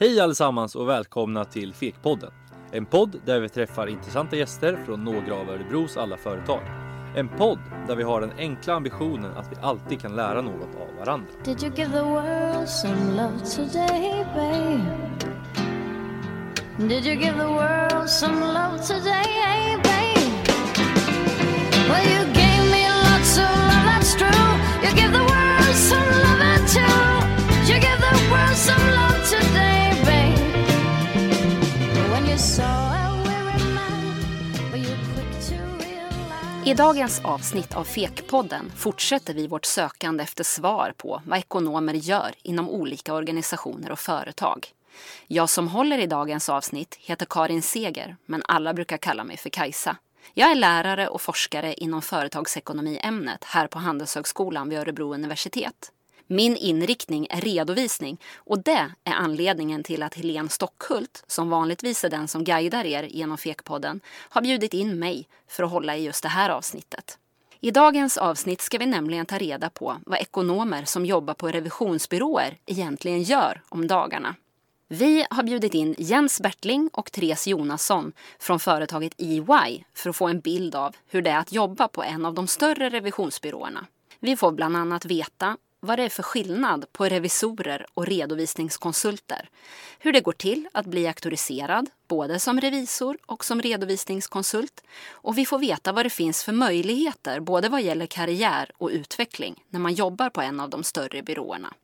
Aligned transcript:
Hej 0.00 0.20
allesammans 0.20 0.74
och 0.74 0.88
välkomna 0.88 1.44
till 1.44 1.74
Fekpodden. 1.74 2.30
En 2.72 2.86
podd 2.86 3.20
där 3.24 3.40
vi 3.40 3.48
träffar 3.48 3.86
intressanta 3.86 4.36
gäster 4.36 4.78
från 4.86 5.04
några 5.04 5.34
av 5.34 5.50
Örebros 5.50 5.96
alla 5.96 6.16
företag. 6.16 6.60
En 7.16 7.28
podd 7.28 7.58
där 7.86 7.96
vi 7.96 8.02
har 8.02 8.20
den 8.20 8.32
enkla 8.38 8.74
ambitionen 8.74 9.36
att 9.36 9.52
vi 9.52 9.56
alltid 9.62 10.00
kan 10.00 10.16
lära 10.16 10.42
något 10.42 10.74
av 10.74 10.96
varandra. 10.98 11.26
Did 11.44 11.62
you 11.62 11.72
give 11.76 11.90
the 11.92 12.02
world 12.02 12.68
some 12.68 13.16
love 13.16 13.38
today, 13.56 14.26
babe? 14.34 14.80
Did 16.78 17.06
you 17.06 17.14
give 17.14 17.38
the 17.38 17.46
world 17.46 18.10
some 18.10 18.40
love 18.40 18.78
today, 18.78 19.76
babe? 19.82 20.48
Well, 21.88 22.06
you 22.06 22.33
I 36.66 36.74
dagens 36.74 37.20
avsnitt 37.24 37.74
av 37.74 37.84
Fekpodden 37.84 38.72
fortsätter 38.76 39.34
vi 39.34 39.46
vårt 39.46 39.64
sökande 39.64 40.22
efter 40.22 40.44
svar 40.44 40.94
på 40.96 41.22
vad 41.26 41.38
ekonomer 41.38 41.94
gör 41.94 42.34
inom 42.42 42.70
olika 42.70 43.14
organisationer 43.14 43.92
och 43.92 43.98
företag. 43.98 44.66
Jag 45.26 45.48
som 45.50 45.68
håller 45.68 45.98
i 45.98 46.06
dagens 46.06 46.48
avsnitt 46.48 46.94
heter 47.00 47.26
Karin 47.30 47.62
Seger, 47.62 48.16
men 48.26 48.42
alla 48.48 48.74
brukar 48.74 48.96
kalla 48.96 49.24
mig 49.24 49.36
för 49.36 49.50
Kajsa. 49.50 49.96
Jag 50.34 50.50
är 50.50 50.54
lärare 50.54 51.08
och 51.08 51.20
forskare 51.20 51.74
inom 51.74 52.02
företagsekonomiämnet 52.02 53.44
här 53.44 53.66
på 53.66 53.78
Handelshögskolan 53.78 54.68
vid 54.68 54.78
Örebro 54.78 55.14
universitet. 55.14 55.92
Min 56.26 56.56
inriktning 56.56 57.26
är 57.30 57.40
redovisning 57.40 58.20
och 58.36 58.62
det 58.62 58.90
är 59.04 59.12
anledningen 59.12 59.82
till 59.82 60.02
att 60.02 60.14
Helene 60.14 60.48
Stockhult, 60.48 61.24
som 61.26 61.50
vanligtvis 61.50 62.04
är 62.04 62.10
den 62.10 62.28
som 62.28 62.44
guidar 62.44 62.84
er 62.84 63.02
genom 63.02 63.38
Fekpodden, 63.38 64.00
har 64.06 64.42
bjudit 64.42 64.74
in 64.74 64.98
mig 64.98 65.28
för 65.48 65.62
att 65.62 65.70
hålla 65.70 65.96
i 65.96 66.04
just 66.04 66.22
det 66.22 66.28
här 66.28 66.50
avsnittet. 66.50 67.18
I 67.60 67.70
dagens 67.70 68.16
avsnitt 68.16 68.60
ska 68.60 68.78
vi 68.78 68.86
nämligen 68.86 69.26
ta 69.26 69.38
reda 69.38 69.70
på 69.70 69.96
vad 70.06 70.18
ekonomer 70.18 70.84
som 70.84 71.06
jobbar 71.06 71.34
på 71.34 71.48
revisionsbyråer 71.48 72.56
egentligen 72.66 73.22
gör 73.22 73.62
om 73.68 73.86
dagarna. 73.86 74.34
Vi 74.88 75.26
har 75.30 75.42
bjudit 75.42 75.74
in 75.74 75.94
Jens 75.98 76.40
Bertling 76.40 76.90
och 76.92 77.12
Therese 77.12 77.46
Jonasson 77.46 78.12
från 78.38 78.60
företaget 78.60 79.14
EY 79.18 79.84
för 79.94 80.10
att 80.10 80.16
få 80.16 80.28
en 80.28 80.40
bild 80.40 80.74
av 80.74 80.96
hur 81.06 81.22
det 81.22 81.30
är 81.30 81.38
att 81.38 81.52
jobba 81.52 81.88
på 81.88 82.02
en 82.02 82.24
av 82.24 82.34
de 82.34 82.46
större 82.46 82.90
revisionsbyråerna. 82.90 83.86
Vi 84.20 84.36
får 84.36 84.52
bland 84.52 84.76
annat 84.76 85.04
veta 85.04 85.56
vad 85.84 85.98
det 85.98 86.02
är 86.02 86.08
för 86.08 86.22
skillnad 86.22 86.92
på 86.92 87.04
revisorer 87.04 87.86
och 87.94 88.06
redovisningskonsulter. 88.06 89.48
Hur 89.98 90.12
det 90.12 90.20
går 90.20 90.32
till 90.32 90.68
att 90.72 90.86
bli 90.86 91.06
auktoriserad, 91.06 91.90
både 92.08 92.40
som 92.40 92.60
revisor 92.60 93.18
och 93.26 93.44
som 93.44 93.62
redovisningskonsult. 93.62 94.82
Och 95.10 95.38
vi 95.38 95.46
får 95.46 95.58
veta 95.58 95.92
vad 95.92 96.06
det 96.06 96.10
finns 96.10 96.44
för 96.44 96.52
möjligheter, 96.52 97.40
både 97.40 97.68
vad 97.68 97.82
gäller 97.82 98.06
karriär 98.06 98.70
och 98.78 98.88
utveckling, 98.88 99.64
när 99.68 99.80
man 99.80 99.94
jobbar 99.94 100.30
på 100.30 100.40
en 100.40 100.60
av 100.60 100.70
de 100.70 100.84
större 100.84 101.22
byråerna. 101.22 101.74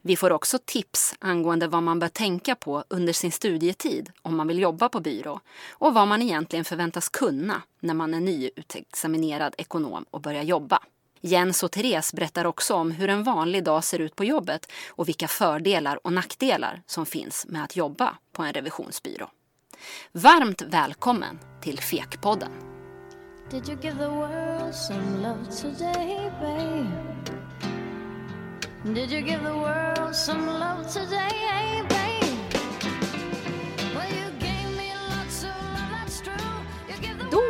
Vi 0.00 0.16
får 0.16 0.32
också 0.32 0.58
tips 0.64 1.14
angående 1.18 1.68
vad 1.68 1.82
man 1.82 1.98
bör 1.98 2.08
tänka 2.08 2.54
på 2.54 2.84
under 2.88 3.12
sin 3.12 3.32
studietid 3.32 4.10
om 4.22 4.36
man 4.36 4.48
vill 4.48 4.58
jobba 4.58 4.88
på 4.88 5.00
byrå 5.00 5.40
och 5.70 5.94
vad 5.94 6.08
man 6.08 6.22
egentligen 6.22 6.64
förväntas 6.64 7.08
kunna 7.08 7.62
när 7.80 7.94
man 7.94 8.14
är 8.14 8.20
nyutexaminerad 8.20 9.54
ekonom 9.58 10.04
och 10.10 10.20
börjar 10.20 10.42
jobba. 10.42 10.82
Jens 11.20 11.62
och 11.62 11.72
Therese 11.72 12.12
berättar 12.12 12.44
också 12.44 12.74
om 12.74 12.90
hur 12.90 13.08
en 13.08 13.22
vanlig 13.22 13.64
dag 13.64 13.84
ser 13.84 13.98
ut 13.98 14.16
på 14.16 14.24
jobbet 14.24 14.72
och 14.88 15.08
vilka 15.08 15.28
fördelar 15.28 16.06
och 16.06 16.12
nackdelar 16.12 16.82
som 16.86 17.06
finns 17.06 17.46
med 17.48 17.64
att 17.64 17.76
jobba 17.76 18.14
på 18.32 18.42
en 18.42 18.52
revisionsbyrå. 18.52 19.30
Varmt 20.12 20.62
välkommen 20.62 21.38
till 21.60 21.78
Fekpodden! 21.78 22.52
Did 23.50 23.68
you 23.68 23.78
give 23.82 23.96
the 23.96 24.08
world 24.08 24.74
some 24.74 25.22
love 25.22 25.44
today, 25.62 26.30
babe? 26.40 26.86
Did 28.84 29.10
you 29.10 29.20
give 29.20 29.42
the 29.42 29.54
world 29.54 30.14
some 30.14 30.46
love 30.46 30.84
today, 30.92 31.82
babe? 31.88 31.97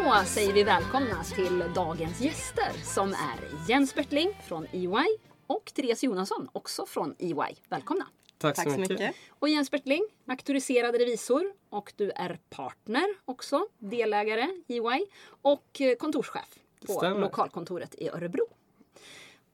Då 0.08 0.24
säger 0.24 0.52
vi 0.52 0.62
välkomna 0.62 1.24
till 1.24 1.64
dagens 1.74 2.20
gäster 2.20 2.84
som 2.84 3.08
är 3.12 3.68
Jens 3.68 3.94
Bertling 3.94 4.32
från 4.46 4.66
EY 4.72 5.06
och 5.46 5.72
Therese 5.74 6.02
Jonasson 6.02 6.48
också 6.52 6.86
från 6.86 7.14
EY. 7.18 7.56
Välkomna! 7.68 8.06
Tack, 8.38 8.62
så, 8.62 8.68
mycket. 8.70 9.14
Och 9.28 9.48
Jens 9.48 9.70
Bertling, 9.70 10.08
auktoriserad 10.26 10.94
revisor 10.94 11.52
och 11.70 11.92
du 11.96 12.10
är 12.10 12.38
partner 12.50 13.06
också, 13.24 13.66
delägare 13.78 14.48
EY 14.68 15.06
och 15.42 15.80
kontorschef 15.98 16.58
på 16.86 16.92
Stämmer. 16.92 17.20
lokalkontoret 17.20 17.94
i 17.94 18.08
Örebro. 18.08 18.46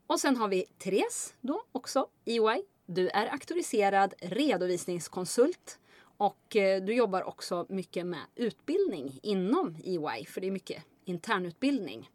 Och 0.07 0.21
sen 0.21 0.37
har 0.37 0.49
vi 0.49 0.65
Therese 0.79 1.35
då 1.41 1.63
också, 1.73 2.07
EY. 2.25 2.63
Du 2.87 3.09
är 3.09 3.27
auktoriserad 3.27 4.15
redovisningskonsult 4.21 5.79
och 6.17 6.57
eh, 6.57 6.83
du 6.83 6.95
jobbar 6.95 7.23
också 7.23 7.67
mycket 7.69 8.07
med 8.07 8.21
utbildning 8.35 9.19
inom 9.23 9.77
EY 9.85 10.25
för 10.25 10.41
det 10.41 10.47
är 10.47 10.51
mycket 10.51 10.83
internutbildning. 11.05 12.11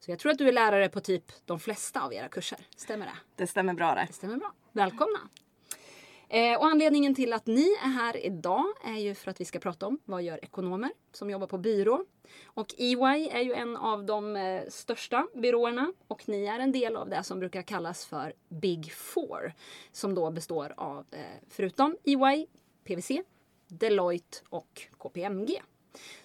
Så 0.00 0.10
jag 0.10 0.18
tror 0.18 0.32
att 0.32 0.38
du 0.38 0.48
är 0.48 0.52
lärare 0.52 0.88
på 0.88 1.00
typ 1.00 1.32
de 1.44 1.60
flesta 1.60 2.00
av 2.02 2.14
era 2.14 2.28
kurser. 2.28 2.66
Stämmer 2.76 3.06
det? 3.06 3.16
Det 3.36 3.46
stämmer 3.46 3.74
bra 3.74 3.94
det. 3.94 4.04
Det 4.06 4.12
stämmer 4.12 4.36
bra. 4.36 4.52
Välkomna! 4.72 5.18
Eh, 6.28 6.58
och 6.58 6.66
anledningen 6.66 7.14
till 7.14 7.32
att 7.32 7.46
ni 7.46 7.76
är 7.84 7.88
här 7.88 8.26
idag 8.26 8.64
är 8.84 8.98
ju 8.98 9.14
för 9.14 9.30
att 9.30 9.40
vi 9.40 9.44
ska 9.44 9.58
prata 9.58 9.86
om 9.86 9.98
vad 10.04 10.22
gör 10.22 10.44
ekonomer 10.44 10.90
som 11.12 11.30
jobbar 11.30 11.46
på 11.46 11.58
byrå. 11.58 12.04
Och 12.44 12.74
EY 12.78 13.28
är 13.28 13.40
ju 13.40 13.54
en 13.54 13.76
av 13.76 14.04
de 14.04 14.36
eh, 14.36 14.62
största 14.68 15.26
byråerna 15.34 15.92
och 16.08 16.28
ni 16.28 16.44
är 16.44 16.58
en 16.58 16.72
del 16.72 16.96
av 16.96 17.08
det 17.08 17.22
som 17.22 17.38
brukar 17.38 17.62
kallas 17.62 18.06
för 18.06 18.32
Big 18.48 18.92
Four. 18.92 19.52
Som 19.92 20.14
då 20.14 20.30
består 20.30 20.74
av, 20.76 21.06
eh, 21.10 21.20
förutom 21.48 21.96
EY, 22.04 22.46
PWC, 22.84 23.22
Deloitte 23.78 24.38
och 24.48 24.82
KPMG. 24.98 25.62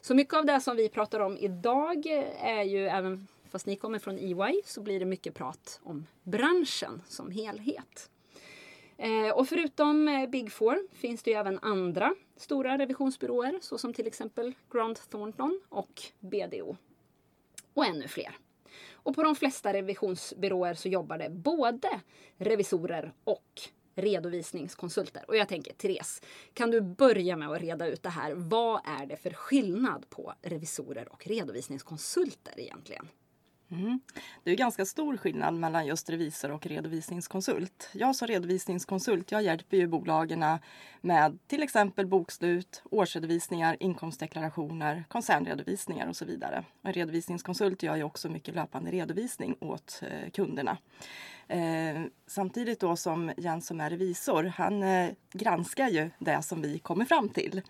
Så 0.02 0.16
mycket 0.16 0.34
av 0.34 0.46
det 0.46 0.62
som 0.62 0.76
vi 0.76 0.90
pratar 0.90 1.20
om 1.20 1.38
idag 1.38 2.06
är 2.40 2.64
ju 2.64 2.88
även 2.88 3.28
fast 3.50 3.66
ni 3.66 3.76
kommer 3.76 4.00
från 4.00 4.18
EY 4.18 4.62
så 4.66 4.82
blir 4.82 5.00
det 5.00 5.06
mycket 5.06 5.36
prat 5.36 5.80
om 5.84 6.06
branschen 6.24 7.02
som 7.08 7.32
helhet. 7.32 8.10
Eh, 8.98 9.30
och 9.34 9.48
förutom 9.48 10.08
eh, 10.08 10.30
Big 10.30 10.52
Four 10.52 10.88
finns 10.94 11.24
det 11.24 11.32
ju 11.32 11.38
även 11.38 11.60
andra 11.60 12.16
stora 12.38 12.78
revisionsbyråer 12.78 13.60
såsom 13.62 13.94
till 13.94 14.08
exempel 14.08 14.54
Grant 14.72 15.10
Thornton 15.10 15.62
och 15.70 16.02
BDO. 16.20 16.78
Och 17.74 17.86
ännu 17.86 18.08
fler. 18.08 18.38
Och 18.92 19.16
på 19.16 19.24
de 19.24 19.36
flesta 19.36 19.74
revisionsbyråer 19.74 20.74
så 20.74 20.90
jobbar 20.90 21.18
det 21.18 21.30
både 21.30 22.02
revisorer 22.38 23.14
och 23.24 23.62
redovisningskonsulter. 24.02 25.24
Och 25.28 25.36
jag 25.36 25.48
tänker 25.48 25.74
Therese, 25.74 26.22
kan 26.54 26.72
du 26.72 26.82
börja 26.82 27.38
med 27.38 27.50
att 27.50 27.62
reda 27.62 27.88
ut 27.88 28.04
det 28.04 28.10
här. 28.10 28.34
Vad 28.36 28.82
är 28.86 29.06
det 29.06 29.18
för 29.18 29.30
skillnad 29.30 30.10
på 30.10 30.34
revisorer 30.42 31.14
och 31.14 31.28
redovisningskonsulter 31.28 32.60
egentligen? 32.60 33.08
Mm. 33.72 34.00
Det 34.44 34.52
är 34.52 34.56
ganska 34.56 34.86
stor 34.86 35.18
skillnad 35.18 35.54
mellan 35.54 35.86
just 35.86 36.10
revisor 36.10 36.52
och 36.52 36.66
redovisningskonsult. 36.66 37.90
Jag 37.94 38.16
som 38.16 38.28
redovisningskonsult 38.28 39.32
jag 39.32 39.44
hjälper 39.44 39.78
ju 39.78 39.88
bolagen 39.88 40.46
med 41.02 41.40
till 41.48 41.64
exempel 41.64 42.08
bokslut, 42.08 42.84
årsredovisningar, 42.92 43.78
inkomstdeklarationer, 43.80 45.04
koncernredovisningar 45.08 46.08
och 46.08 46.16
så 46.16 46.26
vidare. 46.26 46.66
En 46.82 46.94
redovisningskonsult 46.94 47.84
gör 47.84 47.96
ju 47.96 48.04
också 48.04 48.30
mycket 48.30 48.56
löpande 48.56 48.92
redovisning 48.92 49.56
åt 49.60 50.02
eh, 50.02 50.30
kunderna. 50.32 50.78
Eh, 51.48 52.02
samtidigt 52.28 52.80
då 52.80 52.96
som 52.96 53.32
Jens 53.38 53.68
som 53.68 53.82
är 53.82 53.90
revisor, 53.90 54.44
han 54.44 54.84
eh, 54.84 55.10
granskar 55.34 55.88
ju 55.90 56.10
det 56.20 56.42
som 56.42 56.62
vi 56.62 56.80
kommer 56.80 57.06
fram 57.06 57.30
till. 57.30 57.62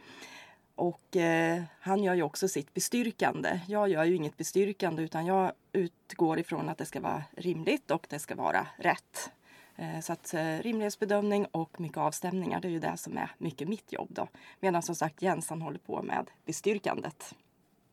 Och 0.80 1.16
eh, 1.16 1.64
han 1.80 2.04
gör 2.04 2.14
ju 2.14 2.24
också 2.24 2.48
sitt 2.48 2.74
bestyrkande. 2.74 3.60
Jag 3.68 3.90
gör 3.90 4.04
ju 4.04 4.16
inget 4.16 4.38
bestyrkande 4.38 5.04
utan 5.04 5.26
jag 5.26 5.52
utgår 5.74 6.40
ifrån 6.40 6.70
att 6.70 6.78
det 6.78 6.86
ska 6.86 7.00
vara 7.02 7.24
rimligt 7.38 7.92
och 7.92 8.08
det 8.10 8.20
ska 8.20 8.36
vara 8.36 8.68
rätt. 8.78 9.32
Eh, 9.76 10.00
så 10.02 10.14
att 10.14 10.34
eh, 10.34 10.58
rimlighetsbedömning 10.60 11.46
och 11.46 11.80
mycket 11.80 11.98
avstämningar, 11.98 12.62
det 12.62 12.68
är 12.68 12.72
ju 12.72 12.80
det 12.80 12.98
som 12.98 13.18
är 13.18 13.32
mycket 13.38 13.68
mitt 13.68 13.94
jobb 13.94 14.08
då. 14.12 14.28
Medan 14.60 14.82
som 14.82 14.96
sagt 14.96 15.22
Jens 15.22 15.50
han 15.50 15.62
håller 15.62 15.80
på 15.80 16.02
med 16.02 16.30
bestyrkandet. 16.46 17.36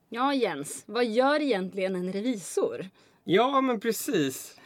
Ja 0.09 0.35
Jens, 0.35 0.85
vad 0.87 1.05
gör 1.07 1.41
egentligen 1.43 1.97
en 1.97 2.13
revisor? 2.13 2.87
Ja, 3.25 3.61
men 3.61 3.81
precis. 3.81 4.57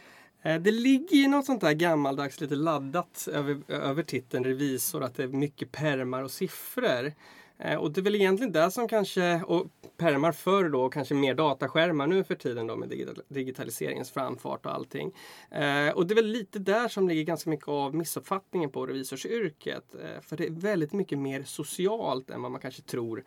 Eh, 0.41 0.61
Det 0.61 0.71
ligger 0.71 1.17
ju 1.17 1.27
något 1.27 1.45
sånt 1.45 1.61
där 1.61 1.73
gammaldags 1.73 2.41
lite 2.41 2.55
laddat 2.55 3.27
över, 3.31 3.61
över 3.67 4.03
titeln 4.03 4.43
revisor, 4.43 5.03
att 5.03 5.15
det 5.15 5.23
är 5.23 5.27
mycket 5.27 5.71
permar 5.71 6.23
och 6.23 6.31
siffror. 6.31 7.13
Eh, 7.61 7.77
och 7.77 7.91
det 7.91 8.01
är 8.01 8.03
väl 8.03 8.15
egentligen 8.15 8.51
det 8.51 8.71
som 8.71 8.87
kanske, 8.87 9.41
och 9.41 9.67
pärmar 9.97 10.31
förr 10.31 10.69
då, 10.69 10.81
och 10.81 10.93
kanske 10.93 11.13
mer 11.13 11.35
dataskärmar 11.35 12.07
nu 12.07 12.23
för 12.23 12.35
tiden 12.35 12.67
då 12.67 12.75
med 12.75 13.17
digitaliseringens 13.27 14.11
framfart 14.11 14.65
och 14.65 14.73
allting. 14.73 15.11
Eh, 15.51 15.89
och 15.89 16.07
det 16.07 16.13
är 16.13 16.15
väl 16.15 16.27
lite 16.27 16.59
där 16.59 16.87
som 16.87 17.07
ligger 17.07 17.23
ganska 17.23 17.49
mycket 17.49 17.67
av 17.67 17.95
missuppfattningen 17.95 18.69
på 18.69 18.85
revisorsyrket. 18.85 19.95
Eh, 19.95 20.21
för 20.21 20.37
det 20.37 20.45
är 20.45 20.51
väldigt 20.51 20.93
mycket 20.93 21.19
mer 21.19 21.43
socialt 21.43 22.29
än 22.29 22.41
vad 22.41 22.51
man 22.51 22.61
kanske 22.61 22.81
tror 22.81 23.23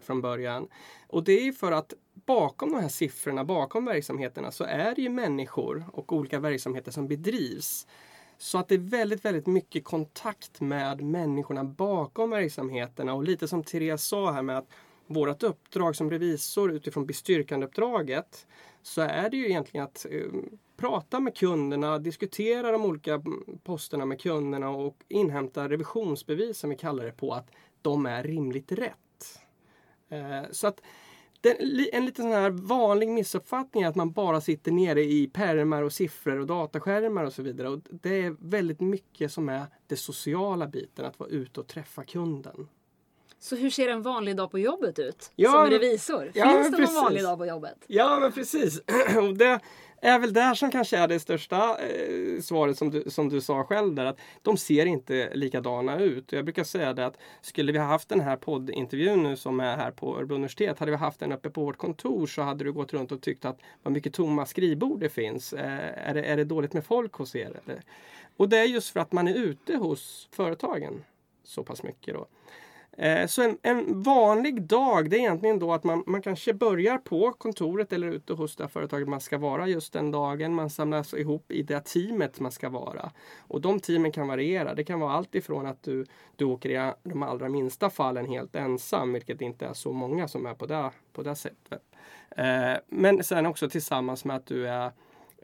från 0.00 0.20
början. 0.20 0.68
Och 1.06 1.24
det 1.24 1.32
är 1.32 1.44
ju 1.44 1.52
för 1.52 1.72
att 1.72 1.94
bakom 2.26 2.72
de 2.72 2.80
här 2.80 2.88
siffrorna, 2.88 3.44
bakom 3.44 3.84
verksamheterna 3.84 4.50
så 4.50 4.64
är 4.64 4.94
det 4.94 5.02
ju 5.02 5.08
människor 5.08 5.84
och 5.92 6.12
olika 6.12 6.40
verksamheter 6.40 6.92
som 6.92 7.08
bedrivs. 7.08 7.86
Så 8.38 8.58
att 8.58 8.68
det 8.68 8.74
är 8.74 8.78
väldigt, 8.78 9.24
väldigt 9.24 9.46
mycket 9.46 9.84
kontakt 9.84 10.60
med 10.60 11.00
människorna 11.00 11.64
bakom 11.64 12.30
verksamheterna 12.30 13.14
och 13.14 13.24
lite 13.24 13.48
som 13.48 13.62
Therese 13.62 14.02
sa 14.04 14.32
här 14.32 14.42
med 14.42 14.58
att 14.58 14.68
vårt 15.06 15.42
uppdrag 15.42 15.96
som 15.96 16.10
revisor 16.10 16.72
utifrån 16.72 17.06
bestyrkandeuppdraget 17.06 18.46
så 18.82 19.00
är 19.00 19.30
det 19.30 19.36
ju 19.36 19.46
egentligen 19.46 19.84
att 19.84 20.06
eh, 20.10 20.26
prata 20.76 21.20
med 21.20 21.36
kunderna, 21.36 21.98
diskutera 21.98 22.72
de 22.72 22.84
olika 22.84 23.14
mm, 23.14 23.44
posterna 23.64 24.04
med 24.04 24.20
kunderna 24.20 24.70
och 24.70 24.96
inhämta 25.08 25.68
revisionsbevis 25.68 26.58
som 26.58 26.70
vi 26.70 26.76
kallar 26.76 27.04
det 27.04 27.12
på 27.12 27.32
att 27.32 27.50
de 27.82 28.06
är 28.06 28.22
rimligt 28.22 28.72
rätt. 28.72 29.40
Eh, 30.08 30.50
så 30.50 30.66
att 30.66 30.80
det, 31.40 31.94
en 31.94 32.06
lite 32.06 32.22
sån 32.22 32.32
här 32.32 32.50
vanlig 32.50 33.08
missuppfattning 33.08 33.82
är 33.82 33.88
att 33.88 33.96
man 33.96 34.12
bara 34.12 34.40
sitter 34.40 34.72
nere 34.72 35.02
i 35.02 35.30
pärmar 35.32 35.82
och 35.82 35.92
siffror 35.92 36.38
och 36.40 36.46
dataskärmar 36.46 37.24
och 37.24 37.32
så 37.32 37.42
vidare. 37.42 37.68
Och 37.68 37.80
det 37.90 38.24
är 38.24 38.36
väldigt 38.38 38.80
mycket 38.80 39.32
som 39.32 39.48
är 39.48 39.66
det 39.86 39.96
sociala 39.96 40.66
biten, 40.66 41.04
att 41.04 41.18
vara 41.18 41.30
ute 41.30 41.60
och 41.60 41.66
träffa 41.66 42.04
kunden. 42.04 42.68
Så 43.38 43.56
hur 43.56 43.70
ser 43.70 43.88
en 43.88 44.02
vanlig 44.02 44.36
dag 44.36 44.50
på 44.50 44.58
jobbet 44.58 44.98
ut? 44.98 45.32
Ja, 45.36 45.52
som 45.52 45.66
revisor? 45.66 46.30
ja, 46.34 46.44
Finns 46.52 46.64
det 46.64 46.70
någon 46.70 46.80
precis. 46.80 46.96
vanlig 46.96 47.22
dag 47.22 47.38
på 47.38 47.46
jobbet? 47.46 47.76
Ja, 47.86 48.18
men 48.20 48.32
precis. 48.32 48.80
Det 49.36 49.60
är 50.00 50.18
väl 50.18 50.32
där 50.32 50.54
som 50.54 50.70
kanske 50.70 50.96
är 50.96 51.08
det 51.08 51.20
största 51.20 51.78
eh, 51.78 52.40
svaret 52.40 52.78
som 52.78 52.90
du, 52.90 53.04
som 53.06 53.28
du 53.28 53.40
sa 53.40 53.64
själv 53.64 53.94
där. 53.94 54.04
Att 54.04 54.18
de 54.42 54.56
ser 54.56 54.86
inte 54.86 55.34
likadana 55.34 55.98
ut. 55.98 56.32
Jag 56.32 56.44
brukar 56.44 56.64
säga 56.64 56.92
det 56.92 57.06
att 57.06 57.18
skulle 57.40 57.72
vi 57.72 57.78
ha 57.78 57.86
haft 57.86 58.08
den 58.08 58.20
här 58.20 58.36
poddintervjun 58.36 59.22
nu 59.22 59.36
som 59.36 59.60
är 59.60 59.76
här 59.76 59.90
på 59.90 60.16
Örebro 60.16 60.34
universitet. 60.34 60.78
Hade 60.78 60.90
vi 60.90 60.96
haft 60.96 61.20
den 61.20 61.32
uppe 61.32 61.50
på 61.50 61.64
vårt 61.64 61.78
kontor 61.78 62.26
så 62.26 62.42
hade 62.42 62.64
du 62.64 62.72
gått 62.72 62.92
runt 62.92 63.12
och 63.12 63.22
tyckt 63.22 63.44
att 63.44 63.58
vad 63.82 63.92
mycket 63.92 64.14
tomma 64.14 64.46
skrivbord 64.46 65.00
det 65.00 65.08
finns. 65.08 65.52
Eh, 65.52 66.08
är, 66.08 66.14
det, 66.14 66.22
är 66.22 66.36
det 66.36 66.44
dåligt 66.44 66.72
med 66.72 66.84
folk 66.84 67.12
hos 67.12 67.36
er? 67.36 67.60
Eller? 67.64 67.82
Och 68.36 68.48
det 68.48 68.58
är 68.58 68.64
just 68.64 68.88
för 68.88 69.00
att 69.00 69.12
man 69.12 69.28
är 69.28 69.34
ute 69.34 69.76
hos 69.76 70.28
företagen 70.32 71.04
så 71.44 71.64
pass 71.64 71.82
mycket 71.82 72.14
då. 72.14 72.26
Eh, 72.98 73.26
Så 73.26 73.42
en, 73.42 73.58
en 73.62 74.02
vanlig 74.02 74.62
dag 74.62 75.10
det 75.10 75.16
är 75.16 75.20
egentligen 75.20 75.58
då 75.58 75.72
att 75.72 75.84
man, 75.84 76.04
man 76.06 76.22
kanske 76.22 76.54
börjar 76.54 76.98
på 76.98 77.32
kontoret 77.32 77.92
eller 77.92 78.06
ute 78.08 78.32
hos 78.32 78.56
det 78.56 78.68
företaget 78.68 79.08
man 79.08 79.20
ska 79.20 79.38
vara 79.38 79.68
just 79.68 79.92
den 79.92 80.10
dagen. 80.10 80.54
Man 80.54 80.70
samlas 80.70 81.14
ihop 81.14 81.52
i 81.52 81.62
det 81.62 81.80
teamet 81.80 82.40
man 82.40 82.52
ska 82.52 82.68
vara. 82.68 83.10
Och 83.38 83.60
de 83.60 83.80
teamen 83.80 84.12
kan 84.12 84.28
variera. 84.28 84.74
Det 84.74 84.84
kan 84.84 85.00
vara 85.00 85.12
allt 85.12 85.34
ifrån 85.34 85.66
att 85.66 85.82
du, 85.82 86.06
du 86.36 86.44
åker 86.44 86.70
i 86.70 86.92
de 87.02 87.22
allra 87.22 87.48
minsta 87.48 87.90
fallen 87.90 88.26
helt 88.26 88.56
ensam, 88.56 89.12
vilket 89.12 89.40
inte 89.40 89.66
är 89.66 89.72
så 89.74 89.92
många 89.92 90.28
som 90.28 90.46
är 90.46 90.54
på 90.54 90.66
det, 90.66 90.90
på 91.12 91.22
det 91.22 91.34
sättet. 91.34 91.82
Eh, 92.36 92.74
Men 92.88 93.24
sen 93.24 93.46
också 93.46 93.68
tillsammans 93.68 94.24
med 94.24 94.36
att 94.36 94.46
du 94.46 94.68
är 94.68 94.90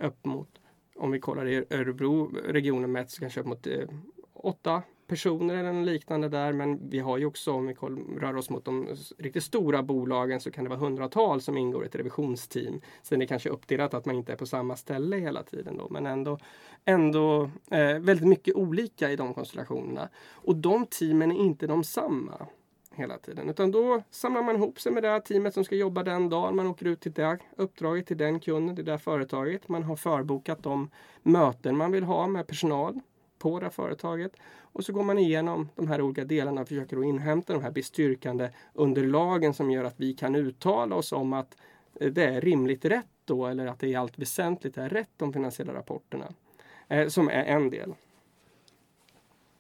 upp 0.01 0.25
mot, 0.25 0.49
om 0.97 1.11
vi 1.11 1.21
kollar 1.21 1.47
i 1.47 1.65
Örebro-regionen 1.71 2.93
mätt, 2.93 3.11
så 3.11 3.21
kanske 3.21 3.41
upp 3.41 3.47
mot 3.47 3.67
eh, 3.67 3.89
åtta 4.35 4.83
personer 5.13 5.55
eller 5.55 5.83
liknande 5.83 6.29
där. 6.29 6.53
Men 6.53 6.91
vi 6.91 6.99
har 6.99 7.19
ju 7.19 7.27
också, 7.27 7.53
om 7.53 7.67
vi 7.67 7.75
rör 8.21 8.37
oss 8.37 8.51
mot 8.51 8.65
de 8.65 8.89
riktigt 9.19 9.45
stora 9.45 9.83
bolagen, 9.83 10.41
så 10.41 10.51
kan 10.51 10.65
det 10.65 10.71
vara 10.71 10.81
hundratals 10.81 11.45
som 11.45 11.57
ingår 11.57 11.85
i 11.85 11.87
ett 11.87 11.95
revisionsteam. 11.95 12.81
Sen 13.03 13.17
är 13.17 13.21
det 13.21 13.27
kanske 13.27 13.49
uppdelat 13.49 13.95
att 13.95 14.07
man 14.07 14.17
inte 14.17 14.33
är 14.33 14.37
på 14.37 14.47
samma 14.47 14.77
ställe 14.77 15.17
hela 15.17 15.43
tiden 15.43 15.77
då, 15.77 15.89
men 15.91 16.07
ändå, 16.07 16.39
ändå 16.85 17.51
eh, 17.71 17.99
väldigt 17.99 18.29
mycket 18.29 18.55
olika 18.55 19.11
i 19.11 19.17
de 19.17 19.35
konstellationerna. 19.35 20.09
Och 20.33 20.57
de 20.57 20.87
teamen 20.87 21.33
är 21.33 21.37
inte 21.37 21.67
de 21.67 21.85
samma 21.85 22.47
hela 22.95 23.19
tiden. 23.19 23.51
Utan 23.51 23.71
då 23.71 24.03
samlar 24.11 24.43
man 24.43 24.57
ihop 24.57 24.81
sig 24.81 24.93
med 24.93 25.03
det 25.03 25.09
här 25.09 25.21
teamet 25.21 25.55
som 25.55 25.65
ska 25.65 25.77
jobba 25.77 26.03
den 26.03 26.29
dagen. 26.29 26.57
Man 26.57 26.67
åker 26.67 26.87
ut 26.87 27.01
till 27.01 27.13
det 27.13 27.39
uppdraget, 27.57 28.07
till 28.07 28.17
den 28.17 28.41
kunden, 28.41 28.77
till 28.77 28.85
det 28.85 28.99
företaget. 28.99 29.69
Man 29.69 29.83
har 29.83 29.97
förbokat 29.97 30.63
de 30.63 30.91
möten 31.23 31.77
man 31.77 31.93
vill 31.93 32.05
ha 32.05 32.27
med 32.27 32.47
personal 32.47 33.01
på 33.43 33.59
det 33.61 33.67
här 33.67 33.71
företaget. 33.71 34.33
Och 34.61 34.85
så 34.85 34.93
går 34.93 35.03
man 35.03 35.19
igenom 35.19 35.69
de 35.75 35.89
här 35.89 36.01
olika 36.01 36.25
delarna 36.25 36.61
och 36.61 36.69
försöker 36.69 36.97
då 36.97 37.05
inhämta 37.05 37.53
de 37.53 37.63
här 37.63 37.71
bestyrkande 37.71 38.51
underlagen 38.75 39.55
som 39.55 39.71
gör 39.71 39.85
att 39.85 40.01
vi 40.01 40.15
kan 40.15 40.35
uttala 40.35 40.97
oss 40.97 41.13
om 41.13 41.33
att 41.33 41.57
eh, 42.01 42.13
det 42.13 42.25
är 42.25 42.41
rimligt 42.41 42.85
rätt 42.85 43.07
då 43.25 43.47
eller 43.47 43.67
att 43.67 43.79
det 43.79 43.89
i 43.89 43.95
allt 43.95 44.19
väsentligt 44.19 44.77
är 44.77 44.89
rätt 44.89 45.11
de 45.17 45.33
finansiella 45.33 45.75
rapporterna. 45.75 46.25
Eh, 46.89 47.09
som 47.09 47.29
är 47.29 47.45
en 47.45 47.71
del. 47.71 47.95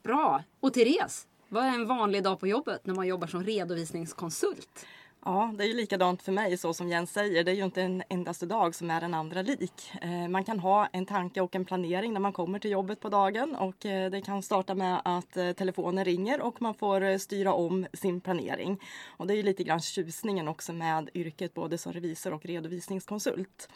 Bra! 0.02 0.42
Och 0.60 0.74
Therese, 0.74 1.26
vad 1.48 1.64
är 1.64 1.74
en 1.74 1.86
vanlig 1.86 2.22
dag 2.22 2.40
på 2.40 2.46
jobbet 2.46 2.86
när 2.86 2.94
man 2.94 3.06
jobbar 3.06 3.26
som 3.26 3.44
redovisningskonsult? 3.44 4.86
Ja, 5.24 5.54
det 5.58 5.64
är 5.64 5.68
ju 5.68 5.74
likadant 5.74 6.22
för 6.22 6.32
mig 6.32 6.56
så 6.56 6.74
som 6.74 6.88
Jens 6.88 7.12
säger. 7.12 7.44
Det 7.44 7.50
är 7.50 7.54
ju 7.54 7.64
inte 7.64 7.82
en 7.82 8.02
endaste 8.08 8.46
dag 8.46 8.74
som 8.74 8.90
är 8.90 9.00
den 9.00 9.14
andra 9.14 9.42
lik. 9.42 9.92
Eh, 10.02 10.28
man 10.28 10.44
kan 10.44 10.58
ha 10.58 10.86
en 10.86 11.06
tanke 11.06 11.40
och 11.40 11.54
en 11.54 11.64
planering 11.64 12.12
när 12.12 12.20
man 12.20 12.32
kommer 12.32 12.58
till 12.58 12.70
jobbet 12.70 13.00
på 13.00 13.08
dagen 13.08 13.54
och 13.54 13.86
eh, 13.86 14.10
det 14.10 14.20
kan 14.20 14.42
starta 14.42 14.74
med 14.74 15.02
att 15.04 15.36
eh, 15.36 15.52
telefonen 15.52 16.04
ringer 16.04 16.40
och 16.40 16.62
man 16.62 16.74
får 16.74 17.18
styra 17.18 17.52
om 17.52 17.86
sin 17.92 18.20
planering. 18.20 18.80
Och 19.06 19.26
det 19.26 19.34
är 19.34 19.36
ju 19.36 19.42
lite 19.42 19.64
grann 19.64 19.80
tjusningen 19.80 20.48
också 20.48 20.72
med 20.72 21.10
yrket 21.14 21.54
både 21.54 21.78
som 21.78 21.92
revisor 21.92 22.32
och 22.32 22.46
redovisningskonsult. 22.46 23.68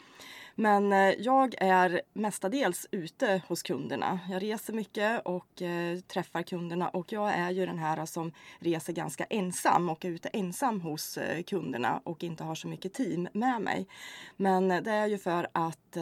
Men 0.59 0.93
eh, 0.93 1.13
jag 1.19 1.55
är 1.57 2.01
mestadels 2.13 2.87
ute 2.91 3.41
hos 3.47 3.63
kunderna. 3.63 4.19
Jag 4.29 4.43
reser 4.43 4.73
mycket 4.73 5.21
och 5.25 5.61
eh, 5.61 5.99
träffar 5.99 6.41
kunderna 6.41 6.89
och 6.89 7.11
jag 7.11 7.33
är 7.33 7.51
ju 7.51 7.65
den 7.65 7.77
här 7.77 8.05
som 8.05 8.31
reser 8.59 8.93
ganska 8.93 9.23
ensam 9.23 9.89
och 9.89 10.05
är 10.05 10.09
ute 10.09 10.29
ensam 10.29 10.81
hos 10.81 11.17
eh, 11.17 11.43
kunderna 11.43 12.01
och 12.03 12.23
inte 12.23 12.43
har 12.43 12.55
så 12.55 12.67
mycket 12.67 12.93
team 12.93 13.27
med 13.33 13.61
mig. 13.61 13.87
Men 14.37 14.67
det 14.67 14.91
är 14.91 15.07
ju 15.07 15.17
för 15.17 15.47
att 15.51 15.97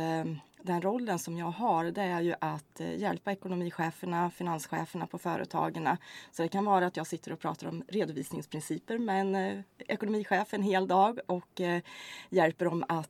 den 0.66 0.82
rollen 0.82 1.20
som 1.20 1.38
jag 1.38 1.52
har 1.52 1.84
det 1.84 2.02
är 2.02 2.22
ju 2.22 2.34
att 2.42 2.80
eh, 2.80 2.96
hjälpa 2.96 3.32
ekonomicheferna, 3.32 4.32
finanscheferna 4.32 5.08
på 5.08 5.18
företagen. 5.18 5.90
Så 6.32 6.42
det 6.42 6.48
kan 6.48 6.66
vara 6.66 6.86
att 6.86 6.98
jag 6.98 7.08
sitter 7.08 7.34
och 7.34 7.40
pratar 7.40 7.68
om 7.68 7.84
redovisningsprinciper 7.88 8.98
med 8.98 9.22
en 9.22 9.36
eh, 9.36 9.62
ekonomichef 9.78 10.54
en 10.54 10.64
hel 10.64 10.88
dag 10.88 11.20
och 11.26 11.62
eh, 11.62 11.82
hjälper 12.30 12.66
dem 12.66 12.86
att 12.88 13.10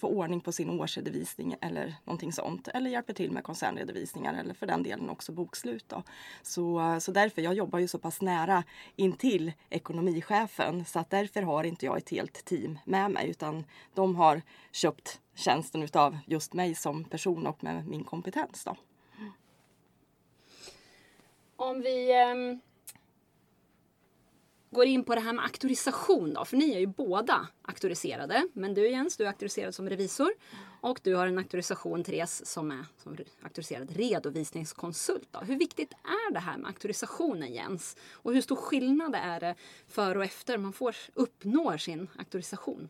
få 0.00 0.08
ordning 0.08 0.40
på 0.40 0.52
sin 0.52 0.80
årsredovisning 0.80 1.56
eller 1.60 1.94
någonting 2.04 2.32
sånt. 2.32 2.68
Eller 2.68 2.90
hjälper 2.90 3.14
till 3.14 3.30
med 3.30 3.44
koncernredovisningar 3.44 4.34
eller 4.34 4.54
för 4.54 4.66
den 4.66 4.82
delen 4.82 5.10
också 5.10 5.32
bokslut. 5.32 5.88
Då. 5.88 6.02
Så, 6.42 6.96
så 7.00 7.12
därför, 7.12 7.42
jag 7.42 7.54
jobbar 7.54 7.78
ju 7.78 7.88
så 7.88 7.98
pass 7.98 8.20
nära 8.20 8.64
intill 8.96 9.52
ekonomichefen 9.70 10.84
så 10.84 10.98
att 10.98 11.10
därför 11.10 11.42
har 11.42 11.64
inte 11.64 11.86
jag 11.86 11.96
ett 11.96 12.10
helt 12.10 12.44
team 12.44 12.78
med 12.84 13.10
mig 13.10 13.30
utan 13.30 13.64
de 13.94 14.16
har 14.16 14.42
köpt 14.72 15.20
tjänsten 15.36 15.82
utav 15.82 16.18
just 16.26 16.52
mig 16.52 16.74
som 16.74 17.04
person 17.04 17.46
och 17.46 17.64
med 17.64 17.88
min 17.88 18.04
kompetens. 18.04 18.64
Då. 18.64 18.76
Om 21.56 21.80
vi 21.80 22.10
eh, 22.10 22.58
går 24.70 24.86
in 24.86 25.04
på 25.04 25.14
det 25.14 25.20
här 25.20 25.32
med 25.32 25.44
auktorisation 25.44 26.34
då. 26.34 26.44
För 26.44 26.56
ni 26.56 26.74
är 26.74 26.78
ju 26.78 26.86
båda 26.86 27.48
auktoriserade. 27.62 28.48
Men 28.52 28.74
du 28.74 28.90
Jens, 28.90 29.16
du 29.16 29.24
är 29.24 29.28
auktoriserad 29.28 29.74
som 29.74 29.88
revisor. 29.88 30.30
Och 30.80 31.00
du 31.02 31.14
har 31.14 31.26
en 31.26 31.38
auktorisation, 31.38 32.04
Therese, 32.04 32.46
som 32.46 32.70
är 32.70 32.84
som 32.96 33.16
auktoriserad 33.42 33.90
redovisningskonsult. 33.90 35.28
Då. 35.30 35.38
Hur 35.38 35.58
viktigt 35.58 35.92
är 35.92 36.32
det 36.32 36.40
här 36.40 36.58
med 36.58 36.66
auktorisationen 36.66 37.54
Jens? 37.54 37.96
Och 38.12 38.34
hur 38.34 38.40
stor 38.40 38.56
skillnad 38.56 39.14
är 39.14 39.40
det 39.40 39.54
före 39.86 40.18
och 40.18 40.24
efter 40.24 40.58
man 40.58 40.72
får, 40.72 40.96
uppnår 41.14 41.76
sin 41.76 42.08
auktorisation? 42.18 42.88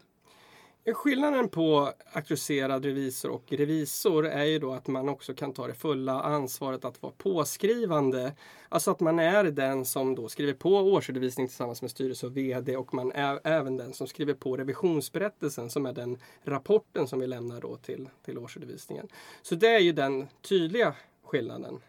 Skillnaden 0.95 1.49
på 1.49 1.93
auktoriserad 2.13 2.85
revisor 2.85 3.31
och 3.31 3.53
revisor 3.53 4.27
är 4.27 4.45
ju 4.45 4.59
då 4.59 4.73
att 4.73 4.87
man 4.87 5.09
också 5.09 5.35
kan 5.35 5.53
ta 5.53 5.67
det 5.67 5.75
fulla 5.75 6.23
ansvaret 6.23 6.85
att 6.85 7.03
vara 7.03 7.13
påskrivande. 7.19 8.33
Alltså 8.69 8.91
att 8.91 9.01
man 9.01 9.19
är 9.19 9.45
den 9.45 9.85
som 9.85 10.15
då 10.15 10.29
skriver 10.29 10.53
på 10.53 10.71
årsredovisning 10.71 11.49
tillsammans 11.49 11.83
med 11.83 11.91
styrelse 11.91 12.27
och 12.27 12.37
VD 12.37 12.77
och 12.77 12.95
man 12.95 13.13
är 13.13 13.41
även 13.45 13.77
den 13.77 13.93
som 13.93 14.07
skriver 14.07 14.35
på 14.35 14.57
revisionsberättelsen 14.57 15.71
som 15.71 15.87
är 15.87 15.93
den 15.93 16.19
rapporten 16.45 17.09
som 17.09 17.21
vi 17.21 17.27
lämnar 17.27 17.61
då 17.61 17.77
till, 17.77 18.09
till 18.25 18.39
årsredovisningen. 18.39 19.09
Så 19.43 19.55
det 19.55 19.69
är 19.69 19.81
ju 19.81 19.93
den 19.93 20.29
tydliga 20.43 20.95
skillnaden 21.25 21.81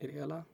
i 0.00 0.06
det 0.06 0.12
hela. 0.12 0.44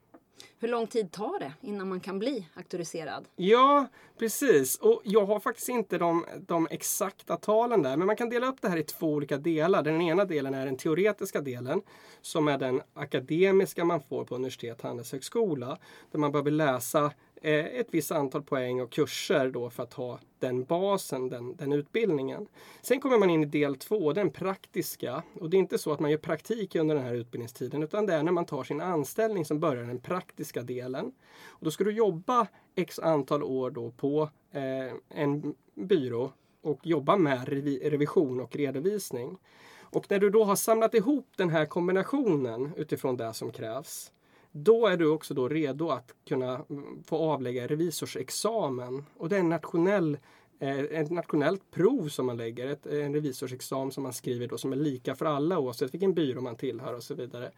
Hur 0.59 0.69
lång 0.69 0.87
tid 0.87 1.13
tar 1.13 1.39
det 1.39 1.53
innan 1.61 1.89
man 1.89 2.01
kan 2.01 2.19
bli 2.19 2.49
auktoriserad? 2.55 3.29
Ja, 3.37 3.87
precis. 4.19 4.79
Och 4.79 5.01
jag 5.05 5.27
har 5.27 5.41
faktiskt 5.41 5.69
inte 5.69 5.99
de, 5.99 6.27
de 6.47 6.69
exakta 6.71 7.37
talen 7.37 7.83
där. 7.83 7.97
Men 7.97 8.07
man 8.07 8.17
kan 8.17 8.29
dela 8.29 8.47
upp 8.47 8.63
det 8.63 8.69
här 8.69 8.77
i 8.77 8.83
två 8.83 9.07
olika 9.07 9.37
delar. 9.37 9.83
Den 9.83 10.01
ena 10.01 10.25
delen 10.25 10.55
är 10.55 10.67
den 10.67 10.77
teoretiska 10.77 11.41
delen. 11.41 11.83
Som 12.21 12.49
är 12.49 12.59
den 12.59 12.81
akademiska 12.95 13.85
man 13.85 14.01
får 14.01 14.25
på 14.25 14.35
universitet 14.35 14.79
och 14.81 14.89
handelshögskola. 14.89 15.79
Där 16.11 16.19
man 16.19 16.33
behöver 16.33 16.51
läsa 16.51 17.13
Eh, 17.45 17.67
ett 17.67 17.87
visst 17.91 18.13
antal 18.13 18.43
poäng 18.43 18.81
och 18.81 18.93
kurser 18.93 19.51
då 19.51 19.71
för 19.71 19.83
att 19.83 19.93
ha 19.93 20.19
den 20.39 20.65
basen, 20.65 21.29
den, 21.29 21.57
den 21.57 21.73
utbildningen. 21.73 22.47
Sen 22.83 23.01
kommer 23.01 23.19
man 23.19 23.31
in 23.31 23.43
i 23.43 23.47
del 23.47 23.77
två, 23.77 24.13
den 24.13 24.31
praktiska. 24.31 25.23
Och 25.35 25.51
det 25.51 25.57
är 25.57 25.59
inte 25.59 25.79
så 25.79 25.93
att 25.93 26.01
man 26.01 26.11
gör 26.11 26.19
praktik 26.19 26.75
under 26.75 26.95
den 26.95 27.05
här 27.05 27.15
utbildningstiden 27.15 27.83
utan 27.83 28.07
det 28.07 28.15
är 28.15 28.23
när 28.23 28.33
man 28.33 28.45
tar 28.45 28.65
sin 28.65 28.81
anställning 28.81 29.45
som 29.45 29.61
börjar 29.61 29.85
den 29.85 30.01
praktiska 30.01 30.63
delen. 30.63 31.13
Och 31.47 31.65
då 31.65 31.71
ska 31.71 31.85
du 31.85 31.93
jobba 31.93 32.47
x 32.75 32.99
antal 32.99 33.43
år 33.43 33.71
då 33.71 33.91
på 33.91 34.31
eh, 34.51 34.95
en 35.09 35.55
byrå 35.75 36.33
och 36.63 36.87
jobba 36.87 37.17
med 37.17 37.49
revi 37.49 37.91
revision 37.91 38.41
och 38.41 38.57
redovisning. 38.57 39.39
Och 39.81 40.11
när 40.11 40.19
du 40.19 40.31
då 40.31 40.45
har 40.45 40.57
samlat 40.57 40.95
ihop 40.95 41.29
den 41.37 41.51
här 41.51 41.67
kombinationen 41.67 42.73
utifrån 42.77 43.17
det 43.17 43.33
som 43.33 43.53
krävs 43.53 44.13
då 44.53 44.87
är 44.87 44.97
du 44.97 45.09
också 45.09 45.35
då 45.35 45.49
redo 45.49 45.89
att 45.89 46.15
kunna 46.29 46.65
mm, 46.71 47.03
få 47.05 47.17
avlägga 47.17 47.67
revisorsexamen. 47.67 49.05
Och 49.17 49.29
det 49.29 49.37
är 49.37 49.41
en 49.41 49.49
nationell 49.49 50.19
eh, 50.59 50.79
ett 50.79 51.11
nationellt 51.11 51.71
prov 51.71 52.09
som 52.09 52.27
man 52.27 52.37
lägger, 52.37 52.67
ett, 52.67 52.87
eh, 52.87 53.05
en 53.05 53.15
revisorsexamen 53.15 53.93
som 53.93 54.03
man 54.03 54.13
skriver 54.13 54.47
då 54.47 54.59
som 54.59 54.73
är 54.73 54.77
lika 54.77 55.15
för 55.15 55.27
alla 55.27 55.59
oavsett 55.59 55.95
vilken 55.95 56.15
byrå 56.15 56.41
man 56.41 56.57
tillhör 56.57 56.95
och 56.95 57.03
så 57.03 57.15
vidare. 57.15 57.51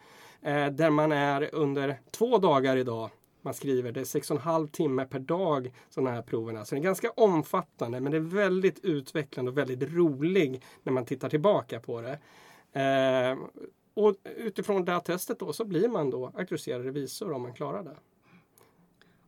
Eh, 0.42 0.66
där 0.66 0.90
man 0.90 1.12
är 1.12 1.54
under 1.54 2.00
två 2.10 2.38
dagar 2.38 2.76
idag 2.76 3.10
man 3.42 3.54
skriver. 3.54 3.92
Det 3.92 4.00
är 4.00 4.04
6,5 4.04 4.68
timme 4.68 5.04
per 5.04 5.18
dag 5.18 5.72
sådana 5.90 6.10
här 6.10 6.22
proverna. 6.22 6.64
Så 6.64 6.74
det 6.74 6.80
är 6.80 6.82
ganska 6.82 7.10
omfattande 7.10 8.00
men 8.00 8.12
det 8.12 8.18
är 8.18 8.20
väldigt 8.20 8.84
utvecklande 8.84 9.50
och 9.50 9.58
väldigt 9.58 9.92
rolig 9.92 10.62
när 10.82 10.92
man 10.92 11.04
tittar 11.04 11.28
tillbaka 11.28 11.80
på 11.80 12.00
det. 12.00 12.18
Eh, 12.80 13.38
och 13.94 14.16
utifrån 14.24 14.84
det 14.84 14.92
här 14.92 15.00
testet 15.00 15.38
då 15.38 15.52
så 15.52 15.64
blir 15.64 15.88
man 15.88 16.10
då 16.10 16.32
auktoriserad 16.34 16.84
revisor 16.84 17.32
om 17.32 17.42
man 17.42 17.54
klarar 17.54 17.82
det. 17.82 17.96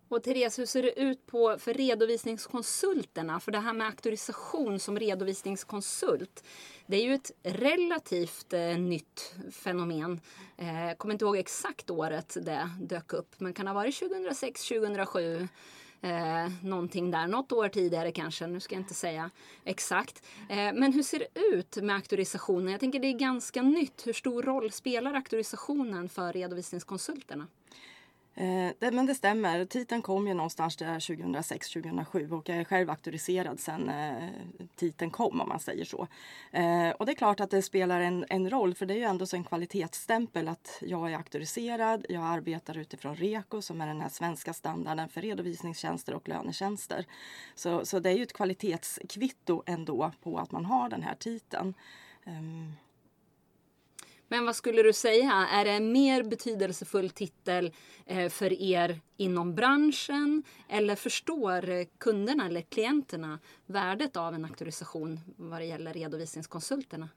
Och 0.09 0.23
Therese, 0.23 0.59
hur 0.59 0.67
ser 0.67 0.83
det 0.83 1.01
ut 1.01 1.27
på, 1.27 1.57
för 1.59 1.75
redovisningskonsulterna? 1.75 3.41
För 3.41 3.53
det 3.53 3.59
här 3.59 3.73
med 3.73 3.87
auktorisation 3.87 4.79
som 4.79 4.99
redovisningskonsult, 4.99 6.45
det 6.87 6.97
är 6.97 7.03
ju 7.05 7.15
ett 7.15 7.31
relativt 7.43 8.53
eh, 8.53 8.79
nytt 8.79 9.35
fenomen. 9.53 10.21
Eh, 10.57 10.97
kommer 10.97 11.15
inte 11.15 11.25
ihåg 11.25 11.37
exakt 11.37 11.91
året 11.91 12.37
det 12.41 12.71
dök 12.81 13.13
upp, 13.13 13.35
men 13.39 13.53
kan 13.53 13.67
ha 13.67 13.75
varit 13.75 13.99
2006, 13.99 14.69
2007. 14.69 15.49
Eh, 16.07 16.51
någonting 16.63 17.11
där, 17.11 17.27
något 17.27 17.53
år 17.53 17.69
tidigare 17.69 18.13
kanske, 18.13 18.47
nu 18.47 18.61
ska 18.61 18.75
jag 18.75 18.83
inte 18.83 18.95
säga 18.95 19.31
exakt. 19.65 20.27
Eh, 20.49 20.57
men 20.57 20.93
hur 20.93 21.03
ser 21.03 21.19
det 21.19 21.41
ut 21.41 21.77
med 21.77 21.97
auktorisationen? 21.97 22.73
Jag 22.73 22.81
tänker 22.81 23.01
det 23.01 23.09
är 23.09 23.19
ganska 23.19 23.63
nytt. 23.63 24.07
Hur 24.07 24.13
stor 24.13 24.43
roll 24.43 24.73
spelar 24.73 25.15
auktorisationen 25.15 26.09
för 26.09 26.33
redovisningskonsulterna? 26.33 27.47
Eh, 28.39 28.71
det, 28.79 28.91
men 28.91 29.07
det 29.07 29.15
stämmer. 29.15 29.65
Titeln 29.65 30.03
kom 30.03 30.29
ju 30.29 30.35
någonstans 30.35 30.77
där 30.77 30.99
2006-2007 30.99 32.33
och 32.33 32.49
jag 32.49 32.59
är 32.59 32.65
själv 32.65 32.91
auktoriserad 32.91 33.61
sen 33.61 33.89
eh, 33.89 34.29
titeln 34.77 35.11
kom 35.11 35.41
om 35.41 35.49
man 35.49 35.61
säger 35.61 35.85
så. 35.85 36.09
Eh, 36.53 36.91
och 36.91 37.07
det 37.07 37.13
är 37.13 37.17
klart 37.17 37.41
att 37.41 37.51
det 37.51 37.63
spelar 37.63 38.01
en, 38.01 38.25
en 38.29 38.51
roll 38.51 38.75
för 38.75 38.87
det 38.87 38.95
är 38.95 38.99
ju 38.99 39.03
ändå 39.03 39.27
så 39.27 39.37
en 39.37 39.45
kvalitetsstämpel 39.45 40.49
att 40.49 40.79
jag 40.81 41.13
är 41.13 41.17
auktoriserad. 41.17 42.07
Jag 42.09 42.23
arbetar 42.23 42.79
utifrån 42.79 43.17
REKO 43.17 43.63
som 43.63 43.81
är 43.81 43.87
den 43.87 44.01
här 44.01 44.09
svenska 44.09 44.53
standarden 44.53 45.09
för 45.09 45.21
redovisningstjänster 45.21 46.15
och 46.15 46.29
lönetjänster. 46.29 47.07
Så, 47.55 47.87
så 47.87 47.99
det 47.99 48.11
är 48.11 48.17
ju 48.17 48.23
ett 48.23 48.33
kvalitetskvitto 48.33 49.63
ändå 49.67 50.13
på 50.23 50.39
att 50.39 50.51
man 50.51 50.65
har 50.65 50.89
den 50.89 51.03
här 51.03 51.15
titeln. 51.15 51.75
Um, 52.25 52.73
men 54.29 54.45
vad 54.45 54.57
skulle 54.57 54.83
du 54.83 54.93
säga, 54.93 55.33
är 55.33 55.65
det 55.65 55.71
en 55.71 55.93
mer 55.93 56.23
betydelsefull 56.23 57.11
titel 57.11 57.73
eh, 58.07 58.29
för 58.29 58.53
er 58.53 59.01
inom 59.17 59.55
branschen? 59.55 60.43
Eller 60.69 60.97
förstår 60.97 61.69
eh, 61.69 61.87
kunderna 61.99 62.47
eller 62.47 62.61
klienterna 62.61 63.39
värdet 63.67 64.17
av 64.17 64.35
en 64.35 64.45
auktorisation 64.45 65.21
vad 65.37 65.61
det 65.61 65.65
gäller 65.65 65.93
redovisningskonsulterna? 65.93 67.09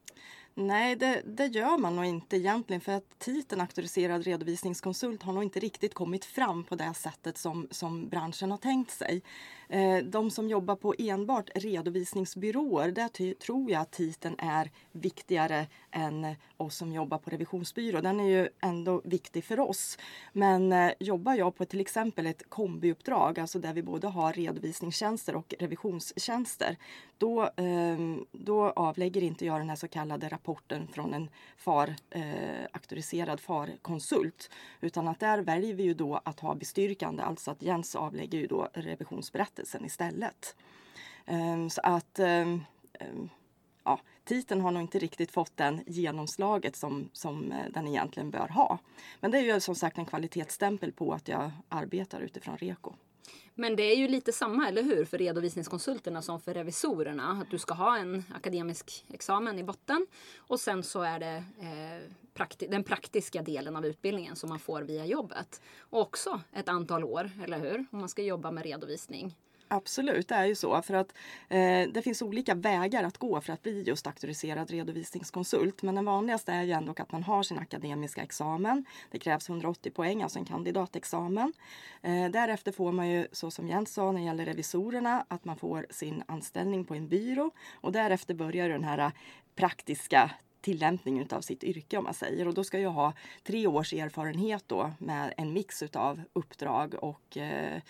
Nej, 0.61 0.95
det, 0.95 1.21
det, 1.25 1.45
gör 1.45 1.77
man 1.77 1.95
nog 1.95 2.05
inte 2.05 2.37
egentligen 2.37 2.81
för 2.81 2.91
att 2.91 3.19
titeln 3.19 3.61
auktoriserad 3.61 4.23
redovisningskonsult 4.23 5.23
har 5.23 5.33
nog 5.33 5.43
inte 5.43 5.59
riktigt 5.59 5.93
kommit 5.93 6.25
fram 6.25 6.63
på 6.63 6.75
det 6.75 6.93
sättet 6.93 7.37
som, 7.37 7.67
som 7.71 8.09
branschen 8.09 8.51
har 8.51 8.57
tänkt 8.57 8.91
sig. 8.91 9.21
Eh, 9.69 9.97
de 9.97 10.31
som 10.31 10.49
jobbar 10.49 10.75
på 10.75 10.95
enbart 10.97 11.49
redovisningsbyråer, 11.55 12.91
där 12.91 13.33
tror 13.33 13.71
jag 13.71 13.81
att 13.81 13.91
titeln 13.91 14.35
är 14.37 14.71
viktigare 14.91 15.67
än 15.91 16.35
oss 16.57 16.75
som 16.75 16.93
jobbar 16.93 17.17
på 17.17 17.29
revisionsbyrå. 17.29 18.01
Den 18.01 18.19
är 18.19 18.29
ju 18.29 18.49
ändå 18.61 19.01
viktig 19.03 19.43
för 19.43 19.59
oss. 19.59 19.97
Men 20.33 20.71
eh, 20.71 20.91
jobbar 20.99 21.35
jag 21.35 21.55
på 21.55 21.65
till 21.65 21.81
exempel 21.81 22.25
ett 22.25 22.49
kombiuppdrag, 22.49 23.39
alltså 23.39 23.59
där 23.59 23.73
vi 23.73 23.83
både 23.83 24.07
har 24.07 24.33
redovisningstjänster 24.33 25.35
och 25.35 25.53
revisionstjänster, 25.59 26.77
då, 27.17 27.49
ehm, 27.55 28.25
då 28.31 28.69
avlägger 28.69 29.23
inte 29.23 29.45
jag 29.45 29.59
den 29.59 29.69
här 29.69 29.75
så 29.75 29.87
kallade 29.87 30.29
rapporten 30.29 30.48
från 30.93 31.13
en 31.13 31.29
FAR, 31.57 31.95
eh, 32.09 32.65
auktoriserad 32.73 33.39
FAR-konsult. 33.39 34.49
Utan 34.81 35.07
att 35.07 35.19
där 35.19 35.39
väljer 35.39 35.73
vi 35.73 35.83
ju 35.83 35.93
då 35.93 36.21
att 36.25 36.39
ha 36.39 36.55
bestyrkande, 36.55 37.23
alltså 37.23 37.51
att 37.51 37.61
Jens 37.61 37.95
avlägger 37.95 38.39
ju 38.39 38.47
då 38.47 38.69
revisionsberättelsen 38.73 39.85
istället. 39.85 40.55
Um, 41.27 41.69
så 41.69 41.81
att 41.83 42.19
um, 42.19 42.65
ja, 43.83 43.99
titeln 44.23 44.61
har 44.61 44.71
nog 44.71 44.81
inte 44.81 44.99
riktigt 44.99 45.31
fått 45.31 45.57
den 45.57 45.83
genomslaget 45.87 46.75
som, 46.75 47.09
som 47.13 47.51
eh, 47.51 47.71
den 47.73 47.87
egentligen 47.87 48.31
bör 48.31 48.47
ha. 48.47 48.77
Men 49.19 49.31
det 49.31 49.37
är 49.37 49.53
ju 49.53 49.59
som 49.59 49.75
sagt 49.75 49.97
en 49.97 50.05
kvalitetsstämpel 50.05 50.91
på 50.91 51.13
att 51.13 51.27
jag 51.27 51.51
arbetar 51.69 52.21
utifrån 52.21 52.57
REKO. 52.57 52.93
Men 53.55 53.75
det 53.75 53.83
är 53.83 53.95
ju 53.95 54.07
lite 54.07 54.31
samma, 54.31 54.67
eller 54.67 54.83
hur, 54.83 55.05
för 55.05 55.17
redovisningskonsulterna 55.17 56.21
som 56.21 56.41
för 56.41 56.53
revisorerna. 56.53 57.41
Att 57.41 57.51
du 57.51 57.57
ska 57.57 57.73
ha 57.73 57.97
en 57.97 58.23
akademisk 58.35 59.05
examen 59.13 59.59
i 59.59 59.63
botten 59.63 60.07
och 60.38 60.59
sen 60.59 60.83
så 60.83 61.01
är 61.01 61.19
det 61.19 61.43
eh, 61.59 62.11
prakti 62.33 62.67
den 62.67 62.83
praktiska 62.83 63.41
delen 63.41 63.75
av 63.75 63.85
utbildningen 63.85 64.35
som 64.35 64.49
man 64.49 64.59
får 64.59 64.81
via 64.81 65.05
jobbet. 65.05 65.61
Och 65.79 66.01
också 66.01 66.41
ett 66.53 66.69
antal 66.69 67.03
år, 67.03 67.31
eller 67.43 67.59
hur? 67.59 67.85
Om 67.91 67.99
man 67.99 68.09
ska 68.09 68.23
jobba 68.23 68.51
med 68.51 68.63
redovisning. 68.63 69.35
Absolut, 69.71 70.27
det 70.27 70.35
är 70.35 70.45
ju 70.45 70.55
så. 70.55 70.81
För 70.81 70.93
att 70.93 71.13
eh, 71.49 71.89
det 71.93 72.01
finns 72.03 72.21
olika 72.21 72.55
vägar 72.55 73.03
att 73.03 73.17
gå 73.17 73.41
för 73.41 73.53
att 73.53 73.63
bli 73.63 73.83
just 73.83 74.07
auktoriserad 74.07 74.71
redovisningskonsult. 74.71 75.81
Men 75.81 75.95
den 75.95 76.05
vanligaste 76.05 76.51
är 76.51 76.63
ju 76.63 76.71
ändå 76.71 76.93
att 76.97 77.11
man 77.11 77.23
har 77.23 77.43
sin 77.43 77.59
akademiska 77.59 78.21
examen. 78.21 78.85
Det 79.11 79.19
krävs 79.19 79.49
180 79.49 79.91
poäng, 79.91 80.23
alltså 80.23 80.39
en 80.39 80.45
kandidatexamen. 80.45 81.53
Eh, 82.01 82.29
därefter 82.29 82.71
får 82.71 82.91
man 82.91 83.09
ju, 83.09 83.27
så 83.31 83.51
som 83.51 83.67
Jens 83.67 83.93
sa 83.93 84.11
när 84.11 84.19
det 84.19 84.25
gäller 84.25 84.45
revisorerna, 84.45 85.25
att 85.27 85.45
man 85.45 85.57
får 85.57 85.85
sin 85.89 86.23
anställning 86.27 86.85
på 86.85 86.95
en 86.95 87.07
byrå. 87.07 87.51
Och 87.73 87.91
därefter 87.91 88.33
börjar 88.33 88.69
den 88.69 88.83
här 88.83 88.97
eh, 88.97 89.11
praktiska 89.55 90.31
tillämpning 90.61 91.27
av 91.31 91.41
sitt 91.41 91.63
yrke 91.63 91.97
om 91.97 92.03
man 92.03 92.13
säger. 92.13 92.47
Och 92.47 92.53
då 92.53 92.63
ska 92.63 92.79
jag 92.79 92.91
ha 92.91 93.13
tre 93.43 93.67
års 93.67 93.93
erfarenhet 93.93 94.63
då 94.67 94.91
med 94.99 95.33
en 95.38 95.53
mix 95.53 95.83
utav 95.83 96.21
uppdrag 96.33 96.93
och 96.93 97.38
eh, 97.38 97.81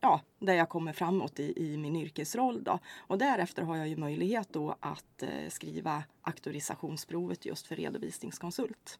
ja, 0.00 0.20
där 0.38 0.54
jag 0.54 0.68
kommer 0.68 0.92
framåt 0.92 1.40
i, 1.40 1.52
i, 1.56 1.76
min 1.76 1.96
yrkesroll. 1.96 2.64
Då. 2.64 2.78
Och 2.96 3.18
därefter 3.18 3.62
har 3.62 3.76
jag 3.76 3.88
ju 3.88 3.96
möjlighet 3.96 4.48
då 4.52 4.76
att 4.80 5.22
eh, 5.22 5.48
skriva 5.48 6.04
auktorisationsprovet 6.22 7.46
just 7.46 7.66
för 7.66 7.76
redovisningskonsult. 7.76 8.98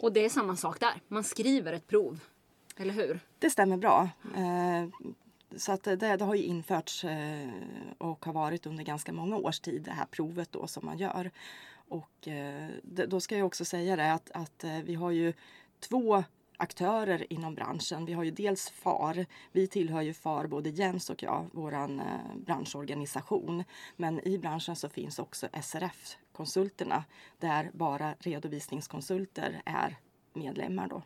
Och 0.00 0.12
det 0.12 0.24
är 0.24 0.28
samma 0.28 0.56
sak 0.56 0.80
där, 0.80 1.00
man 1.08 1.24
skriver 1.24 1.72
ett 1.72 1.86
prov, 1.86 2.20
eller 2.76 2.94
hur? 2.94 3.20
Det 3.38 3.50
stämmer 3.50 3.76
bra. 3.76 4.08
Eh, 4.36 4.88
så 5.56 5.72
att 5.72 5.82
det, 5.82 5.96
det, 5.96 6.24
har 6.24 6.34
ju 6.34 6.42
införts 6.42 7.04
eh, 7.04 7.48
och 7.98 8.24
har 8.24 8.32
varit 8.32 8.66
under 8.66 8.84
ganska 8.84 9.12
många 9.12 9.36
års 9.36 9.60
tid 9.60 9.82
det 9.82 9.90
här 9.90 10.06
provet 10.06 10.52
då 10.52 10.66
som 10.66 10.86
man 10.86 10.98
gör. 10.98 11.30
Och 11.88 12.28
eh, 12.28 12.68
då 12.82 13.20
ska 13.20 13.36
jag 13.36 13.46
också 13.46 13.64
säga 13.64 13.96
det 13.96 14.12
att, 14.12 14.30
att 14.30 14.64
vi 14.84 14.94
har 14.94 15.10
ju 15.10 15.32
två 15.80 16.24
aktörer 16.58 17.32
inom 17.32 17.54
branschen. 17.54 18.04
Vi 18.04 18.12
har 18.12 18.24
ju 18.24 18.30
dels 18.30 18.70
FAR. 18.70 19.26
Vi 19.52 19.66
tillhör 19.66 20.02
ju 20.02 20.14
FAR, 20.14 20.46
både 20.46 20.70
Jens 20.70 21.10
och 21.10 21.22
jag, 21.22 21.46
vår 21.52 21.74
eh, 21.74 21.88
branschorganisation. 22.36 23.64
Men 23.96 24.28
i 24.28 24.38
branschen 24.38 24.76
så 24.76 24.88
finns 24.88 25.18
också 25.18 25.48
SRF-konsulterna 25.62 27.04
där 27.38 27.70
bara 27.74 28.14
redovisningskonsulter 28.18 29.62
är 29.64 29.96
medlemmar. 30.32 30.88
Då. 30.88 31.02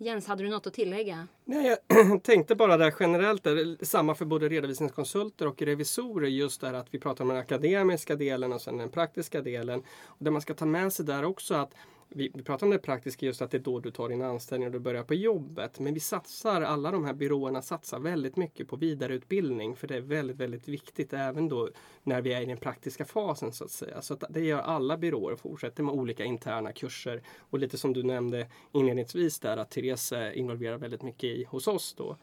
Jens, 0.00 0.26
hade 0.26 0.42
du 0.42 0.50
något 0.50 0.66
att 0.66 0.74
tillägga? 0.74 1.28
Nej, 1.44 1.78
jag 1.88 2.22
tänkte 2.22 2.54
bara 2.54 2.76
där 2.76 2.94
generellt, 3.00 3.44
där, 3.44 3.84
samma 3.84 4.14
för 4.14 4.24
både 4.24 4.48
redovisningskonsulter 4.48 5.46
och 5.46 5.62
revisorer, 5.62 6.28
just 6.28 6.60
där 6.60 6.72
att 6.72 6.94
vi 6.94 6.98
pratar 6.98 7.24
om 7.24 7.28
den 7.28 7.38
akademiska 7.38 8.16
delen 8.16 8.52
och 8.52 8.60
sen 8.60 8.76
den 8.76 8.88
praktiska 8.88 9.42
delen. 9.42 9.82
Och 10.04 10.24
det 10.24 10.30
man 10.30 10.42
ska 10.42 10.54
ta 10.54 10.64
med 10.64 10.92
sig 10.92 11.04
där 11.04 11.24
också 11.24 11.54
att 11.54 11.74
vi, 12.08 12.30
vi 12.34 12.42
pratar 12.42 12.66
om 12.66 12.70
det 12.70 12.78
praktiska 12.78 13.26
just 13.26 13.42
att 13.42 13.50
det 13.50 13.56
är 13.56 13.62
då 13.62 13.80
du 13.80 13.90
tar 13.90 14.08
din 14.08 14.22
anställning 14.22 14.66
och 14.66 14.72
du 14.72 14.78
börjar 14.78 15.02
på 15.02 15.14
jobbet. 15.14 15.80
Men 15.80 15.94
vi 15.94 16.00
satsar, 16.00 16.62
alla 16.62 16.90
de 16.90 17.04
här 17.04 17.12
byråerna 17.12 17.62
satsar 17.62 17.98
väldigt 17.98 18.36
mycket 18.36 18.68
på 18.68 18.76
vidareutbildning 18.76 19.76
för 19.76 19.88
det 19.88 19.96
är 19.96 20.00
väldigt, 20.00 20.36
väldigt 20.36 20.68
viktigt 20.68 21.12
även 21.12 21.48
då 21.48 21.68
när 22.02 22.22
vi 22.22 22.32
är 22.32 22.40
i 22.40 22.46
den 22.46 22.56
praktiska 22.56 23.04
fasen 23.04 23.52
så 23.52 23.64
att 23.64 23.70
säga. 23.70 24.02
Så 24.02 24.14
att 24.14 24.24
det 24.30 24.40
gör 24.40 24.60
alla 24.60 24.96
byråer 24.96 25.32
och 25.32 25.40
fortsätter 25.40 25.82
med 25.82 25.94
olika 25.94 26.24
interna 26.24 26.72
kurser. 26.72 27.22
Och 27.38 27.58
lite 27.58 27.78
som 27.78 27.92
du 27.92 28.02
nämnde 28.02 28.48
inledningsvis 28.72 29.40
där 29.40 29.56
att 29.56 29.70
Therese 29.70 30.12
eh, 30.12 30.18
är 30.18 30.32
involverad 30.32 30.80
väldigt 30.80 31.02
mycket 31.02 31.24
i 31.24 31.44
hos 31.44 31.68
oss 31.68 31.94
då. 31.94 32.16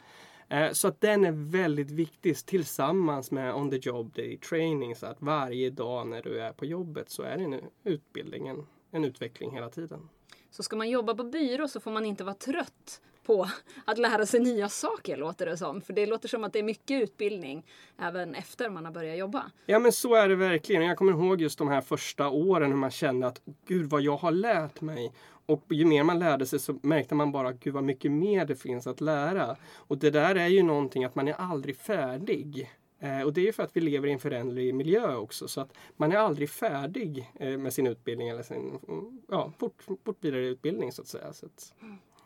Eh, 0.49 0.71
så 0.71 0.87
att 0.87 1.01
den 1.01 1.25
är 1.25 1.51
väldigt 1.51 1.91
viktig 1.91 2.37
tillsammans 2.37 3.31
med 3.31 3.55
on 3.55 3.69
the 3.69 3.77
job 3.77 4.13
day 4.13 4.37
training. 4.37 4.95
Så 4.95 5.05
att 5.05 5.21
varje 5.21 5.69
dag 5.69 6.07
när 6.07 6.21
du 6.21 6.41
är 6.41 6.53
på 6.53 6.65
jobbet 6.65 7.09
så 7.09 7.23
är 7.23 7.37
det 7.37 7.61
utbildningen 7.83 8.65
en, 8.95 9.05
utveckling 9.05 9.51
hela 9.51 9.69
tiden. 9.69 10.09
Så 10.49 10.63
ska 10.63 10.75
man 10.75 10.89
jobba 10.89 11.15
på 11.15 11.23
byrå 11.23 11.67
så 11.67 11.79
får 11.79 11.91
man 11.91 12.05
inte 12.05 12.23
vara 12.23 12.35
trött 12.35 13.01
på 13.25 13.49
att 13.85 13.97
lära 13.97 14.25
sig 14.25 14.39
nya 14.39 14.69
saker 14.69 15.17
låter 15.17 15.45
det 15.45 15.57
som. 15.57 15.81
För 15.81 15.93
det 15.93 16.05
låter 16.05 16.27
som 16.27 16.43
att 16.43 16.53
det 16.53 16.59
är 16.59 16.63
mycket 16.63 17.03
utbildning 17.03 17.65
även 18.01 18.35
efter 18.35 18.69
man 18.69 18.85
har 18.85 18.91
börjat 18.91 19.17
jobba. 19.17 19.51
Ja 19.65 19.79
men 19.79 19.91
så 19.91 20.15
är 20.15 20.29
det 20.29 20.35
verkligen. 20.35 20.83
Jag 20.83 20.97
kommer 20.97 21.11
ihåg 21.11 21.41
just 21.41 21.57
de 21.57 21.67
här 21.67 21.81
första 21.81 22.29
åren 22.29 22.71
hur 22.71 22.77
man 22.77 22.91
kände 22.91 23.27
att 23.27 23.41
gud 23.67 23.89
vad 23.89 24.01
jag 24.01 24.17
har 24.17 24.31
lärt 24.31 24.81
mig. 24.81 25.13
Och 25.45 25.63
ju 25.69 25.85
mer 25.85 26.03
man 26.03 26.19
lärde 26.19 26.45
sig 26.45 26.59
så 26.59 26.79
märkte 26.81 27.15
man 27.15 27.31
bara 27.31 27.51
gud 27.51 27.73
vad 27.73 27.83
mycket 27.83 28.11
mer 28.11 28.45
det 28.45 28.55
finns 28.55 28.87
att 28.87 29.01
lära. 29.01 29.55
Och 29.73 29.97
det 29.97 30.09
där 30.09 30.35
är 30.35 30.47
ju 30.47 30.63
någonting 30.63 31.05
att 31.05 31.15
man 31.15 31.27
är 31.27 31.33
aldrig 31.33 31.77
färdig. 31.77 32.69
Eh, 33.05 33.21
och 33.21 33.33
det 33.33 33.41
är 33.41 33.45
ju 33.45 33.53
för 33.53 33.63
att 33.63 33.77
vi 33.77 33.81
lever 33.81 34.07
i 34.07 34.11
en 34.11 34.19
föränderlig 34.19 34.75
miljö 34.75 35.15
också. 35.15 35.47
Så 35.47 35.61
att 35.61 35.73
man 35.97 36.11
är 36.11 36.17
aldrig 36.17 36.49
färdig 36.49 37.31
eh, 37.39 37.57
med 37.57 37.73
sin 37.73 37.87
utbildning 37.87 38.29
eller 38.29 38.43
sin 38.43 38.79
ja, 39.29 39.51
fort, 39.57 39.83
fortbildade 40.03 40.43
utbildning 40.43 40.91
så 40.91 41.01
att 41.01 41.07
säga. 41.07 41.33
Så 41.33 41.45
att, 41.45 41.73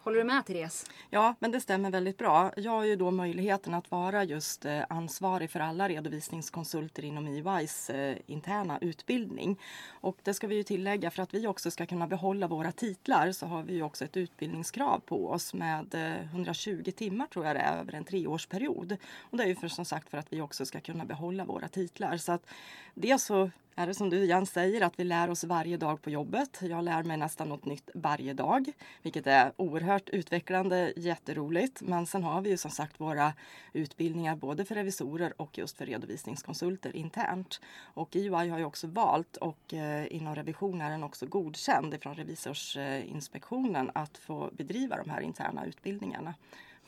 Håller 0.02 0.18
du 0.18 0.24
med 0.24 0.46
Therese? 0.46 0.86
Ja, 1.10 1.36
men 1.40 1.52
det 1.52 1.62
stämmer 1.62 1.92
väldigt 1.92 2.18
bra. 2.18 2.52
Jag 2.58 2.72
har 2.72 2.84
ju 2.84 2.96
då 2.96 3.12
möjligheten 3.12 3.74
att 3.74 3.92
vara 3.92 4.24
just 4.24 4.66
eh, 4.66 4.82
ansvarig 4.90 5.52
för 5.52 5.60
alla 5.60 5.90
redovisningskonsulter 5.90 7.06
inom 7.06 7.28
EYs 7.28 7.90
eh, 7.90 8.18
interna 8.26 8.78
utbildning. 8.82 9.60
Och 9.90 10.18
det 10.24 10.34
ska 10.34 10.48
vi 10.48 10.56
ju 10.56 10.64
tillägga 10.64 11.12
för 11.12 11.24
att 11.24 11.34
vi 11.34 11.48
också 11.48 11.72
ska 11.72 11.86
kunna 11.86 12.08
behålla 12.08 12.48
våra 12.48 12.72
titlar 12.72 13.32
så 13.32 13.46
har 13.46 13.64
vi 13.64 13.74
ju 13.74 13.84
också 13.84 14.06
ett 14.06 14.18
utbildningskrav 14.18 15.00
på 15.00 15.30
oss 15.30 15.54
med 15.54 15.96
eh, 15.96 16.26
120 16.26 16.92
timmar 16.96 17.28
tror 17.28 17.46
jag 17.46 17.56
det 17.56 17.60
är 17.60 17.80
över 17.80 17.94
en 17.94 18.04
treårsperiod. 18.04 18.98
Och 19.20 19.38
det 19.38 19.44
är 19.44 19.48
ju 19.48 19.56
för, 19.56 19.68
som 19.68 19.86
sagt 19.86 20.10
för 20.10 20.18
att 20.18 20.34
vi 20.34 20.42
också 20.42 20.66
ska 20.66 20.80
kunna 20.80 21.06
behålla 21.06 21.46
våra 21.46 21.68
titlar. 21.68 22.18
Så 22.18 22.32
att 22.32 22.46
dels 22.94 23.24
så 23.24 23.50
är 23.80 23.88
det 23.88 23.94
som 23.94 24.10
du 24.10 24.26
Jan 24.26 24.46
säger 24.46 24.82
att 24.82 25.00
vi 25.00 25.04
lär 25.04 25.30
oss 25.30 25.44
varje 25.44 25.78
dag 25.78 26.02
på 26.02 26.10
jobbet. 26.10 26.60
Jag 26.62 26.84
lär 26.84 27.04
mig 27.04 27.18
nästan 27.18 27.50
något 27.50 27.66
nytt 27.66 27.90
varje 27.94 28.34
dag, 28.34 28.72
vilket 29.02 29.28
är 29.28 29.52
oerhört 29.58 30.10
utvecklande, 30.10 30.94
jätteroligt. 30.96 31.82
Men 31.82 32.06
sen 32.06 32.24
har 32.24 32.42
vi 32.42 32.50
ju 32.50 32.58
som 32.58 32.72
sagt 32.72 33.00
våra 33.00 33.34
utbildningar 33.74 34.36
både 34.36 34.66
för 34.66 34.76
revisorer 34.76 35.34
och 35.42 35.58
just 35.58 35.78
för 35.78 35.86
redovisningskonsulter 35.86 36.96
internt. 36.96 37.62
Och 37.82 38.16
EY 38.16 38.30
har 38.30 38.58
ju 38.58 38.66
också 38.66 38.88
valt 38.88 39.38
och 39.38 39.74
eh, 39.74 40.16
inom 40.16 40.36
revision 40.36 40.82
är 40.82 40.90
den 40.90 41.04
också 41.04 41.26
godkänd 41.26 41.94
ifrån 41.94 42.16
Revisorsinspektionen 42.16 43.92
att 43.94 44.18
få 44.18 44.50
bedriva 44.54 44.98
de 44.98 45.10
här 45.10 45.22
interna 45.22 45.66
utbildningarna 45.66 46.34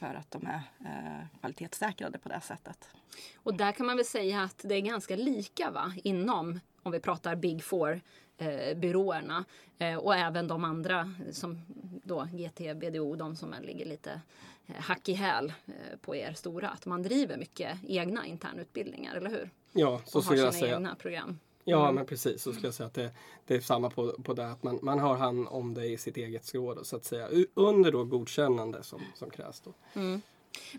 för 0.01 0.15
att 0.15 0.31
de 0.31 0.47
är 0.47 0.61
eh, 0.85 1.39
kvalitetssäkrade 1.39 2.17
på 2.17 2.29
det 2.29 2.41
sättet. 2.41 2.89
Och 3.35 3.53
där 3.53 3.71
kan 3.71 3.85
man 3.85 3.97
väl 3.97 4.05
säga 4.05 4.41
att 4.41 4.59
det 4.63 4.75
är 4.75 4.81
ganska 4.81 5.15
lika 5.15 5.71
va? 5.71 5.93
inom, 6.03 6.59
om 6.83 6.91
vi 6.91 6.99
pratar 6.99 7.35
Big 7.35 7.63
Four 7.63 8.01
eh, 8.37 8.77
byråerna 8.77 9.45
eh, 9.77 9.95
och 9.95 10.15
även 10.15 10.47
de 10.47 10.63
andra 10.63 11.13
som 11.31 11.61
då 12.03 12.27
GT, 12.33 12.59
BDO, 12.75 13.15
de 13.15 13.35
som 13.35 13.55
ligger 13.61 13.85
lite 13.85 14.21
eh, 14.67 14.75
hack 14.75 15.09
i 15.09 15.13
häl 15.13 15.53
eh, 15.65 15.97
på 16.01 16.15
er 16.15 16.33
stora. 16.33 16.69
Att 16.69 16.85
man 16.85 17.03
driver 17.03 17.37
mycket 17.37 17.77
egna 17.87 18.25
internutbildningar, 18.25 19.15
eller 19.15 19.29
hur? 19.29 19.49
ja, 19.71 20.01
så 20.05 20.17
och 20.17 20.25
har 20.25 20.31
skulle 20.31 20.45
jag 20.45 20.53
sina 20.53 20.65
säga. 20.65 20.75
egna 20.75 20.95
program. 20.95 21.39
Ja, 21.63 21.91
men 21.91 22.05
precis. 22.05 22.41
Så 22.41 22.51
skulle 22.51 22.67
jag 22.67 22.73
säga 22.73 22.87
att 22.87 22.93
det, 22.93 23.11
det 23.47 23.55
är 23.55 23.61
samma 23.61 23.89
på, 23.89 24.11
på 24.23 24.33
det. 24.33 24.47
Att 24.51 24.63
man, 24.63 24.79
man 24.81 24.99
har 24.99 25.15
hand 25.17 25.47
om 25.49 25.73
det 25.73 25.85
i 25.85 25.97
sitt 25.97 26.17
eget 26.17 26.45
skrå 26.45 26.73
då, 26.73 26.83
så 26.83 26.95
att 26.95 27.05
säga. 27.05 27.29
Under 27.53 27.91
då 27.91 28.03
godkännande 28.03 28.83
som, 28.83 29.01
som 29.15 29.29
krävs 29.29 29.61
då. 29.61 29.73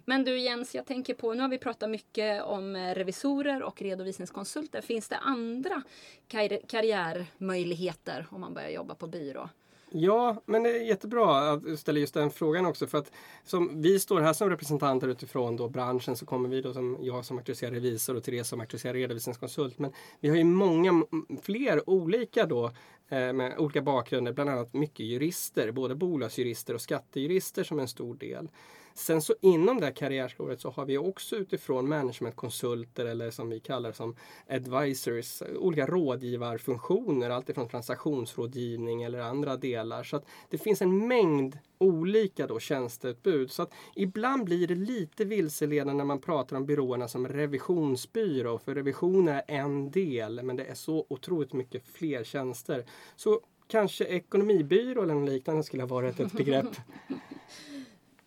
Men 0.04 0.24
du 0.24 0.38
Jens, 0.38 0.74
jag 0.74 0.86
tänker 0.86 1.14
på, 1.14 1.34
nu 1.34 1.40
har 1.40 1.48
vi 1.48 1.58
pratat 1.58 1.90
mycket 1.90 2.42
om 2.42 2.76
eh, 2.76 2.94
revisorer 2.94 3.62
och 3.62 3.82
redovisningskonsulter. 3.82 4.80
Finns 4.80 5.08
det 5.08 5.16
andra 5.16 5.82
karri- 6.28 6.66
karriärmöjligheter 6.68 8.26
om 8.30 8.40
man 8.40 8.54
börjar 8.54 8.70
jobba 8.70 8.94
på 8.94 9.06
byrå? 9.06 9.48
Ja, 9.94 10.42
men 10.46 10.62
det 10.62 10.70
är 10.70 10.82
jättebra 10.82 11.50
att 11.50 11.64
du 11.64 11.76
ställer 11.76 12.00
just 12.00 12.14
den 12.14 12.30
frågan 12.30 12.66
också. 12.66 12.86
För 12.86 12.98
att 12.98 13.12
som 13.44 13.82
vi 13.82 14.00
står 14.00 14.20
här 14.20 14.32
som 14.32 14.50
representanter 14.50 15.08
utifrån 15.08 15.56
då 15.56 15.68
branschen 15.68 16.16
så 16.16 16.26
kommer 16.26 16.48
vi 16.48 16.62
då 16.62 16.72
som 16.72 16.98
jag 17.00 17.24
som 17.24 17.38
auktoriserad 17.38 17.72
revisor 17.72 18.16
och 18.16 18.24
Therese 18.24 18.48
som 18.48 18.60
auktoriserad 18.60 18.94
redovisningskonsult. 18.94 19.78
Men 19.78 19.92
vi 20.20 20.28
har 20.28 20.36
ju 20.36 20.44
många 20.44 21.04
fler 21.42 21.90
olika 21.90 22.46
då 22.46 22.64
eh, 23.08 23.32
med 23.32 23.58
olika 23.58 23.82
bakgrunder, 23.82 24.32
bland 24.32 24.50
annat 24.50 24.74
mycket 24.74 25.06
jurister, 25.06 25.70
både 25.70 25.94
bolagsjurister 25.94 26.74
och 26.74 26.80
skattejurister 26.80 27.64
som 27.64 27.78
en 27.78 27.88
stor 27.88 28.14
del. 28.14 28.48
Sen 28.94 29.22
så 29.22 29.34
inom 29.40 29.80
det 29.80 29.86
här 29.86 29.92
karriärspåret 29.92 30.60
så 30.60 30.70
har 30.70 30.84
vi 30.84 30.98
också 30.98 31.36
utifrån 31.36 31.88
managementkonsulter 31.88 33.04
eller 33.04 33.30
som 33.30 33.48
vi 33.48 33.60
kallar 33.60 33.92
som 33.92 34.16
advisors, 34.48 35.42
olika 35.56 35.86
rådgivarfunktioner, 35.86 37.30
alltifrån 37.30 37.68
transaktionsrådgivning 37.68 39.02
eller 39.02 39.18
andra 39.18 39.56
delar. 39.56 40.02
Så 40.02 40.16
att 40.16 40.26
det 40.50 40.58
finns 40.58 40.82
en 40.82 41.08
mängd 41.08 41.58
olika 41.78 42.46
då 42.46 42.60
tjänsteutbud. 42.60 43.50
Så 43.50 43.62
att 43.62 43.72
ibland 43.94 44.44
blir 44.44 44.66
det 44.66 44.74
lite 44.74 45.24
vilseledande 45.24 45.98
när 45.98 46.04
man 46.04 46.20
pratar 46.20 46.56
om 46.56 46.66
byråerna 46.66 47.08
som 47.08 47.28
revisionsbyrå. 47.28 48.58
För 48.58 48.74
revision 48.74 49.28
är 49.28 49.42
en 49.46 49.90
del 49.90 50.42
men 50.42 50.56
det 50.56 50.64
är 50.64 50.74
så 50.74 51.06
otroligt 51.08 51.52
mycket 51.52 51.86
fler 51.86 52.24
tjänster. 52.24 52.84
Så 53.16 53.40
kanske 53.66 54.04
ekonomibyrå 54.04 55.02
eller 55.02 55.14
något 55.14 55.30
liknande 55.30 55.62
skulle 55.62 55.82
ha 55.82 55.88
varit 55.88 56.20
ett 56.20 56.32
begrepp. 56.32 56.66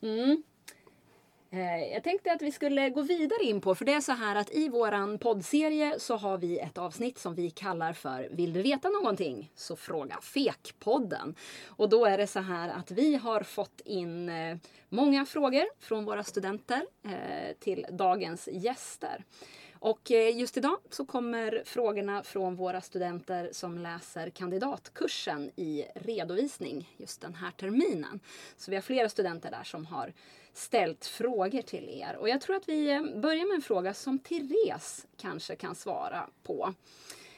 Mm. 0.01 0.43
Eh, 1.51 1.93
jag 1.93 2.03
tänkte 2.03 2.31
att 2.31 2.41
vi 2.41 2.51
skulle 2.51 2.89
gå 2.89 3.01
vidare 3.01 3.43
in 3.43 3.61
på, 3.61 3.75
för 3.75 3.85
det 3.85 3.93
är 3.93 4.01
så 4.01 4.11
här 4.11 4.35
att 4.35 4.51
i 4.51 4.69
våran 4.69 5.19
poddserie 5.19 5.99
så 5.99 6.15
har 6.15 6.37
vi 6.37 6.59
ett 6.59 6.77
avsnitt 6.77 7.17
som 7.17 7.35
vi 7.35 7.49
kallar 7.49 7.93
för 7.93 8.27
Vill 8.31 8.53
du 8.53 8.61
veta 8.61 8.89
någonting? 8.89 9.51
Så 9.55 9.75
fråga 9.75 10.17
Fekpodden. 10.21 11.35
Och 11.67 11.89
då 11.89 12.05
är 12.05 12.17
det 12.17 12.27
så 12.27 12.39
här 12.39 12.69
att 12.69 12.91
vi 12.91 13.15
har 13.15 13.43
fått 13.43 13.81
in 13.85 14.29
eh, 14.29 14.57
många 14.89 15.25
frågor 15.25 15.65
från 15.79 16.05
våra 16.05 16.23
studenter 16.23 16.81
eh, 17.03 17.55
till 17.59 17.85
dagens 17.91 18.49
gäster. 18.51 19.23
Och 19.85 20.11
eh, 20.11 20.37
just 20.37 20.57
idag 20.57 20.77
så 20.89 21.05
kommer 21.05 21.63
frågorna 21.65 22.23
från 22.23 22.55
våra 22.55 22.81
studenter 22.81 23.49
som 23.51 23.77
läser 23.77 24.29
kandidatkursen 24.29 25.51
i 25.55 25.85
redovisning 25.95 26.93
just 26.97 27.21
den 27.21 27.35
här 27.35 27.51
terminen. 27.51 28.19
Så 28.57 28.71
vi 28.71 28.77
har 28.77 28.81
flera 28.81 29.09
studenter 29.09 29.51
där 29.51 29.63
som 29.63 29.85
har 29.85 30.13
ställt 30.53 31.05
frågor 31.05 31.61
till 31.61 31.89
er. 31.89 32.15
Och 32.15 32.29
jag 32.29 32.41
tror 32.41 32.55
att 32.55 32.69
vi 32.69 32.91
eh, 32.91 33.03
börjar 33.21 33.47
med 33.47 33.55
en 33.55 33.61
fråga 33.61 33.93
som 33.93 34.19
Therese 34.19 35.05
kanske 35.17 35.55
kan 35.55 35.75
svara 35.75 36.29
på. 36.43 36.73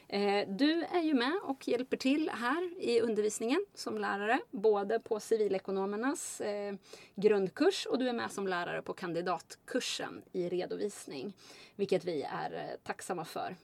Eh, 0.09 0.47
du 0.47 0.83
är 0.83 1.01
ju 1.01 1.13
med 1.13 1.39
och 1.43 1.67
hjälper 1.67 1.97
till 1.97 2.29
här 2.29 2.81
i 2.81 3.01
undervisningen 3.01 3.65
som 3.73 3.97
lärare, 3.97 4.39
både 4.51 4.99
på 4.99 5.19
civilekonomernas 5.19 6.41
eh, 6.41 6.75
grundkurs 7.15 7.85
och 7.85 7.99
du 7.99 8.09
är 8.09 8.13
med 8.13 8.31
som 8.31 8.47
lärare 8.47 8.81
på 8.81 8.93
kandidatkursen 8.93 10.21
i 10.31 10.49
redovisning, 10.49 11.33
vilket 11.75 12.05
vi 12.05 12.23
är 12.23 12.53
eh, 12.53 12.83
tacksamma 12.83 13.25
för. 13.25 13.55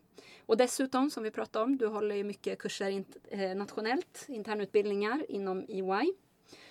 Och 0.46 0.58
dessutom, 0.58 1.12
som 1.12 1.24
vi 1.24 1.32
pratade 1.32 1.66
om, 1.66 1.78
du 1.78 1.88
håller 1.88 2.16
ju 2.16 2.24
mycket 2.24 2.60
kurser 2.60 3.04
nationellt, 3.56 4.26
internutbildningar 4.28 5.26
inom 5.30 5.66
EY. 5.68 6.14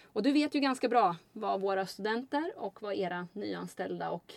Och 0.02 0.22
du 0.22 0.32
vet 0.32 0.54
ju 0.54 0.60
ganska 0.60 0.88
bra 0.88 1.16
vad 1.32 1.60
våra 1.60 1.86
studenter 1.86 2.52
och 2.56 2.82
vad 2.82 2.94
era 2.94 3.28
nyanställda 3.32 4.10
och 4.10 4.32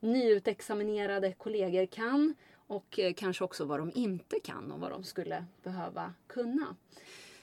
nyutexaminerade 0.00 1.32
kollegor 1.32 1.86
kan 1.86 2.34
och 2.70 2.98
eh, 2.98 3.12
kanske 3.12 3.44
också 3.44 3.64
vad 3.64 3.78
de 3.78 3.92
inte 3.94 4.40
kan 4.40 4.72
och 4.72 4.80
vad 4.80 4.90
de 4.90 5.04
skulle 5.04 5.44
behöva 5.62 6.14
kunna. 6.26 6.76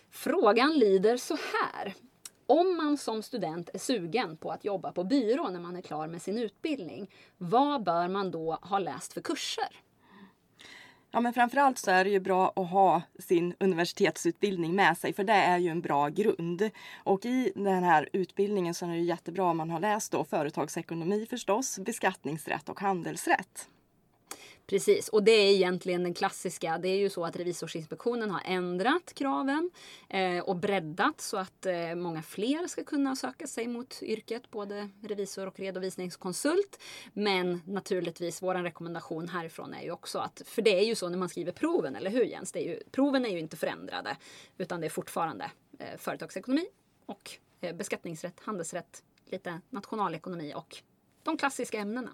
Frågan 0.10 0.74
lyder 0.74 1.18
så 1.18 1.36
här. 1.36 1.94
Om 2.46 2.78
man 2.78 2.98
som 2.98 3.24
student 3.24 3.70
är 3.74 3.80
sugen 3.80 4.38
på 4.38 4.52
att 4.52 4.66
jobba 4.66 4.92
på 4.92 5.04
byrå 5.04 5.50
när 5.50 5.60
man 5.60 5.76
är 5.76 5.82
klar 5.82 6.08
med 6.08 6.22
sin 6.22 6.38
utbildning, 6.38 7.12
vad 7.38 7.84
bör 7.84 8.08
man 8.08 8.32
då 8.32 8.58
ha 8.62 8.80
läst 8.80 9.14
för 9.14 9.22
kurser? 9.22 9.82
Ja, 11.12 11.20
men 11.20 11.34
framförallt 11.34 11.78
så 11.78 11.92
är 11.92 12.04
det 12.04 12.10
ju 12.10 12.20
bra 12.20 12.54
att 12.56 12.70
ha 12.70 13.02
sin 13.20 13.56
universitetsutbildning 13.60 14.76
med 14.76 14.98
sig 14.98 15.14
för 15.14 15.24
det 15.24 15.34
är 15.34 15.58
ju 15.58 15.70
en 15.70 15.82
bra 15.82 16.10
grund. 16.10 16.70
Och 17.04 17.26
i 17.26 17.52
den 17.56 17.84
här 17.84 18.10
utbildningen 18.14 18.74
så 18.74 18.86
är 18.86 18.90
det 18.90 18.98
jättebra 18.98 19.44
om 19.44 19.58
man 19.58 19.70
har 19.70 19.80
läst 19.80 20.12
då 20.12 20.24
företagsekonomi 20.24 21.26
förstås, 21.30 21.80
beskattningsrätt 21.80 22.70
och 22.70 22.80
handelsrätt. 22.80 23.70
Precis, 24.68 25.10
och 25.10 25.24
det 25.24 25.32
är 25.32 25.54
egentligen 25.54 26.04
den 26.04 26.14
klassiska. 26.14 26.78
Det 26.78 26.90
är 26.90 26.98
ju 26.98 27.10
så 27.10 27.26
att 27.26 27.36
Revisorsinspektionen 27.36 28.32
har 28.32 28.42
ändrat 28.46 29.14
kraven 29.14 29.72
eh, 30.10 30.40
och 30.40 30.56
breddat 30.56 31.22
så 31.22 31.38
att 31.38 31.66
eh, 31.66 31.96
många 31.96 32.22
fler 32.22 32.68
ska 32.68 32.84
kunna 32.84 33.16
söka 33.16 33.48
sig 33.48 33.68
mot 33.68 34.04
yrket, 34.04 34.52
både 34.52 34.90
revisor 35.02 35.48
och 35.48 35.60
redovisningskonsult. 35.60 36.80
Men 37.14 37.62
naturligtvis, 37.66 38.42
vår 38.42 38.56
rekommendation 38.56 39.30
härifrån 39.30 39.74
är 39.74 39.82
ju 39.82 39.92
också 39.92 40.20
att, 40.20 40.42
för 40.46 40.62
det 40.62 40.80
är 40.80 40.84
ju 40.84 40.96
så 40.96 41.10
när 41.10 41.18
man 41.18 41.30
skriver 41.30 41.52
proven, 41.52 41.96
eller 41.96 42.12
hur 42.12 42.24
Jens? 42.24 42.52
Det 42.52 42.60
är 42.60 42.70
ju, 42.70 42.80
proven 42.92 43.26
är 43.26 43.30
ju 43.30 43.40
inte 43.40 43.58
förändrade, 43.58 44.18
utan 44.58 44.82
det 44.82 44.88
är 44.88 44.90
fortfarande 44.90 45.52
eh, 45.80 45.98
företagsekonomi 45.98 46.66
och 47.06 47.32
eh, 47.62 47.76
beskattningsrätt, 47.76 48.40
handelsrätt, 48.40 49.04
lite 49.26 49.62
nationalekonomi 49.70 50.54
och 50.56 50.78
de 51.24 51.38
klassiska 51.38 51.80
ämnena. 51.80 52.12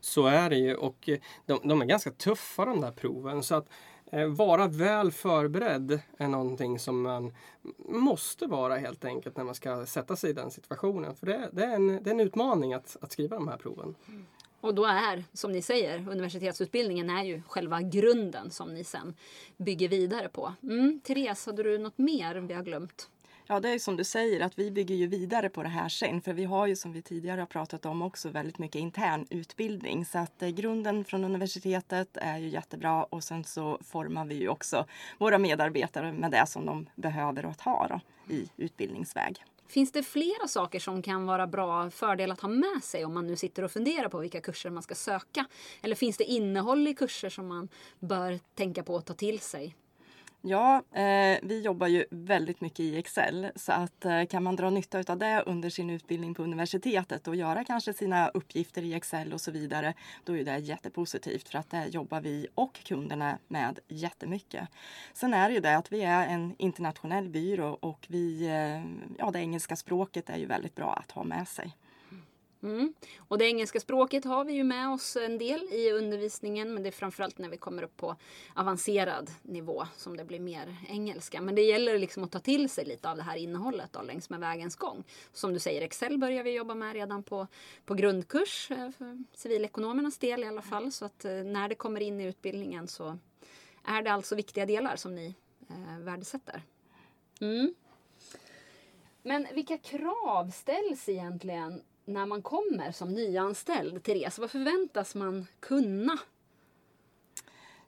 Så 0.00 0.26
är 0.26 0.50
det 0.50 0.56
ju 0.56 0.74
och 0.74 1.08
eh, 1.08 1.18
de, 1.46 1.60
de 1.64 1.82
är 1.82 1.86
ganska 1.86 2.10
tuffa 2.10 2.64
de 2.64 2.80
där 2.80 2.92
proven. 2.92 3.42
Så 3.42 3.54
att 3.54 3.68
eh, 4.12 4.26
vara 4.26 4.66
väl 4.66 5.12
förberedd 5.12 6.00
är 6.18 6.28
någonting 6.28 6.78
som 6.78 7.02
man 7.02 7.34
måste 7.78 8.46
vara 8.46 8.76
helt 8.76 9.04
enkelt 9.04 9.36
när 9.36 9.44
man 9.44 9.54
ska 9.54 9.86
sätta 9.86 10.16
sig 10.16 10.30
i 10.30 10.32
den 10.32 10.50
situationen. 10.50 11.16
För 11.16 11.26
det, 11.26 11.48
det, 11.52 11.64
är, 11.64 11.74
en, 11.74 11.86
det 12.02 12.10
är 12.10 12.14
en 12.14 12.20
utmaning 12.20 12.74
att, 12.74 12.96
att 13.00 13.12
skriva 13.12 13.36
de 13.36 13.48
här 13.48 13.56
proven. 13.56 13.94
Mm. 14.08 14.26
Och 14.60 14.74
då 14.74 14.84
är, 14.84 15.24
som 15.32 15.52
ni 15.52 15.62
säger, 15.62 16.08
universitetsutbildningen 16.10 17.10
är 17.10 17.24
ju 17.24 17.42
själva 17.48 17.82
grunden 17.82 18.50
som 18.50 18.74
ni 18.74 18.84
sen 18.84 19.14
bygger 19.56 19.88
vidare 19.88 20.28
på. 20.28 20.54
Mm, 20.62 21.00
Therese, 21.04 21.46
hade 21.46 21.62
du 21.62 21.78
något 21.78 21.98
mer 21.98 22.34
vi 22.34 22.54
har 22.54 22.62
glömt? 22.62 23.08
Ja, 23.50 23.60
det 23.60 23.68
är 23.68 23.78
som 23.78 23.96
du 23.96 24.04
säger 24.04 24.40
att 24.40 24.58
vi 24.58 24.70
bygger 24.70 24.94
ju 24.94 25.06
vidare 25.06 25.48
på 25.48 25.62
det 25.62 25.68
här 25.68 25.88
sen. 25.88 26.20
För 26.20 26.32
vi 26.32 26.44
har 26.44 26.66
ju 26.66 26.76
som 26.76 26.92
vi 26.92 27.02
tidigare 27.02 27.40
har 27.40 27.46
pratat 27.46 27.86
om 27.86 28.02
också 28.02 28.28
väldigt 28.28 28.58
mycket 28.58 28.80
intern 28.80 29.26
utbildning. 29.30 30.04
Så 30.04 30.18
att 30.18 30.42
eh, 30.42 30.48
grunden 30.48 31.04
från 31.04 31.24
universitetet 31.24 32.16
är 32.16 32.38
ju 32.38 32.48
jättebra 32.48 33.04
och 33.04 33.24
sen 33.24 33.44
så 33.44 33.78
formar 33.80 34.24
vi 34.24 34.34
ju 34.34 34.48
också 34.48 34.86
våra 35.18 35.38
medarbetare 35.38 36.12
med 36.12 36.30
det 36.30 36.46
som 36.46 36.66
de 36.66 36.86
behöver 36.94 37.44
att 37.44 37.60
ha 37.60 37.86
då, 37.88 38.00
i 38.34 38.48
utbildningsväg. 38.56 39.44
Finns 39.68 39.92
det 39.92 40.02
flera 40.02 40.48
saker 40.48 40.80
som 40.80 41.02
kan 41.02 41.26
vara 41.26 41.46
bra 41.46 41.90
fördel 41.90 42.30
att 42.30 42.40
ha 42.40 42.48
med 42.48 42.82
sig 42.82 43.04
om 43.04 43.14
man 43.14 43.26
nu 43.26 43.36
sitter 43.36 43.62
och 43.62 43.70
funderar 43.70 44.08
på 44.08 44.18
vilka 44.18 44.40
kurser 44.40 44.70
man 44.70 44.82
ska 44.82 44.94
söka? 44.94 45.46
Eller 45.82 45.94
finns 45.94 46.16
det 46.16 46.24
innehåll 46.24 46.88
i 46.88 46.94
kurser 46.94 47.28
som 47.28 47.48
man 47.48 47.68
bör 47.98 48.38
tänka 48.54 48.82
på 48.82 48.96
att 48.96 49.06
ta 49.06 49.14
till 49.14 49.38
sig? 49.38 49.76
Ja, 50.42 50.82
eh, 50.92 51.38
vi 51.42 51.60
jobbar 51.64 51.86
ju 51.86 52.04
väldigt 52.10 52.60
mycket 52.60 52.80
i 52.80 52.98
Excel 52.98 53.48
så 53.56 53.72
att 53.72 54.04
eh, 54.04 54.24
kan 54.24 54.42
man 54.42 54.56
dra 54.56 54.70
nytta 54.70 55.12
av 55.12 55.18
det 55.18 55.42
under 55.46 55.70
sin 55.70 55.90
utbildning 55.90 56.34
på 56.34 56.42
universitetet 56.42 57.28
och 57.28 57.36
göra 57.36 57.64
kanske 57.64 57.92
sina 57.92 58.28
uppgifter 58.28 58.82
i 58.82 58.94
Excel 58.94 59.32
och 59.32 59.40
så 59.40 59.50
vidare, 59.50 59.94
då 60.24 60.36
är 60.36 60.44
det 60.44 60.58
jättepositivt 60.58 61.48
för 61.48 61.58
att 61.58 61.70
det 61.70 61.86
jobbar 61.86 62.20
vi 62.20 62.46
och 62.54 62.74
kunderna 62.84 63.38
med 63.48 63.78
jättemycket. 63.88 64.68
Sen 65.12 65.34
är 65.34 65.48
det 65.48 65.54
ju 65.54 65.60
det 65.60 65.76
att 65.76 65.92
vi 65.92 66.02
är 66.02 66.26
en 66.26 66.54
internationell 66.58 67.28
byrå 67.28 67.78
och 67.80 68.06
vi, 68.08 68.46
eh, 68.46 69.14
ja, 69.18 69.30
det 69.30 69.38
engelska 69.38 69.76
språket 69.76 70.30
är 70.30 70.36
ju 70.36 70.46
väldigt 70.46 70.74
bra 70.74 70.92
att 70.92 71.10
ha 71.10 71.24
med 71.24 71.48
sig. 71.48 71.76
Mm. 72.62 72.94
Och 73.18 73.38
det 73.38 73.44
engelska 73.44 73.80
språket 73.80 74.24
har 74.24 74.44
vi 74.44 74.52
ju 74.52 74.64
med 74.64 74.88
oss 74.88 75.16
en 75.16 75.38
del 75.38 75.60
i 75.72 75.90
undervisningen 75.92 76.74
men 76.74 76.82
det 76.82 76.88
är 76.88 76.92
framförallt 76.92 77.38
när 77.38 77.48
vi 77.48 77.56
kommer 77.56 77.82
upp 77.82 77.96
på 77.96 78.16
avancerad 78.54 79.30
nivå 79.42 79.86
som 79.96 80.16
det 80.16 80.24
blir 80.24 80.40
mer 80.40 80.76
engelska. 80.88 81.40
Men 81.40 81.54
det 81.54 81.62
gäller 81.62 81.98
liksom 81.98 82.24
att 82.24 82.32
ta 82.32 82.38
till 82.38 82.70
sig 82.70 82.84
lite 82.84 83.10
av 83.10 83.16
det 83.16 83.22
här 83.22 83.36
innehållet 83.36 83.92
då, 83.92 84.02
längs 84.02 84.30
med 84.30 84.40
vägens 84.40 84.76
gång. 84.76 85.04
Som 85.32 85.52
du 85.52 85.58
säger, 85.58 85.82
Excel 85.82 86.18
börjar 86.18 86.44
vi 86.44 86.50
jobba 86.50 86.74
med 86.74 86.92
redan 86.92 87.22
på, 87.22 87.46
på 87.84 87.94
grundkurs 87.94 88.70
eh, 88.70 88.90
för 88.90 89.24
civilekonomernas 89.34 90.18
del 90.18 90.44
i 90.44 90.46
alla 90.46 90.62
fall. 90.62 90.92
Så 90.92 91.04
att 91.04 91.24
eh, 91.24 91.32
när 91.32 91.68
det 91.68 91.74
kommer 91.74 92.00
in 92.00 92.20
i 92.20 92.24
utbildningen 92.24 92.88
så 92.88 93.18
är 93.84 94.02
det 94.02 94.12
alltså 94.12 94.34
viktiga 94.34 94.66
delar 94.66 94.96
som 94.96 95.14
ni 95.14 95.34
eh, 95.70 95.98
värdesätter. 95.98 96.62
Mm. 97.40 97.74
Men 99.22 99.46
vilka 99.54 99.78
krav 99.78 100.50
ställs 100.50 101.08
egentligen 101.08 101.82
när 102.04 102.26
man 102.26 102.42
kommer 102.42 102.92
som 102.92 103.14
nyanställd, 103.14 104.02
Therese? 104.02 104.38
Vad 104.38 104.50
förväntas 104.50 105.14
man 105.14 105.46
kunna? 105.60 106.18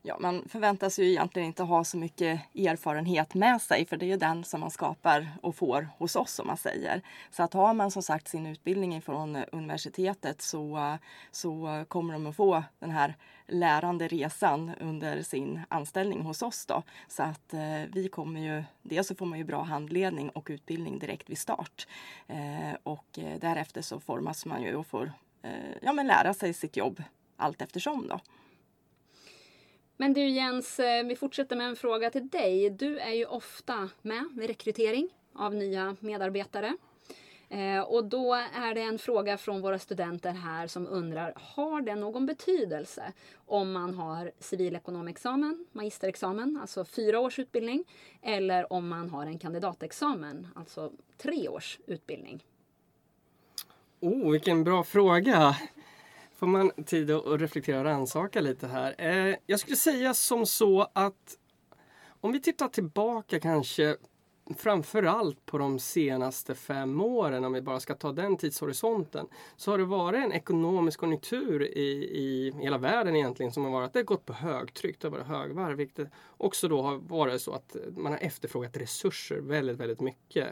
Ja, 0.04 0.18
man 0.20 0.48
förväntas 0.48 0.98
ju 0.98 1.10
egentligen 1.10 1.46
inte 1.46 1.62
ha 1.62 1.84
så 1.84 1.96
mycket 1.96 2.40
erfarenhet 2.54 3.34
med 3.34 3.62
sig 3.62 3.86
för 3.86 3.96
det 3.96 4.06
är 4.06 4.08
ju 4.08 4.16
den 4.16 4.44
som 4.44 4.60
man 4.60 4.70
skapar 4.70 5.28
och 5.42 5.56
får 5.56 5.88
hos 5.98 6.16
oss 6.16 6.38
om 6.38 6.46
man 6.46 6.56
säger. 6.56 7.02
Så 7.30 7.42
att 7.42 7.54
har 7.54 7.74
man 7.74 7.90
som 7.90 8.02
sagt 8.02 8.28
sin 8.28 8.46
utbildning 8.46 9.02
från 9.02 9.36
eh, 9.36 9.44
universitetet 9.52 10.42
så, 10.42 10.98
så 11.30 11.84
kommer 11.88 12.12
de 12.12 12.26
att 12.26 12.36
få 12.36 12.62
den 12.78 12.90
här 12.90 13.16
lärande 13.46 14.08
resan 14.08 14.70
under 14.80 15.22
sin 15.22 15.60
anställning 15.68 16.22
hos 16.22 16.42
oss 16.42 16.66
då. 16.66 16.82
Så 17.08 17.22
att 17.22 17.54
eh, 17.54 17.82
vi 17.92 18.08
kommer 18.08 18.40
ju, 18.40 18.64
dels 18.82 19.08
så 19.08 19.14
får 19.14 19.26
man 19.26 19.38
ju 19.38 19.44
bra 19.44 19.62
handledning 19.62 20.30
och 20.30 20.46
utbildning 20.50 20.98
direkt 20.98 21.30
vid 21.30 21.38
start. 21.38 21.86
Eh, 22.26 22.76
och 22.82 23.18
eh, 23.18 23.38
därefter 23.40 23.82
så 23.82 24.00
formas 24.00 24.46
man 24.46 24.62
ju 24.62 24.76
och 24.76 24.86
får 24.86 25.12
eh, 25.42 25.50
ja, 25.82 25.92
men 25.92 26.06
lära 26.06 26.34
sig 26.34 26.54
sitt 26.54 26.76
jobb 26.76 27.02
allt 27.36 27.62
eftersom 27.62 28.08
då. 28.08 28.20
Men 30.02 30.12
du 30.12 30.28
Jens, 30.28 30.80
eh, 30.80 31.04
vi 31.04 31.16
fortsätter 31.16 31.56
med 31.56 31.68
en 31.68 31.76
fråga 31.76 32.10
till 32.10 32.28
dig. 32.28 32.70
Du 32.70 32.98
är 32.98 33.12
ju 33.12 33.24
ofta 33.24 33.88
med 34.02 34.24
vid 34.32 34.46
rekrytering 34.46 35.08
av 35.34 35.54
nya 35.54 35.96
medarbetare. 36.00 36.76
Eh, 37.48 37.80
och 37.80 38.04
då 38.04 38.34
är 38.34 38.74
det 38.74 38.80
en 38.80 38.98
fråga 38.98 39.38
från 39.38 39.60
våra 39.60 39.78
studenter 39.78 40.32
här 40.32 40.66
som 40.66 40.86
undrar, 40.86 41.32
har 41.36 41.80
det 41.80 41.94
någon 41.94 42.26
betydelse 42.26 43.12
om 43.46 43.72
man 43.72 43.94
har 43.94 44.32
civilekonomexamen, 44.38 45.66
magisterexamen, 45.72 46.58
alltså 46.60 46.84
fyra 46.84 47.20
års 47.20 47.38
utbildning, 47.38 47.84
eller 48.22 48.72
om 48.72 48.88
man 48.88 49.10
har 49.10 49.26
en 49.26 49.38
kandidatexamen, 49.38 50.48
alltså 50.54 50.92
tre 51.18 51.48
års 51.48 51.78
utbildning? 51.86 52.44
Oh, 54.00 54.30
vilken 54.30 54.64
bra 54.64 54.84
fråga! 54.84 55.56
Får 56.42 56.46
man 56.46 56.70
tid 56.86 57.10
att 57.10 57.40
reflektera 57.40 57.78
och 57.78 57.84
rannsaka 57.84 58.40
lite 58.40 58.66
här. 58.66 58.94
Eh, 58.98 59.36
jag 59.46 59.60
skulle 59.60 59.76
säga 59.76 60.14
som 60.14 60.46
så 60.46 60.88
att 60.92 61.38
om 62.20 62.32
vi 62.32 62.40
tittar 62.40 62.68
tillbaka 62.68 63.40
kanske 63.40 63.96
framförallt 64.56 65.46
på 65.46 65.58
de 65.58 65.78
senaste 65.78 66.54
fem 66.54 67.00
åren, 67.00 67.44
om 67.44 67.52
vi 67.52 67.62
bara 67.62 67.80
ska 67.80 67.94
ta 67.94 68.12
den 68.12 68.36
tidshorisonten, 68.36 69.26
så 69.56 69.70
har 69.70 69.78
det 69.78 69.84
varit 69.84 70.24
en 70.24 70.32
ekonomisk 70.32 71.00
konjunktur 71.00 71.62
i, 71.62 71.90
i 72.04 72.52
hela 72.60 72.78
världen 72.78 73.16
egentligen 73.16 73.52
som 73.52 73.64
har 73.64 73.70
varit, 73.70 73.92
det 73.92 73.98
har 73.98 74.04
gått 74.04 74.26
på 74.26 74.32
högtryck, 74.32 75.00
det 75.00 75.06
har 75.08 75.12
varit 75.12 75.26
högvarv, 75.26 75.76
vilket 75.76 76.08
också 76.36 76.68
då 76.68 76.82
har 76.82 76.96
varit 76.96 77.42
så 77.42 77.52
att 77.52 77.76
man 77.96 78.12
har 78.12 78.18
efterfrågat 78.18 78.76
resurser 78.76 79.36
väldigt, 79.36 79.76
väldigt 79.76 80.00
mycket. 80.00 80.48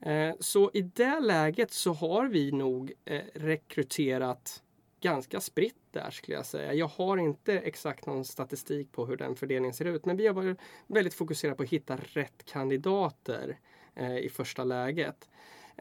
Eh, 0.00 0.34
så 0.40 0.70
i 0.74 0.82
det 0.82 1.20
läget 1.20 1.72
så 1.72 1.92
har 1.92 2.26
vi 2.26 2.52
nog 2.52 2.92
eh, 3.04 3.22
rekryterat 3.34 4.61
ganska 5.02 5.40
spritt 5.40 5.74
där 5.90 6.10
skulle 6.10 6.36
jag 6.36 6.46
säga. 6.46 6.74
Jag 6.74 6.86
har 6.86 7.16
inte 7.16 7.58
exakt 7.58 8.06
någon 8.06 8.24
statistik 8.24 8.92
på 8.92 9.06
hur 9.06 9.16
den 9.16 9.36
fördelningen 9.36 9.74
ser 9.74 9.84
ut 9.84 10.04
men 10.04 10.16
vi 10.16 10.26
har 10.26 10.34
varit 10.34 10.58
väldigt 10.86 11.14
fokuserade 11.14 11.56
på 11.56 11.62
att 11.62 11.68
hitta 11.68 11.96
rätt 11.96 12.44
kandidater 12.44 13.58
eh, 13.94 14.18
i 14.18 14.28
första 14.28 14.64
läget. 14.64 15.28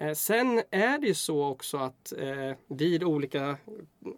Eh, 0.02 0.14
sen 0.14 0.62
är 0.72 0.98
det 0.98 1.08
ju 1.08 1.14
så 1.14 1.46
också 1.46 1.78
att 1.78 2.14
eh, 2.18 2.58
vid 2.68 3.04
olika, 3.04 3.58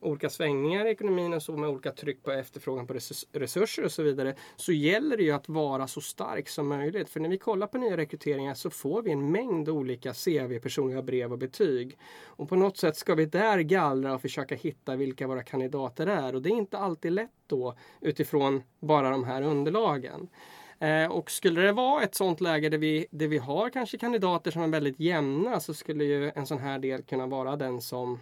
olika 0.02 0.30
svängningar 0.30 0.86
i 0.86 0.90
ekonomin 0.90 1.34
och 1.34 1.44
så 1.44 1.58
med 1.58 1.70
olika 1.70 1.92
tryck 1.92 2.24
på 2.24 2.32
efterfrågan 2.32 2.88
på 2.88 2.94
resurser 3.34 3.84
och 3.84 3.92
så 3.92 4.04
vidare 4.04 4.36
så 4.56 4.72
gäller 4.72 5.18
det 5.18 5.24
ju 5.24 5.32
att 5.32 5.50
vara 5.50 5.88
så 5.88 6.02
stark 6.02 6.50
som 6.50 6.68
möjligt. 6.68 7.10
För 7.10 7.20
när 7.20 7.30
vi 7.30 7.38
kollar 7.38 7.68
på 7.68 7.78
nya 7.78 7.98
rekryteringar 7.98 8.54
så 8.54 8.70
får 8.70 9.02
vi 9.02 9.12
en 9.12 9.32
mängd 9.32 9.70
olika 9.70 10.14
CV, 10.14 10.60
personliga 10.60 11.02
brev 11.02 11.32
och 11.32 11.38
betyg. 11.38 11.98
Och 12.26 12.50
på 12.50 12.56
något 12.56 12.78
sätt 12.78 12.96
ska 12.96 13.16
vi 13.16 13.26
där 13.26 13.60
gallra 13.60 14.14
och 14.14 14.22
försöka 14.22 14.56
hitta 14.56 14.96
vilka 14.96 15.28
våra 15.28 15.44
kandidater 15.44 16.08
är 16.08 16.36
och 16.36 16.42
det 16.42 16.50
är 16.50 16.58
inte 16.58 16.78
alltid 16.78 17.12
lätt 17.12 17.30
då 17.48 17.76
utifrån 18.02 18.64
bara 18.80 19.10
de 19.10 19.24
här 19.24 19.42
underlagen. 19.42 20.30
Eh, 20.80 21.12
och 21.12 21.32
skulle 21.32 21.62
det 21.62 21.72
vara 21.72 22.04
ett 22.04 22.16
sånt 22.16 22.42
läge 22.42 22.70
där 22.70 22.78
vi, 22.78 23.06
där 23.12 23.28
vi 23.28 23.38
har 23.38 23.70
kanske 23.70 23.98
kandidater 23.98 24.52
som 24.52 24.62
är 24.62 24.68
väldigt 24.68 25.00
jämna 25.00 25.60
så 25.60 25.74
skulle 25.74 26.04
ju 26.04 26.32
en 26.36 26.46
sån 26.46 26.60
här 26.60 26.80
del 26.80 27.04
kunna 27.04 27.28
vara 27.28 27.56
den 27.56 27.82
som 27.82 28.20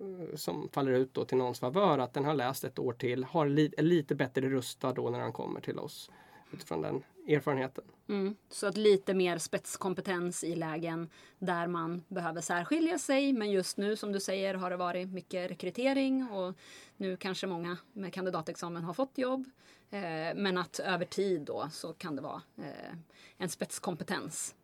eh, 0.00 0.36
som 0.36 0.68
faller 0.72 0.92
ut 0.92 1.14
då 1.14 1.24
till 1.24 1.38
någons 1.38 1.60
favör, 1.60 1.98
att 1.98 2.14
den 2.14 2.24
har 2.24 2.34
läst 2.34 2.64
ett 2.64 2.78
år 2.78 2.92
till, 2.92 3.24
har 3.24 3.46
li, 3.46 3.74
är 3.76 3.82
lite 3.82 4.14
bättre 4.14 4.48
rustad 4.48 4.92
då 4.92 5.10
när 5.10 5.20
han 5.20 5.32
kommer 5.32 5.60
till 5.60 5.78
oss 5.78 6.10
utifrån 6.52 6.82
den 6.82 7.02
erfarenheten. 7.28 7.84
Mm. 8.08 8.36
Så 8.50 8.66
att 8.66 8.76
lite 8.76 9.14
mer 9.14 9.38
spetskompetens 9.38 10.44
i 10.44 10.56
lägen 10.56 11.10
där 11.38 11.66
man 11.66 12.02
behöver 12.08 12.40
särskilja 12.40 12.98
sig. 12.98 13.32
Men 13.32 13.50
just 13.50 13.76
nu 13.76 13.96
som 13.96 14.12
du 14.12 14.20
säger 14.20 14.54
har 14.54 14.70
det 14.70 14.76
varit 14.76 15.08
mycket 15.08 15.50
rekrytering 15.50 16.28
och 16.28 16.54
nu 16.96 17.16
kanske 17.16 17.46
många 17.46 17.76
med 17.92 18.12
kandidatexamen 18.12 18.84
har 18.84 18.94
fått 18.94 19.18
jobb. 19.18 19.44
Eh, 19.90 20.34
men 20.36 20.58
att 20.58 20.78
över 20.78 21.04
tid 21.04 21.40
då 21.40 21.68
så 21.72 21.92
kan 21.92 22.16
det 22.16 22.22
vara 22.22 22.42
eh, 22.58 22.94
en 23.38 23.48
spetskompetens. 23.48 24.54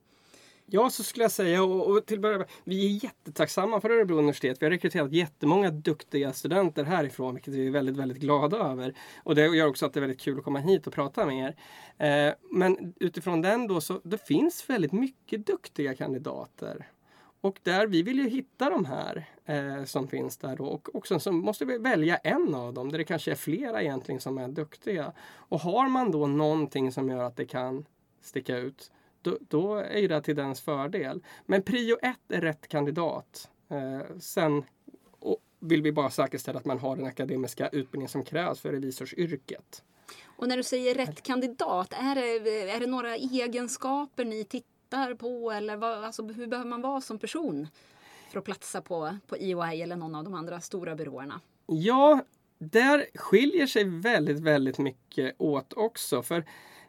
Ja, 0.67 0.91
så 0.91 1.03
skulle 1.03 1.25
jag 1.25 1.33
säga. 1.33 1.63
Och, 1.63 1.91
och 1.91 2.07
till 2.07 2.21
början, 2.21 2.45
vi 2.65 2.87
är 2.87 3.05
jättetacksamma 3.05 3.81
för 3.81 3.91
Örebro 3.91 4.19
universitet. 4.19 4.57
Vi 4.61 4.67
har 4.67 4.71
rekryterat 4.71 5.13
jättemånga 5.13 5.71
duktiga 5.71 6.33
studenter 6.33 6.85
härifrån, 6.85 7.35
vilket 7.35 7.55
vi 7.55 7.67
är 7.67 7.71
väldigt, 7.71 7.97
väldigt 7.97 8.19
glada 8.19 8.57
över. 8.57 8.95
Och 9.23 9.35
det 9.35 9.47
gör 9.47 9.67
också 9.67 9.87
att 9.87 9.93
det 9.93 9.99
är 9.99 10.01
väldigt 10.01 10.21
kul 10.21 10.39
att 10.39 10.45
komma 10.45 10.59
hit 10.59 10.87
och 10.87 10.93
prata 10.93 11.27
med 11.27 11.39
er. 11.39 11.57
Eh, 12.07 12.35
men 12.51 12.95
utifrån 13.01 13.43
den 13.43 13.67
då, 13.67 13.81
så 13.81 14.01
det 14.05 14.27
finns 14.27 14.71
väldigt 14.71 14.93
mycket 14.93 15.47
duktiga 15.47 15.95
kandidater. 15.95 16.91
Och 17.45 17.61
där 17.63 17.87
vi 17.87 18.03
vill 18.03 18.19
ju 18.19 18.29
hitta 18.29 18.71
de 18.71 18.85
här 18.85 19.25
eh, 19.45 19.85
som 19.85 20.09
finns 20.09 20.37
där 20.37 20.57
då. 20.57 20.65
Och 20.65 20.95
också 20.95 21.21
så 21.21 21.33
måste 21.33 21.65
vi 21.65 21.79
välja 21.79 22.17
en 22.17 22.55
av 22.55 22.75
dem 22.75 22.91
där 22.91 22.99
det 22.99 23.05
kanske 23.05 23.31
är 23.31 23.35
flera 23.35 23.83
egentligen 23.83 24.21
som 24.21 24.39
är 24.39 24.49
duktiga. 24.49 25.13
Och 25.23 25.61
har 25.61 25.89
man 25.89 26.11
då 26.11 26.27
någonting 26.27 26.93
som 26.93 27.09
gör 27.09 27.25
att 27.25 27.37
det 27.37 27.47
kan 27.47 27.87
sticka 28.23 28.57
ut 28.57 28.91
då, 29.23 29.39
då 29.41 29.75
är 29.75 29.99
ju 29.99 30.09
det 30.09 30.23
till 30.23 30.37
dens 30.37 30.61
fördel. 30.61 31.23
Men 31.47 31.63
prio 31.63 31.97
ett 32.03 32.33
är 32.33 32.41
rätt 32.41 32.69
kandidat. 32.69 33.51
Eh, 33.69 34.19
sen 34.19 34.65
vill 35.61 35.83
vi 35.83 35.93
bara 35.93 36.11
säkerställa 36.11 36.59
att 36.59 36.65
man 36.65 36.79
har 36.79 36.97
den 36.97 37.07
akademiska 37.07 37.69
utbildning 37.69 38.09
som 38.09 38.25
krävs 38.25 38.61
för 38.61 38.73
revisorsyrket. 38.73 39.83
Och 40.25 40.49
när 40.49 40.57
du 40.57 40.63
säger 40.63 40.95
rätt 40.95 41.23
kandidat, 41.23 41.93
är 41.93 42.15
det, 42.15 42.71
är 42.71 42.81
det 42.81 42.87
några 42.87 43.17
egenskaper 43.17 44.25
ni 44.25 44.45
tittar 44.45 44.74
på 45.19 45.51
eller 45.51 45.77
vad, 45.77 46.05
alltså, 46.05 46.23
hur 46.23 46.47
behöver 46.47 46.71
man 46.71 46.83
vara 46.83 47.01
som 47.01 47.19
person 47.19 47.69
för 48.31 48.39
att 48.39 48.45
platsa 48.45 48.81
på, 48.81 49.19
på 49.27 49.37
EY 49.37 49.83
eller 49.83 49.97
någon 49.97 50.15
av 50.15 50.25
de 50.25 50.35
andra 50.35 50.61
stora 50.61 50.95
byråerna? 50.95 51.41
Ja, 51.67 52.25
där 52.59 53.07
skiljer 53.15 53.67
sig 53.67 53.85
väldigt, 53.85 54.41
väldigt 54.41 54.79
mycket 54.79 55.35
åt 55.39 55.73
också. 55.73 56.23
För 56.23 56.45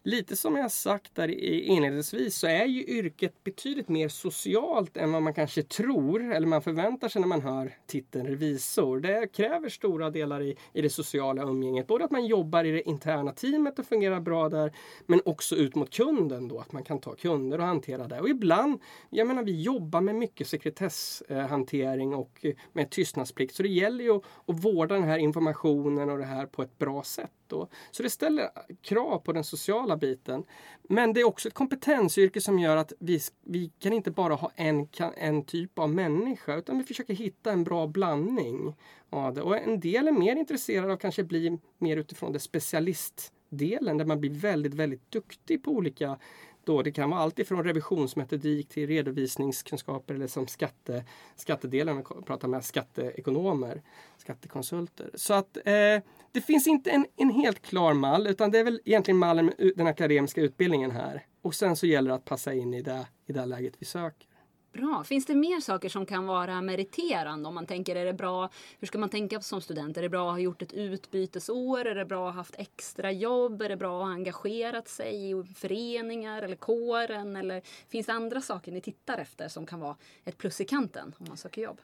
lite 0.06 0.36
som 0.36 0.56
jag 0.56 0.72
sagt 0.72 1.16
där 1.16 1.28
inledningsvis 1.30 2.38
så 2.38 2.48
är 2.48 2.66
ju 2.66 2.84
yrket 2.86 3.44
betydligt 3.44 3.90
mer 3.90 4.10
socialt 4.10 4.98
än 4.98 5.12
vad 5.12 5.24
man 5.24 5.34
kanske 5.34 5.64
tror 5.64 6.34
eller 6.34 6.48
man 6.48 6.62
förväntar 6.62 7.10
sig 7.10 7.22
när 7.22 7.28
man 7.28 7.42
hör 7.42 7.72
titeln 7.88 8.28
revisor. 8.28 9.00
Det 9.00 9.28
kräver 9.34 9.70
stora 9.70 10.10
delar 10.10 10.42
i, 10.42 10.56
i 10.74 10.82
det 10.82 10.90
sociala 10.90 11.44
umgänget. 11.44 11.88
Både 11.88 12.06
att 12.06 12.12
man 12.12 12.26
jobbar 12.26 12.64
i 12.64 12.72
det 12.72 12.90
interna 12.90 13.32
teamet 13.32 13.80
och 13.80 13.86
fungerar 13.86 14.20
bra 14.20 14.50
där 14.50 14.72
men 15.06 15.22
också 15.26 15.56
ut 15.56 15.76
mot 15.76 15.90
kunden 15.94 16.48
då, 16.48 16.60
att 16.60 16.72
man 16.72 16.84
kan 16.84 17.00
ta 17.00 17.16
kunder 17.16 17.60
och 17.60 17.66
hantera 17.66 18.08
det. 18.08 18.20
Och 18.20 18.30
ibland, 18.30 18.82
jag 19.10 19.28
menar 19.28 19.44
vi 19.44 19.62
jobbar 19.62 20.02
med 20.02 20.16
mycket 20.16 20.48
sekretesshantering 20.48 22.16
och 22.16 22.40
eh, 22.42 22.54
med 22.74 22.90
tystnadsplikt 22.90 23.56
så 23.56 23.64
det 23.64 23.70
gäller 23.70 24.04
ju 24.04 24.16
att, 24.16 24.24
att 24.48 24.66
vårda 24.66 24.96
den 24.96 25.04
här 25.04 25.18
informationen 25.18 26.10
och 26.10 26.18
det 26.18 26.26
här 26.26 26.46
på 26.46 26.62
ett 26.62 26.78
bra 26.78 27.04
sätt. 27.04 27.32
Då. 27.48 27.70
Så 27.92 28.04
det 28.04 28.10
ställer 28.10 28.50
krav 28.82 29.20
på 29.20 29.34
den 29.34 29.44
sociala 29.44 29.98
biten. 29.98 30.44
Men 30.90 31.14
det 31.14 31.22
är 31.22 31.24
också 31.24 31.48
ett 31.48 31.54
kompetensyrke 31.54 32.42
som 32.42 32.60
gör 32.60 32.78
att 32.78 32.94
vi, 33.00 33.20
vi 33.42 33.72
kan 33.80 33.94
inte 33.94 34.12
bara 34.12 34.34
ha 34.34 34.52
en, 34.56 34.88
en 35.18 35.46
typ 35.46 35.80
av 35.80 35.90
människa 35.90 36.56
utan 36.56 36.78
vi 36.78 36.84
försöker 36.84 37.14
hitta 37.14 37.52
en 37.52 37.64
bra 37.64 37.88
blandning 37.88 38.76
av 39.10 39.34
det. 39.34 39.42
Och 39.42 39.58
en 39.58 39.80
del 39.80 40.08
är 40.08 40.12
mer 40.12 40.36
intresserade 40.36 40.94
av 40.94 40.98
kanske 40.98 41.24
bli 41.24 41.60
mer 41.78 41.98
utifrån 41.98 42.32
det 42.32 42.40
specialistdelen 42.40 43.98
där 43.98 44.06
man 44.06 44.20
blir 44.20 44.32
väldigt, 44.32 44.74
väldigt 44.74 45.12
duktig 45.12 45.64
på 45.64 45.72
olika 45.72 46.20
då 46.66 46.82
det 46.82 46.92
kan 46.92 47.10
vara 47.10 47.22
allt 47.22 47.40
ifrån 47.40 47.64
revisionsmetodik 47.64 48.70
till 48.70 48.88
redovisningskunskaper 48.88 50.14
eller 50.14 50.28
som 50.28 50.48
skatte, 50.48 51.06
skattedelen, 51.36 51.96
man 51.96 52.52
med 52.52 52.66
skatteekonomer, 52.66 53.82
skattekonsulter. 54.18 55.10
Så 55.14 55.34
att 55.34 55.58
eh, 55.58 56.02
det 56.32 56.42
finns 56.46 56.68
inte 56.68 56.92
en, 56.92 57.06
en 57.16 57.30
helt 57.30 57.62
klar 57.62 57.94
mall 57.94 58.28
utan 58.28 58.52
det 58.52 58.60
är 58.60 58.64
väl 58.64 58.82
egentligen 58.86 59.18
mallen 59.18 59.46
med 59.46 59.72
den 59.76 59.88
akademiska 59.88 60.42
utbildningen 60.42 60.92
här. 60.92 61.26
Och 61.42 61.56
sen 61.56 61.76
så 61.76 61.88
gäller 61.88 62.10
det 62.10 62.16
att 62.16 62.26
passa 62.26 62.54
in 62.54 62.74
i 62.74 62.82
det, 62.82 63.08
i 63.26 63.34
det 63.34 63.46
läget 63.46 63.74
vi 63.78 63.86
söker. 63.86 64.28
Bra. 64.76 65.04
Finns 65.04 65.26
det 65.26 65.36
mer 65.36 65.60
saker 65.60 65.90
som 65.90 66.06
kan 66.06 66.26
vara 66.26 66.62
meriterande? 66.62 67.50
Om 67.50 67.56
man 67.56 67.66
tänker, 67.66 67.96
är 67.96 68.06
det 68.06 68.14
bra, 68.14 68.50
hur 68.80 68.88
ska 68.88 68.98
man 68.98 69.10
tänka 69.10 69.42
som 69.42 69.62
student? 69.62 69.98
Är 69.98 70.02
det 70.02 70.10
bra 70.10 70.28
att 70.28 70.34
ha 70.34 70.40
gjort 70.40 70.62
ett 70.62 70.74
utbytesår? 70.74 71.86
Är 71.86 71.96
det 71.96 72.06
bra 72.06 72.30
att 72.30 72.34
ha 72.34 72.40
haft 72.40 72.56
extra 72.58 73.12
jobb? 73.12 73.62
Är 73.62 73.70
det 73.70 73.78
bra 73.78 73.98
att 73.98 74.06
ha 74.06 74.14
engagerat 74.14 74.88
sig 74.88 75.32
i 75.32 75.44
föreningar 75.56 76.42
eller 76.42 76.56
kåren? 76.56 77.36
Eller 77.36 77.62
finns 77.90 78.06
det 78.06 78.14
andra 78.14 78.42
saker 78.42 78.72
ni 78.72 78.82
tittar 78.82 79.18
efter 79.18 79.48
som 79.48 79.66
kan 79.66 79.80
vara 79.80 79.96
ett 80.24 80.38
plus 80.38 80.62
i 80.62 80.66
kanten 80.66 81.16
om 81.18 81.26
man 81.28 81.38
söker 81.38 81.62
jobb? 81.62 81.82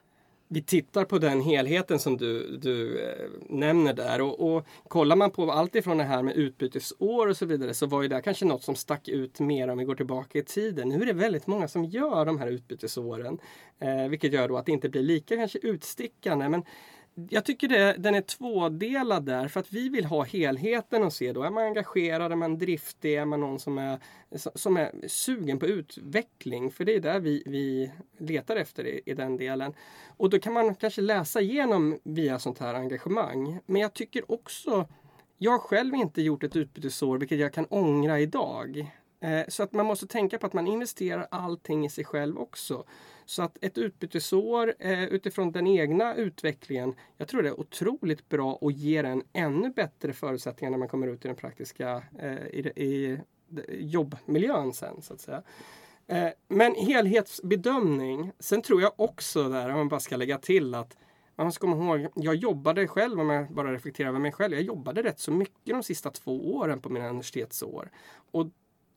Vi 0.53 0.61
tittar 0.61 1.05
på 1.05 1.19
den 1.19 1.41
helheten 1.41 1.99
som 1.99 2.17
du, 2.17 2.57
du 2.57 2.99
eh, 2.99 3.29
nämner 3.49 3.93
där 3.93 4.21
och, 4.21 4.55
och 4.55 4.65
kollar 4.87 5.15
man 5.15 5.31
på 5.31 5.51
allt 5.51 5.75
ifrån 5.75 5.97
det 5.97 6.03
här 6.03 6.23
med 6.23 6.35
utbytesår 6.35 7.27
och 7.27 7.37
så 7.37 7.45
vidare 7.45 7.73
så 7.73 7.85
var 7.85 8.01
ju 8.01 8.07
det 8.07 8.21
kanske 8.21 8.45
något 8.45 8.63
som 8.63 8.75
stack 8.75 9.07
ut 9.07 9.39
mer 9.39 9.67
om 9.67 9.77
vi 9.77 9.85
går 9.85 9.95
tillbaka 9.95 10.39
i 10.39 10.43
tiden. 10.43 10.89
Nu 10.89 11.01
är 11.01 11.05
det 11.05 11.13
väldigt 11.13 11.47
många 11.47 11.67
som 11.67 11.85
gör 11.85 12.25
de 12.25 12.39
här 12.39 12.47
utbytesåren. 12.47 13.37
Eh, 13.79 14.09
vilket 14.09 14.33
gör 14.33 14.47
då 14.47 14.57
att 14.57 14.65
det 14.65 14.71
inte 14.71 14.89
blir 14.89 15.03
lika 15.03 15.35
kanske 15.35 15.59
utstickande. 15.59 16.49
Men 16.49 16.63
jag 17.29 17.45
tycker 17.45 17.67
det, 17.67 17.95
den 17.97 18.15
är 18.15 18.21
tvådelad 18.21 19.25
där 19.25 19.47
för 19.47 19.59
att 19.59 19.73
vi 19.73 19.89
vill 19.89 20.05
ha 20.05 20.23
helheten 20.23 21.03
och 21.03 21.13
se 21.13 21.33
då. 21.33 21.43
Är 21.43 21.49
man 21.49 21.63
engagerad, 21.63 22.31
är 22.31 22.35
man 22.35 22.57
driftig, 22.57 23.15
är 23.15 23.25
man 23.25 23.39
någon 23.39 23.59
som 23.59 23.77
är, 23.77 23.99
som 24.55 24.77
är 24.77 25.07
sugen 25.07 25.59
på 25.59 25.65
utveckling? 25.65 26.71
För 26.71 26.85
det 26.85 26.95
är 26.95 26.99
där 26.99 27.19
vi, 27.19 27.43
vi 27.45 27.91
letar 28.17 28.55
efter 28.55 28.87
i, 28.87 29.01
i 29.05 29.13
den 29.13 29.37
delen. 29.37 29.73
Och 30.17 30.29
då 30.29 30.39
kan 30.39 30.53
man 30.53 30.75
kanske 30.75 31.01
läsa 31.01 31.41
igenom 31.41 31.99
via 32.03 32.39
sånt 32.39 32.59
här 32.59 32.73
engagemang. 32.73 33.59
Men 33.65 33.81
jag 33.81 33.93
tycker 33.93 34.31
också 34.31 34.87
jag 35.43 35.51
har 35.51 35.59
själv 35.59 35.95
inte 35.95 36.21
gjort 36.21 36.43
ett 36.43 36.55
utbytesår 36.55 37.17
vilket 37.17 37.39
jag 37.39 37.53
kan 37.53 37.65
ångra 37.65 38.19
idag. 38.19 38.91
Eh, 39.19 39.41
så 39.47 39.63
att 39.63 39.73
man 39.73 39.85
måste 39.85 40.07
tänka 40.07 40.37
på 40.37 40.47
att 40.47 40.53
man 40.53 40.67
investerar 40.67 41.27
allting 41.31 41.85
i 41.85 41.89
sig 41.89 42.05
själv 42.05 42.37
också. 42.37 42.85
Så 43.31 43.41
att 43.43 43.57
ett 43.61 43.77
utbytesår 43.77 44.75
eh, 44.79 45.03
utifrån 45.03 45.51
den 45.51 45.67
egna 45.67 46.15
utvecklingen, 46.15 46.95
jag 47.17 47.27
tror 47.27 47.43
det 47.43 47.49
är 47.49 47.59
otroligt 47.59 48.29
bra 48.29 48.53
och 48.53 48.71
ger 48.71 49.03
en 49.03 49.23
ännu 49.33 49.69
bättre 49.69 50.13
förutsättningar 50.13 50.71
när 50.71 50.77
man 50.77 50.87
kommer 50.87 51.07
ut 51.07 51.25
i 51.25 51.27
den 51.27 51.37
praktiska 51.37 52.03
eh, 52.19 52.33
i, 52.33 52.71
i, 52.75 53.19
jobbmiljön 53.69 54.73
sen 54.73 55.01
så 55.01 55.13
att 55.13 55.21
säga. 55.21 55.43
Eh, 56.07 56.29
men 56.47 56.75
helhetsbedömning, 56.75 58.31
sen 58.39 58.61
tror 58.61 58.81
jag 58.81 58.91
också 58.95 59.49
där, 59.49 59.69
om 59.69 59.77
man 59.77 59.89
bara 59.89 59.99
ska 59.99 60.15
lägga 60.15 60.37
till 60.37 60.75
att 60.75 60.97
man 61.35 61.51
ska 61.51 61.67
komma 61.67 61.97
ihåg, 61.97 62.11
jag 62.15 62.35
jobbade 62.35 62.87
själv, 62.87 63.19
om 63.19 63.29
jag 63.29 63.51
bara 63.51 63.73
reflekterar 63.73 64.09
över 64.09 64.19
mig 64.19 64.31
själv, 64.31 64.53
jag 64.53 64.63
jobbade 64.63 65.03
rätt 65.03 65.19
så 65.19 65.31
mycket 65.31 65.73
de 65.73 65.83
sista 65.83 66.09
två 66.09 66.55
åren 66.55 66.81
på 66.81 66.89
mina 66.89 67.09
universitetsår. 67.09 67.91
Och 68.31 68.47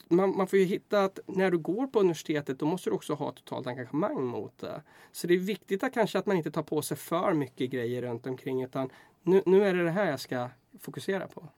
man, 0.08 0.36
man 0.36 0.46
får 0.46 0.58
ju 0.58 0.64
hitta 0.64 1.04
att 1.04 1.18
när 1.26 1.50
du 1.50 1.58
går 1.58 1.86
på 1.86 2.00
universitetet 2.00 2.58
då 2.58 2.66
måste 2.66 2.90
du 2.90 2.94
också 2.94 3.14
ha 3.14 3.32
totalt 3.32 3.66
engagemang 3.66 4.24
mot 4.24 4.58
det. 4.58 4.82
Så 5.12 5.26
det 5.26 5.34
är 5.34 5.38
viktigt 5.38 5.82
att 5.82 5.94
kanske 5.94 6.18
att 6.18 6.26
man 6.26 6.36
inte 6.36 6.50
tar 6.50 6.62
på 6.62 6.82
sig 6.82 6.96
för 6.96 7.34
mycket 7.34 7.70
grejer 7.70 8.02
runt 8.02 8.26
omkring 8.26 8.62
utan 8.62 8.90
nu, 9.22 9.42
nu 9.46 9.64
är 9.64 9.74
det 9.74 9.84
det 9.84 9.90
här 9.90 10.10
jag 10.10 10.20
ska 10.20 10.50
fokusera 10.80 11.26
på. 11.26 11.48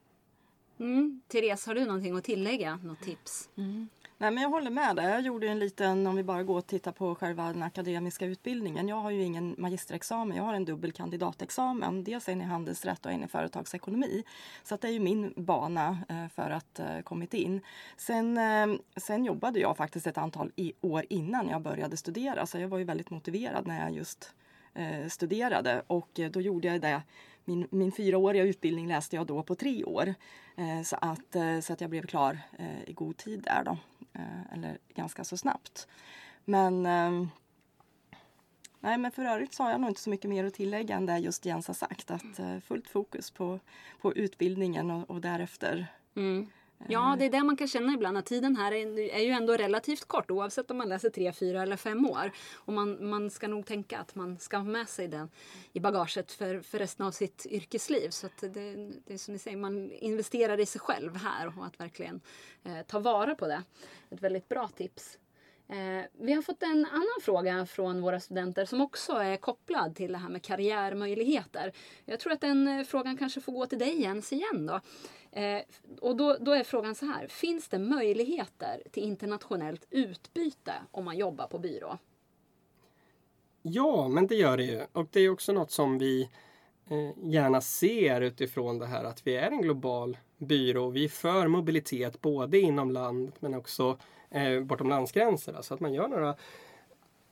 Mm. 0.79 1.21
Therese, 1.29 1.67
har 1.67 1.75
du 1.75 1.85
någonting 1.85 2.17
att 2.17 2.25
tillägga? 2.25 2.77
Något 2.77 3.01
tips? 3.01 3.49
Mm. 3.57 3.89
Nej, 4.19 4.31
men 4.31 4.43
jag 4.43 4.51
håller 4.51 4.71
med 4.71 4.97
dig. 4.97 5.05
Jag 5.05 5.21
gjorde 5.21 5.49
en 5.49 5.59
liten, 5.59 6.07
om 6.07 6.17
vi 6.17 6.23
bara 6.23 6.43
går 6.43 6.59
och 6.59 6.67
tittar 6.67 6.93
på 6.93 7.15
själva 7.15 7.47
den 7.47 7.63
akademiska 7.63 8.27
utbildningen. 8.27 8.89
Jag 8.89 8.97
har 8.97 9.11
ju 9.11 9.23
ingen 9.23 9.55
magisterexamen, 9.59 10.37
jag 10.37 10.45
har 10.45 10.55
en 10.55 10.65
dubbel 10.65 10.93
kandidatexamen. 10.93 12.05
Dels 12.05 12.29
en 12.29 12.41
i 12.41 12.45
handelsrätt 12.45 13.07
och 13.07 13.13
en 13.13 13.25
i 13.25 13.29
företagsekonomi. 13.29 14.25
Så 14.63 14.75
att 14.75 14.81
det 14.81 14.89
är 14.89 14.93
ju 14.93 15.01
min 15.01 15.33
bana 15.37 15.99
eh, 16.09 16.29
för 16.29 16.51
att 16.51 16.79
eh, 16.79 17.01
kommit 17.01 17.35
in. 17.35 17.61
Sen, 17.97 18.39
eh, 18.39 18.79
sen 18.97 19.25
jobbade 19.25 19.59
jag 19.59 19.77
faktiskt 19.77 20.07
ett 20.07 20.19
antal 20.19 20.53
år 20.81 21.05
innan 21.09 21.49
jag 21.49 21.63
började 21.63 21.97
studera. 21.97 22.47
Så 22.47 22.59
jag 22.59 22.69
var 22.69 22.79
ju 22.79 22.85
väldigt 22.85 23.11
motiverad 23.11 23.67
när 23.67 23.81
jag 23.81 23.93
just 23.93 24.35
studerade 25.09 25.83
och 25.87 26.21
då 26.31 26.41
gjorde 26.41 26.69
jag 26.69 26.81
det 26.81 27.03
min, 27.47 27.69
min 27.71 27.93
fyraåriga 27.93 28.45
utbildning 28.45 28.89
läste 28.89 29.17
jag 29.17 29.27
då 29.27 29.43
på 29.43 29.55
tre 29.55 29.85
år. 29.85 30.15
Eh, 30.57 30.83
så, 30.85 30.97
att, 31.01 31.37
eh, 31.37 31.61
så 31.61 31.73
att 31.73 31.81
jag 31.81 31.91
blev 31.91 32.07
klar 32.07 32.39
eh, 32.59 32.91
i 32.91 32.93
god 32.93 33.17
tid 33.17 33.43
där 33.43 33.65
då. 33.65 33.79
Eh, 34.13 34.53
eller 34.53 34.79
ganska 34.95 35.25
så 35.25 35.37
snabbt. 35.37 35.89
Men 36.45 36.87
ehm, 36.87 37.29
Nej 38.81 38.99
men 38.99 39.11
för 39.11 39.25
övrigt 39.25 39.55
så 39.55 39.63
har 39.63 39.71
jag 39.71 39.81
nog 39.81 39.91
inte 39.91 40.01
så 40.01 40.11
mycket 40.11 40.31
mer 40.31 40.45
att 40.45 40.55
tillägga 40.55 40.97
än 40.97 41.07
det 41.07 41.19
just 41.19 41.45
Jens 41.45 41.67
har 41.67 41.75
sagt. 41.75 42.11
Att 42.11 42.39
eh, 42.39 42.59
fullt 42.61 42.89
fokus 42.89 43.31
på, 43.31 43.61
på 44.01 44.15
utbildningen 44.15 44.91
och, 44.91 45.11
och 45.11 45.21
därefter 45.21 45.87
mm. 46.17 46.47
Ja, 46.89 47.17
det 47.19 47.25
är 47.25 47.31
det 47.31 47.43
man 47.43 47.57
kan 47.57 47.69
känna 47.69 47.93
ibland 47.93 48.19
att 48.19 48.27
tiden 48.27 48.57
här 48.57 48.73
är, 48.73 49.21
ju 49.21 49.31
ändå 49.31 49.53
relativt 49.53 50.05
kort 50.05 50.31
oavsett 50.31 50.71
om 50.71 50.77
man 50.77 50.89
läser 50.89 51.11
tre, 51.11 51.33
fyra 51.33 51.63
eller 51.63 51.77
fem 51.77 52.07
år. 52.07 52.31
Och 52.55 52.73
man, 52.73 53.09
man 53.09 53.31
ska 53.31 53.49
nog 53.49 53.67
tänka 53.67 53.99
att 53.99 54.15
man 54.15 54.39
ska 54.39 54.57
ha 54.57 54.65
med 54.65 54.89
sig 54.89 55.09
den 55.09 55.31
i 55.73 55.81
bagaget 55.81 56.33
för, 56.33 56.61
för 56.61 56.79
resten 56.79 57.07
av 57.07 57.11
sitt 57.11 57.47
yrkesliv. 57.47 58.11
Så 58.11 58.27
att 58.27 58.39
det, 58.39 58.49
det 59.07 59.15
är 59.15 59.19
som 59.19 59.33
ni 59.33 59.39
säger, 59.39 59.57
man 59.57 59.93
investerar 59.93 60.61
i 60.61 60.67
sig 60.67 60.81
själv 60.81 61.17
här 61.17 61.59
och 61.59 61.67
att 61.67 61.81
verkligen 61.81 62.21
eh, 62.65 62.83
ta 62.87 62.99
vara 62.99 63.35
på 63.35 63.47
det. 63.47 63.63
Ett 64.11 64.21
väldigt 64.21 64.49
bra 64.49 64.69
tips. 64.69 65.19
Eh, 65.69 66.05
vi 66.13 66.33
har 66.33 66.43
fått 66.43 66.63
en 66.63 66.87
annan 66.87 67.21
fråga 67.23 67.67
från 67.67 68.01
våra 68.01 68.21
studenter 68.21 68.65
som 68.65 68.81
också 68.81 69.13
är 69.13 69.37
kopplad 69.37 69.95
till 69.95 70.13
det 70.13 70.19
här 70.19 70.29
med 70.29 70.43
karriärmöjligheter. 70.43 71.73
Jag 72.05 72.21
tror 72.21 72.33
att 72.33 72.41
den 72.41 72.69
eh, 72.69 72.85
frågan 72.85 73.17
kanske 73.17 73.41
får 73.41 73.53
gå 73.53 73.67
till 73.67 73.79
dig 73.79 74.03
Jens 74.03 74.33
igen 74.33 74.67
då. 74.67 74.81
Eh, 75.41 75.63
och 76.01 76.17
då, 76.17 76.37
då 76.41 76.53
är 76.53 76.65
frågan 76.65 76.95
så 76.95 77.07
här, 77.07 77.27
finns 77.27 77.69
det 77.69 77.79
möjligheter 77.79 78.83
till 78.93 79.03
internationellt 79.03 79.87
utbyte 79.91 80.73
om 80.91 81.05
man 81.05 81.17
jobbar 81.17 81.47
på 81.47 81.59
byrå? 81.59 81.99
Ja, 83.63 84.09
men 84.09 84.27
det 84.27 84.35
gör 84.35 84.57
det 84.57 84.65
ju. 84.65 84.87
Och 84.93 85.07
det 85.11 85.21
är 85.21 85.31
också 85.31 85.53
något 85.53 85.71
som 85.71 85.99
vi 85.99 86.23
eh, 86.91 87.31
gärna 87.31 87.61
ser 87.61 88.21
utifrån 88.21 88.79
det 88.79 88.87
här 88.87 89.05
att 89.05 89.27
vi 89.27 89.37
är 89.37 89.51
en 89.51 89.63
global 89.63 90.17
byrå. 90.39 90.91
Vi 90.91 91.05
är 91.05 91.09
för 91.09 91.49
mobilitet 91.49 92.21
både 92.21 92.59
inom 92.59 92.91
landet 92.91 93.35
men 93.41 93.55
också 93.55 93.99
eh, 94.37 94.61
bortom 94.61 94.89
landsgränser. 94.89 95.53
Alltså 95.53 95.75
att 95.75 95.81
man 95.81 95.95
gör 95.95 96.09
några 96.09 96.35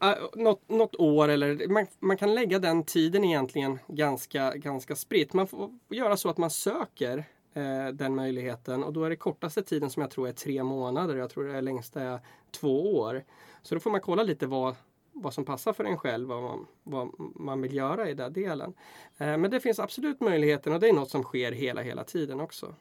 Uh, 0.05 0.27
något, 0.35 0.69
något 0.69 0.97
år 0.97 1.29
eller 1.29 1.69
man, 1.69 1.87
man 1.99 2.17
kan 2.17 2.35
lägga 2.35 2.59
den 2.59 2.85
tiden 2.85 3.25
egentligen 3.25 3.79
ganska, 3.87 4.57
ganska 4.57 4.97
spritt. 4.97 5.33
Man 5.33 5.47
får 5.47 5.71
göra 5.89 6.17
så 6.17 6.29
att 6.29 6.39
man 6.39 6.51
söker 6.51 7.25
eh, 7.55 7.89
den 7.93 8.15
möjligheten 8.15 8.85
och 8.85 8.93
då 8.93 9.05
är 9.05 9.11
det 9.11 9.17
kortaste 9.17 9.63
tiden 9.63 9.91
som 9.91 10.01
jag 10.01 10.11
tror 10.11 10.29
är 10.29 10.33
tre 10.33 10.63
månader. 10.63 11.17
Jag 11.17 11.31
tror 11.31 11.45
det 11.45 11.57
är 11.57 11.63
längsta 11.63 12.01
är 12.03 12.21
två 12.51 12.97
år. 12.97 13.25
Så 13.63 13.75
då 13.75 13.81
får 13.81 13.91
man 13.91 14.01
kolla 14.01 14.23
lite 14.23 14.47
vad, 14.47 14.75
vad 15.13 15.35
som 15.35 15.45
passar 15.45 15.73
för 15.73 15.85
en 15.85 15.99
själv 15.99 16.33
och 16.33 16.43
vad 16.43 16.51
man, 16.51 16.67
vad 16.83 17.09
man 17.35 17.63
vill 17.63 17.75
göra 17.75 18.11
i 18.11 18.15
den 18.15 18.33
delen. 18.33 18.75
Eh, 19.19 19.37
men 19.37 19.51
det 19.51 19.61
finns 19.61 19.79
absolut 19.79 20.21
möjligheten 20.21 20.73
och 20.73 20.81
det 20.81 20.89
är 20.89 20.93
något 20.93 21.11
som 21.11 21.23
sker 21.23 21.53
hela, 21.53 21.83
hela 21.83 22.05
tiden 22.05 22.41
också. 22.41 22.75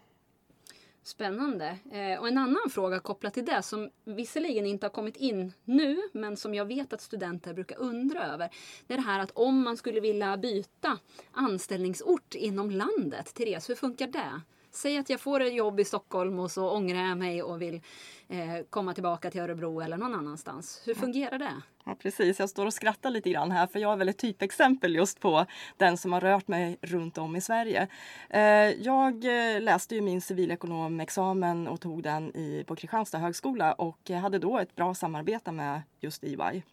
Spännande. 1.03 1.77
Eh, 1.91 2.19
och 2.19 2.27
en 2.27 2.37
annan 2.37 2.69
fråga 2.69 2.99
kopplat 2.99 3.33
till 3.33 3.45
det 3.45 3.61
som 3.61 3.89
visserligen 4.05 4.65
inte 4.65 4.85
har 4.85 4.91
kommit 4.91 5.17
in 5.17 5.53
nu 5.63 6.01
men 6.13 6.37
som 6.37 6.55
jag 6.55 6.65
vet 6.65 6.93
att 6.93 7.01
studenter 7.01 7.53
brukar 7.53 7.79
undra 7.79 8.25
över. 8.25 8.49
Det 8.87 8.93
är 8.93 8.97
det 8.97 9.03
här 9.03 9.19
att 9.19 9.31
om 9.31 9.63
man 9.63 9.77
skulle 9.77 9.99
vilja 9.99 10.37
byta 10.37 10.97
anställningsort 11.31 12.35
inom 12.35 12.71
landet. 12.71 13.33
Therese, 13.33 13.69
hur 13.69 13.75
funkar 13.75 14.07
det? 14.07 14.41
Säg 14.75 14.97
att 14.97 15.09
jag 15.09 15.19
får 15.19 15.39
ett 15.39 15.53
jobb 15.53 15.79
i 15.79 15.86
Stockholm 15.86 16.39
och 16.39 16.51
så 16.51 16.69
ångrar 16.69 17.07
jag 17.07 17.17
mig 17.17 17.43
och 17.43 17.62
vill 17.62 17.81
eh, 18.27 18.39
komma 18.69 18.93
tillbaka 18.93 19.31
till 19.31 19.41
Örebro 19.41 19.81
eller 19.81 19.97
någon 19.97 20.15
annanstans. 20.15 20.81
Hur 20.86 20.95
fungerar 20.95 21.39
det? 21.39 21.62
Ja, 21.86 21.95
precis, 21.99 22.39
jag 22.39 22.49
står 22.49 22.65
och 22.65 22.73
skrattar 22.73 23.09
lite 23.09 23.29
grann 23.29 23.51
här 23.51 23.67
för 23.67 23.79
jag 23.79 23.93
är 23.93 23.97
väl 23.97 24.09
ett 24.09 24.17
typexempel 24.17 24.95
just 24.95 25.19
på 25.19 25.45
den 25.77 25.97
som 25.97 26.13
har 26.13 26.21
rört 26.21 26.47
mig 26.47 26.77
runt 26.81 27.17
om 27.17 27.36
i 27.36 27.41
Sverige. 27.41 27.88
Eh, 28.29 28.41
jag 28.83 29.25
eh, 29.25 29.62
läste 29.62 29.95
ju 29.95 30.01
min 30.01 30.21
civilekonomexamen 30.21 31.67
och 31.67 31.81
tog 31.81 32.03
den 32.03 32.36
i, 32.36 32.63
på 32.67 32.75
Kristianstad 32.75 33.17
högskola 33.17 33.73
och 33.73 34.09
hade 34.09 34.39
då 34.39 34.59
ett 34.59 34.75
bra 34.75 34.93
samarbete 34.93 35.51
med 35.51 35.81
just 35.99 36.23
EY 36.23 36.63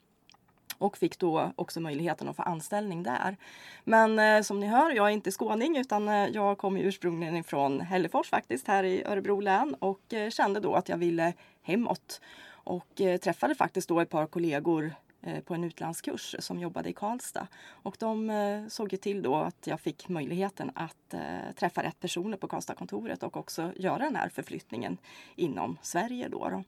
och 0.81 0.97
fick 0.97 1.19
då 1.19 1.53
också 1.57 1.81
möjligheten 1.81 2.29
att 2.29 2.37
få 2.37 2.43
anställning 2.43 3.03
där. 3.03 3.37
Men 3.85 4.19
eh, 4.19 4.43
som 4.43 4.61
ni 4.61 4.67
hör, 4.67 4.91
jag 4.91 5.07
är 5.07 5.11
inte 5.11 5.31
skåning 5.31 5.77
utan 5.77 6.09
eh, 6.09 6.27
jag 6.29 6.59
kommer 6.59 6.81
ursprungligen 6.81 7.37
ifrån 7.37 7.81
Hällefors 7.81 8.31
faktiskt 8.31 8.69
här 8.69 8.85
i 8.85 9.05
Örebro 9.05 9.41
län 9.41 9.75
och 9.79 10.15
eh, 10.15 10.31
kände 10.31 10.61
då 10.61 10.75
att 10.75 10.89
jag 10.89 10.97
ville 10.97 11.33
hemåt. 11.63 12.21
Och 12.65 13.01
eh, 13.01 13.17
träffade 13.17 13.55
faktiskt 13.55 13.89
då 13.89 14.01
ett 14.01 14.11
par 14.11 14.27
kollegor 14.27 14.95
eh, 15.23 15.41
på 15.41 15.55
en 15.55 15.65
utlandskurs 15.65 16.37
som 16.39 16.59
jobbade 16.59 16.89
i 16.89 16.93
Karlstad. 16.93 17.47
Och 17.69 17.97
de 17.99 18.31
eh, 18.31 18.67
såg 18.69 18.93
ju 18.93 18.99
till 18.99 19.23
då 19.23 19.37
att 19.37 19.67
jag 19.67 19.81
fick 19.81 20.09
möjligheten 20.09 20.71
att 20.75 21.15
eh, 21.15 21.55
träffa 21.57 21.83
rätt 21.83 22.01
personer 22.01 22.37
på 22.37 22.49
Karlstadkontoret 22.49 23.23
och 23.23 23.37
också 23.37 23.73
göra 23.77 23.99
den 23.99 24.17
här 24.17 24.29
förflyttningen 24.29 24.99
inom 25.37 25.79
Sverige. 25.83 26.29
Då, 26.29 26.49
då. 26.49 26.63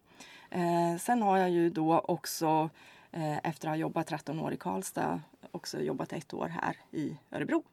sen 0.99 1.23
har 1.23 1.39
jag 1.39 1.51
ju 1.51 1.71
då 1.71 1.99
också 1.99 2.71
Eh, 3.13 3.39
efter 3.39 3.69
att 3.69 3.73
ha 3.73 3.77
jobbat 3.77 4.07
13 4.07 4.41
år 4.41 4.53
i 4.53 4.57
Karlstad 4.57 5.21
också 5.51 5.81
jobbat 5.81 6.13
ett 6.13 6.35
år 6.35 6.49
här 6.49 6.77
i 6.91 7.17
Örebro. 7.31 7.65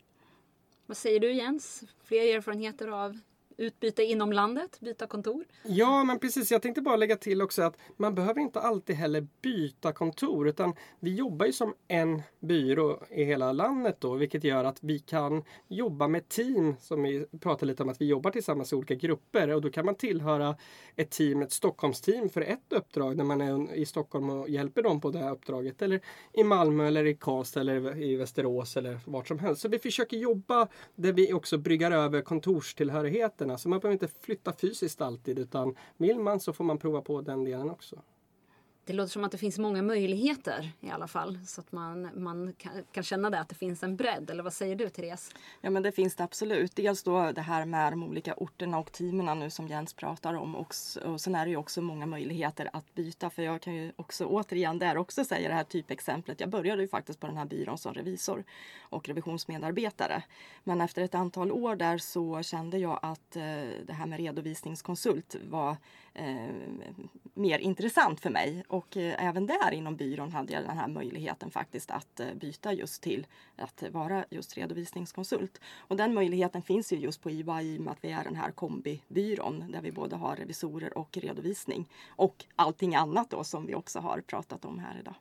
Vad 0.86 0.97
säger 0.97 1.19
du 1.19 1.32
Jens? 1.32 1.84
Fler 2.04 2.36
erfarenheter 2.36 2.88
av 2.88 3.19
Utbyte 3.60 4.04
inom 4.04 4.34
landet, 4.34 4.80
byta 4.80 5.08
kontor? 5.08 5.45
Ja, 5.63 6.04
men 6.04 6.19
precis. 6.19 6.52
Jag 6.52 6.62
tänkte 6.62 6.82
bara 6.82 6.95
lägga 6.95 7.15
till 7.15 7.41
också 7.41 7.62
att 7.62 7.78
man 7.98 8.15
behöver 8.15 8.41
inte 8.41 8.60
alltid 8.60 8.95
heller 8.95 9.28
byta 9.41 9.91
kontor 9.91 10.48
utan 10.48 10.74
vi 11.00 11.15
jobbar 11.15 11.45
ju 11.45 11.54
som 11.54 11.74
en 11.88 12.22
byrå 12.39 13.04
i 13.10 13.24
hela 13.24 13.52
landet 13.52 13.98
då, 14.00 14.15
vilket 14.15 14.43
gör 14.43 14.63
att 14.63 14.78
vi 14.82 15.00
kan 15.00 15.43
jobba 15.67 16.08
med 16.08 16.30
team 16.30 16.76
som 16.80 17.04
vi 17.04 17.26
pratar 17.39 17.67
lite 17.67 17.84
om 17.84 17.89
att 17.89 18.02
vi 18.02 18.06
jobbar 18.06 18.32
tillsammans 18.32 18.74
i 18.74 18.76
olika 18.76 18.95
grupper 18.95 19.50
och 19.50 19.62
då 19.62 19.69
kan 19.69 19.86
man 19.86 19.95
tillhöra 19.95 20.56
ett 20.95 21.12
team, 21.12 21.41
ett 21.41 21.52
Stockholmsteam 21.52 22.30
för 22.30 22.41
ett 22.41 22.74
uppdrag 22.74 23.17
när 23.17 23.24
man 23.24 23.41
är 23.41 23.74
i 23.74 23.86
Stockholm 23.86 24.30
och 24.30 24.50
hjälper 24.50 24.84
dem 24.84 25.02
på 25.02 25.12
det 25.12 25.19
här 25.19 25.32
uppdraget 25.32 25.82
eller 25.82 26.02
i 26.34 26.43
Malmö 26.43 26.88
eller 26.88 27.06
i 27.06 27.15
Karlstad 27.15 27.62
eller 27.62 28.02
i 28.02 28.15
Västerås 28.15 28.78
eller 28.78 29.00
vart 29.06 29.28
som 29.28 29.39
helst. 29.39 29.62
Så 29.62 29.67
vi 29.67 29.80
försöker 29.80 30.17
jobba 30.17 30.67
där 30.95 31.13
vi 31.13 31.34
också 31.34 31.58
bryggar 31.58 31.91
över 31.91 32.22
kontorstillhörigheten. 32.22 33.49
Så 33.58 33.70
man 33.70 33.80
behöver 33.80 33.94
inte 33.94 34.20
flytta 34.22 34.54
fysiskt 34.54 35.02
alltid 35.02 35.40
utan 35.40 35.76
vill 35.98 36.20
man 36.20 36.40
så 36.40 36.54
får 36.54 36.64
man 36.64 36.78
prova 36.78 37.02
på 37.02 37.22
den 37.22 37.44
delen 37.44 37.70
också. 37.70 38.02
Det 38.89 38.95
låter 38.95 39.12
som 39.12 39.23
att 39.23 39.32
det 39.32 39.38
finns 39.38 39.58
många 39.60 39.82
möjligheter 39.82 40.71
i 40.82 40.89
alla 40.89 41.08
fall. 41.08 41.39
Så 41.45 41.62
att 41.62 41.71
man, 41.71 42.10
man 42.15 42.54
kan, 42.58 42.71
kan 42.91 43.04
känna 43.04 43.30
det, 43.30 43.39
att 43.39 43.49
det 43.49 43.56
finns 43.56 43.84
en 43.84 43.95
bredd. 43.95 44.30
Eller 44.30 44.43
vad 44.43 44.54
säger 44.54 44.75
du 44.75 44.89
Therese? 44.89 45.32
Ja 45.62 45.69
men 45.69 45.84
det 45.84 45.91
finns 45.91 46.15
det 46.15 46.23
absolut. 46.23 46.75
Dels 46.75 47.04
då 47.04 47.32
det 47.32 47.41
här 47.41 47.65
med 47.65 47.93
de 47.93 48.04
olika 48.04 48.34
orterna 48.34 48.80
och 48.80 48.91
teamen 48.91 49.39
nu 49.39 49.49
som 49.49 49.67
Jens 49.67 49.93
pratar 49.93 50.34
om. 50.34 50.56
Och, 50.56 50.75
och 51.06 51.21
sen 51.21 51.36
är 51.36 51.45
det 51.45 51.49
ju 51.49 51.58
också 51.58 51.82
många 51.82 52.06
möjligheter 52.06 52.69
att 52.73 52.95
byta. 52.95 53.30
För 53.30 53.41
jag 53.41 53.62
kan 53.62 53.75
ju 53.75 53.91
också 53.95 54.25
återigen 54.25 54.80
där 54.80 54.97
också 54.97 55.25
säga 55.25 55.49
det 55.49 55.56
här 55.56 55.63
typexemplet. 55.63 56.39
Jag 56.39 56.49
började 56.49 56.82
ju 56.82 56.88
faktiskt 56.88 57.19
på 57.19 57.28
den 57.28 57.38
här 57.38 57.45
byrån 57.45 57.78
som 57.78 57.93
revisor 57.93 58.43
och 58.80 59.08
revisionsmedarbetare. 59.08 60.23
Men 60.63 60.82
efter 60.82 61.02
ett 61.02 61.15
antal 61.15 61.52
år 61.52 61.75
där 61.75 61.97
så 61.97 62.41
kände 62.43 62.78
jag 62.78 62.99
att 63.02 63.36
eh, 63.36 63.43
det 63.86 63.93
här 63.93 64.06
med 64.06 64.19
redovisningskonsult 64.19 65.36
var 65.49 65.78
eh, 66.20 66.50
mer 67.34 67.60
intressant 67.60 68.20
för 68.20 68.30
mig. 68.30 68.64
Och 68.68 68.98
eh, 68.98 69.28
även 69.28 69.48
där 69.48 69.72
inom 69.72 69.96
byrån 69.96 70.32
hade 70.32 70.54
jag 70.54 70.64
den 70.64 70.78
här 70.78 70.88
möjligheten 70.88 71.52
faktiskt 71.52 71.92
att 71.92 72.20
eh, 72.20 72.34
byta 72.34 72.74
just 72.74 73.02
till 73.04 73.28
att 73.56 73.84
vara 73.92 74.26
just 74.30 74.58
redovisningskonsult. 74.58 75.62
Och 75.78 75.98
den 75.98 76.14
möjligheten 76.14 76.62
finns 76.62 76.94
ju 76.94 76.98
just 76.98 77.22
på 77.22 77.32
IBA 77.32 77.62
i 77.62 77.78
och 77.78 77.82
med 77.82 77.92
att 77.92 78.04
vi 78.04 78.12
är 78.12 78.24
den 78.24 78.36
här 78.36 78.52
kombibyrån 78.52 79.72
där 79.72 79.82
vi 79.82 79.92
både 79.92 80.16
har 80.16 80.36
revisorer 80.36 80.98
och 80.98 81.18
redovisning. 81.18 81.90
Och 82.10 82.46
allting 82.56 82.96
annat 82.96 83.30
då 83.30 83.44
som 83.44 83.66
vi 83.66 83.76
också 83.76 84.00
har 84.00 84.22
pratat 84.22 84.66
om 84.66 84.80
här 84.80 85.00
idag. 85.00 85.16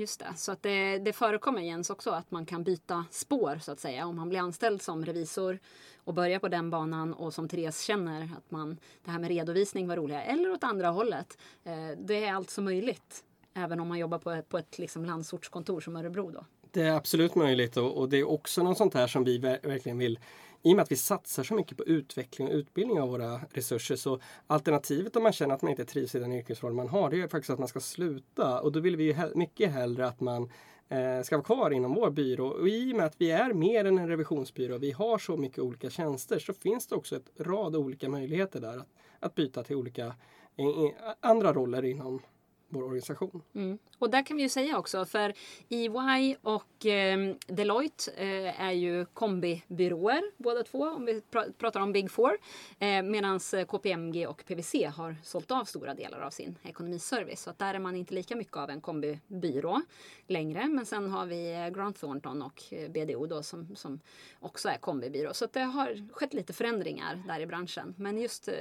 Just 0.00 0.20
det, 0.20 0.32
så 0.36 0.52
att 0.52 0.62
det, 0.62 0.98
det 0.98 1.12
förekommer 1.12 1.62
Jens 1.62 1.90
också 1.90 2.10
att 2.10 2.30
man 2.30 2.46
kan 2.46 2.64
byta 2.64 3.04
spår 3.10 3.58
så 3.62 3.72
att 3.72 3.80
säga. 3.80 4.06
Om 4.06 4.16
man 4.16 4.28
blir 4.28 4.40
anställd 4.40 4.82
som 4.82 5.04
revisor 5.04 5.58
och 6.04 6.14
börjar 6.14 6.38
på 6.38 6.48
den 6.48 6.70
banan 6.70 7.14
och 7.14 7.34
som 7.34 7.48
Therese 7.48 7.82
känner 7.82 8.22
att 8.22 8.50
man, 8.50 8.78
det 9.04 9.10
här 9.10 9.18
med 9.18 9.28
redovisning 9.28 9.88
var 9.88 9.96
roligare. 9.96 10.22
Eller 10.22 10.50
åt 10.52 10.64
andra 10.64 10.88
hållet. 10.88 11.38
Eh, 11.64 11.98
det 11.98 12.24
är 12.24 12.32
alltså 12.34 12.62
möjligt. 12.62 13.24
Även 13.54 13.80
om 13.80 13.88
man 13.88 13.98
jobbar 13.98 14.18
på 14.18 14.30
ett, 14.30 14.48
på 14.48 14.58
ett 14.58 14.78
liksom 14.78 15.04
landsortskontor 15.04 15.80
som 15.80 15.96
Örebro 15.96 16.30
då. 16.30 16.44
Det 16.70 16.82
är 16.82 16.92
absolut 16.92 17.34
möjligt 17.34 17.76
och, 17.76 17.98
och 17.98 18.08
det 18.08 18.16
är 18.16 18.28
också 18.28 18.62
något 18.62 18.78
sånt 18.78 18.94
här 18.94 19.06
som 19.06 19.24
vi 19.24 19.38
verkligen 19.38 19.98
vill 19.98 20.18
i 20.62 20.72
och 20.72 20.76
med 20.76 20.82
att 20.82 20.92
vi 20.92 20.96
satsar 20.96 21.42
så 21.42 21.54
mycket 21.54 21.76
på 21.76 21.84
utveckling 21.84 22.48
och 22.48 22.54
utbildning 22.54 23.00
av 23.00 23.08
våra 23.08 23.40
resurser 23.50 23.96
så 23.96 24.20
alternativet 24.46 25.16
om 25.16 25.22
man 25.22 25.32
känner 25.32 25.54
att 25.54 25.62
man 25.62 25.70
inte 25.70 25.84
trivs 25.84 26.14
i 26.14 26.18
den 26.18 26.32
yrkesroll 26.32 26.72
man 26.72 26.88
har 26.88 27.10
det 27.10 27.20
är 27.20 27.28
faktiskt 27.28 27.50
att 27.50 27.58
man 27.58 27.68
ska 27.68 27.80
sluta 27.80 28.60
och 28.60 28.72
då 28.72 28.80
vill 28.80 28.96
vi 28.96 29.04
ju 29.04 29.12
he 29.12 29.28
mycket 29.34 29.72
hellre 29.72 30.06
att 30.06 30.20
man 30.20 30.50
eh, 30.88 31.22
ska 31.22 31.36
vara 31.36 31.44
kvar 31.44 31.70
inom 31.70 31.94
vår 31.94 32.10
byrå. 32.10 32.46
Och 32.46 32.68
i 32.68 32.92
och 32.92 32.96
med 32.96 33.06
att 33.06 33.14
vi 33.18 33.30
är 33.30 33.52
mer 33.52 33.84
än 33.84 33.98
en 33.98 34.08
revisionsbyrå, 34.08 34.78
vi 34.78 34.92
har 34.92 35.18
så 35.18 35.36
mycket 35.36 35.58
olika 35.58 35.90
tjänster 35.90 36.38
så 36.38 36.52
finns 36.52 36.86
det 36.86 36.94
också 36.94 37.16
ett 37.16 37.30
rad 37.38 37.76
olika 37.76 38.08
möjligheter 38.08 38.60
där 38.60 38.78
att, 38.78 38.88
att 39.20 39.34
byta 39.34 39.62
till 39.62 39.76
olika 39.76 40.14
i, 40.56 40.62
i, 40.62 40.94
andra 41.20 41.52
roller 41.52 41.84
inom 41.84 42.22
vår 42.70 42.82
organisation. 42.82 43.42
Mm. 43.54 43.78
Och 43.98 44.10
där 44.10 44.26
kan 44.26 44.36
vi 44.36 44.42
ju 44.42 44.48
säga 44.48 44.78
också, 44.78 45.04
för 45.04 45.34
EY 45.68 46.36
och 46.42 46.86
eh, 46.86 47.34
Deloitte 47.46 48.10
eh, 48.16 48.60
är 48.60 48.72
ju 48.72 49.04
kombibyråer 49.04 50.22
båda 50.36 50.62
två, 50.62 50.88
om 50.88 51.04
vi 51.04 51.20
pr 51.20 51.38
pratar 51.58 51.80
om 51.80 51.92
Big 51.92 52.10
Four. 52.10 52.38
Eh, 52.78 53.02
Medan 53.02 53.40
KPMG 53.68 54.26
och 54.26 54.44
PWC 54.46 54.74
har 54.96 55.16
sålt 55.22 55.50
av 55.50 55.64
stora 55.64 55.94
delar 55.94 56.20
av 56.20 56.30
sin 56.30 56.56
ekonomiservice. 56.62 57.42
Så 57.42 57.50
att 57.50 57.58
där 57.58 57.74
är 57.74 57.78
man 57.78 57.96
inte 57.96 58.14
lika 58.14 58.36
mycket 58.36 58.56
av 58.56 58.70
en 58.70 58.80
kombibyrå 58.80 59.82
längre. 60.26 60.68
Men 60.68 60.86
sen 60.86 61.10
har 61.10 61.26
vi 61.26 61.52
eh, 61.52 61.68
Grant 61.68 62.00
Thornton 62.00 62.42
och 62.42 62.62
eh, 62.70 62.90
BDO 62.90 63.26
då 63.26 63.42
som, 63.42 63.76
som 63.76 64.00
också 64.40 64.68
är 64.68 64.76
kombibyrå. 64.76 65.34
Så 65.34 65.44
att 65.44 65.52
det 65.52 65.60
har 65.60 66.12
skett 66.12 66.34
lite 66.34 66.52
förändringar 66.52 67.22
där 67.26 67.40
i 67.40 67.46
branschen. 67.46 67.94
Men 67.98 68.18
just 68.18 68.48
eh, 68.48 68.54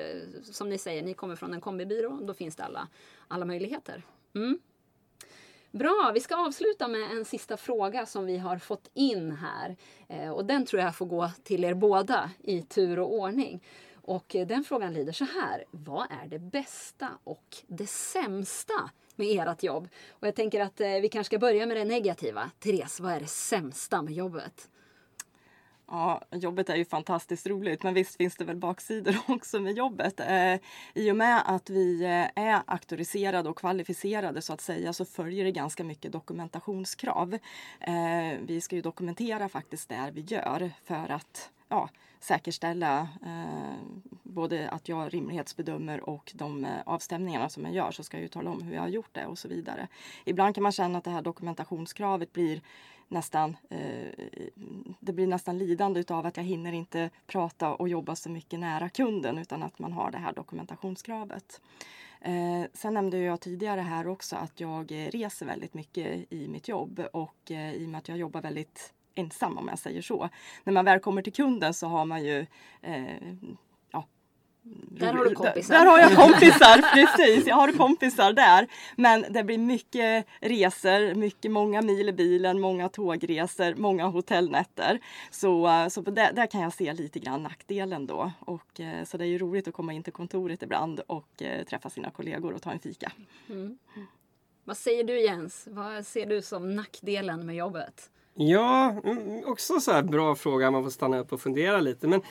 som 0.43 0.69
ni 0.69 0.77
säger, 0.77 1.03
ni 1.03 1.13
kommer 1.13 1.35
från 1.35 1.53
en 1.53 1.61
kombibyrå, 1.61 2.19
då 2.21 2.33
finns 2.33 2.55
det 2.55 2.63
alla, 2.63 2.87
alla 3.29 3.45
möjligheter. 3.45 4.03
Mm. 4.35 4.59
Bra, 5.71 6.11
vi 6.13 6.19
ska 6.19 6.35
avsluta 6.35 6.87
med 6.87 7.11
en 7.11 7.25
sista 7.25 7.57
fråga 7.57 8.05
som 8.05 8.25
vi 8.25 8.37
har 8.37 8.57
fått 8.57 8.89
in 8.93 9.31
här. 9.31 9.77
Eh, 10.07 10.29
och 10.29 10.45
den 10.45 10.65
tror 10.65 10.81
jag 10.81 10.95
får 10.95 11.05
gå 11.05 11.31
till 11.43 11.63
er 11.63 11.73
båda 11.73 12.31
i 12.43 12.61
tur 12.61 12.99
och 12.99 13.13
ordning. 13.13 13.63
Och 13.93 14.35
eh, 14.35 14.47
den 14.47 14.63
frågan 14.63 14.93
lyder 14.93 15.11
så 15.11 15.25
här. 15.25 15.65
Vad 15.71 16.07
är 16.23 16.27
det 16.27 16.39
bästa 16.39 17.09
och 17.23 17.57
det 17.67 17.87
sämsta 17.87 18.89
med 19.19 19.47
ert 19.47 19.63
jobb. 19.63 19.89
Och 20.09 20.27
jag 20.27 20.35
tänker 20.35 20.61
att 20.61 20.81
eh, 20.81 20.89
vi 20.89 21.09
kanske 21.09 21.29
ska 21.29 21.39
börja 21.39 21.65
med 21.65 21.77
det 21.77 21.85
negativa. 21.85 22.51
Therese, 22.59 22.99
vad 22.99 23.13
är 23.13 23.19
det 23.19 23.27
sämsta 23.27 24.01
med 24.01 24.13
jobbet? 24.13 24.69
Ja, 25.91 26.21
jobbet 26.31 26.69
är 26.69 26.75
ju 26.75 26.85
fantastiskt 26.85 27.47
roligt 27.47 27.83
men 27.83 27.93
visst 27.93 28.15
finns 28.15 28.35
det 28.35 28.45
väl 28.45 28.55
baksidor 28.55 29.15
också 29.27 29.59
med 29.59 29.77
jobbet. 29.77 30.19
Eh, 30.19 30.55
I 30.93 31.11
och 31.11 31.15
med 31.15 31.41
att 31.45 31.69
vi 31.69 32.03
eh, 32.03 32.43
är 32.43 32.61
auktoriserade 32.65 33.49
och 33.49 33.57
kvalificerade 33.57 34.41
så 34.41 34.53
att 34.53 34.61
säga 34.61 34.93
så 34.93 35.05
följer 35.05 35.45
det 35.45 35.51
ganska 35.51 35.83
mycket 35.83 36.11
dokumentationskrav. 36.11 37.33
Eh, 37.79 38.39
vi 38.41 38.61
ska 38.61 38.75
ju 38.75 38.81
dokumentera 38.81 39.49
faktiskt 39.49 39.89
det 39.89 40.11
vi 40.13 40.21
gör 40.21 40.71
för 40.83 41.11
att 41.11 41.49
ja, 41.69 41.89
säkerställa 42.19 43.07
eh, 43.25 43.73
både 44.23 44.69
att 44.69 44.89
jag 44.89 45.13
rimlighetsbedömer 45.13 46.09
och 46.09 46.31
de 46.35 46.65
eh, 46.65 46.71
avstämningarna 46.85 47.49
som 47.49 47.63
jag 47.65 47.73
gör 47.73 47.91
så 47.91 48.03
ska 48.03 48.17
jag 48.17 48.21
ju 48.21 48.27
tala 48.27 48.49
om 48.49 48.61
hur 48.61 48.73
jag 48.73 48.81
har 48.81 48.87
gjort 48.87 49.13
det 49.13 49.25
och 49.25 49.37
så 49.37 49.47
vidare. 49.47 49.87
Ibland 50.25 50.55
kan 50.55 50.63
man 50.63 50.71
känna 50.71 50.97
att 50.97 51.03
det 51.03 51.11
här 51.11 51.21
dokumentationskravet 51.21 52.33
blir 52.33 52.61
nästan, 53.09 53.57
eh, 53.69 54.27
det 54.99 55.13
blir 55.13 55.27
nästan 55.27 55.57
lidande 55.57 55.99
utav 55.99 56.25
att 56.25 56.37
jag 56.37 56.43
hinner 56.43 56.71
inte 56.71 57.09
prata 57.27 57.73
och 57.73 57.89
jobba 57.89 58.15
så 58.15 58.29
mycket 58.29 58.59
nära 58.59 58.89
kunden 58.89 59.37
utan 59.37 59.63
att 59.63 59.79
man 59.79 59.93
har 59.93 60.11
det 60.11 60.17
här 60.17 60.33
dokumentationskravet. 60.33 61.61
Eh, 62.21 62.63
sen 62.73 62.93
nämnde 62.93 63.17
jag 63.17 63.41
tidigare 63.41 63.81
här 63.81 64.07
också 64.07 64.35
att 64.35 64.59
jag 64.59 64.91
eh, 64.91 65.07
reser 65.07 65.45
väldigt 65.45 65.73
mycket 65.73 66.33
i 66.33 66.47
mitt 66.47 66.67
jobb 66.67 67.03
och 67.13 67.51
eh, 67.51 67.73
i 67.73 67.85
och 67.85 67.89
med 67.89 67.97
att 67.97 68.07
jag 68.07 68.17
jobbar 68.17 68.41
väldigt 68.41 68.93
ensam 69.15 69.57
om 69.57 69.67
jag 69.67 69.79
säger 69.79 70.01
så. 70.01 70.29
När 70.63 70.73
man 70.73 70.85
väl 70.85 70.99
kommer 70.99 71.21
till 71.21 71.33
kunden 71.33 71.73
så 71.73 71.87
har 71.87 72.05
man 72.05 72.23
ju 72.23 72.45
eh, 72.81 73.33
där 74.71 75.13
har 75.13 75.25
du 75.25 75.35
kompisar. 75.35 75.73
Där, 75.73 75.85
där 75.85 75.91
har 75.91 75.99
jag 75.99 76.15
kompisar, 76.15 76.93
precis. 76.93 77.47
Jag 77.47 77.55
har 77.55 77.71
kompisar 77.71 78.33
där. 78.33 78.67
Men 78.95 79.25
det 79.29 79.43
blir 79.43 79.57
mycket 79.57 80.25
resor, 80.39 81.15
mycket, 81.15 81.51
många 81.51 81.81
mil 81.81 82.09
i 82.09 82.13
bilen, 82.13 82.59
många 82.59 82.89
tågresor, 82.89 83.75
många 83.75 84.05
hotellnätter. 84.05 84.99
Så, 85.31 85.67
eh, 85.67 85.87
så 85.87 86.01
det, 86.01 86.31
där 86.35 86.47
kan 86.47 86.61
jag 86.61 86.73
se 86.73 86.93
lite 86.93 87.19
grann 87.19 87.43
nackdelen 87.43 88.07
då. 88.07 88.31
Och, 88.39 88.79
eh, 88.79 89.03
så 89.05 89.17
det 89.17 89.25
är 89.25 89.27
ju 89.27 89.37
roligt 89.37 89.67
att 89.67 89.73
komma 89.73 89.93
in 89.93 90.03
till 90.03 90.13
kontoret 90.13 90.63
ibland 90.63 90.99
och 90.99 91.41
eh, 91.41 91.63
träffa 91.65 91.89
sina 91.89 92.11
kollegor 92.11 92.53
och 92.53 92.61
ta 92.61 92.71
en 92.71 92.79
fika. 92.79 93.11
Vad 94.63 94.77
säger 94.77 95.03
du 95.03 95.21
Jens? 95.21 95.67
Vad 95.71 96.05
ser 96.05 96.25
du 96.25 96.41
som 96.41 96.75
nackdelen 96.75 97.45
med 97.45 97.55
jobbet? 97.55 98.09
Ja, 98.33 98.95
mm, 99.03 99.43
också 99.45 99.79
så 99.79 99.91
här 99.91 100.03
bra 100.03 100.35
fråga. 100.35 100.71
Man 100.71 100.83
får 100.83 100.89
stanna 100.91 101.19
upp 101.19 101.33
och 101.33 101.41
fundera 101.41 101.79
lite. 101.79 102.07
Men 102.07 102.21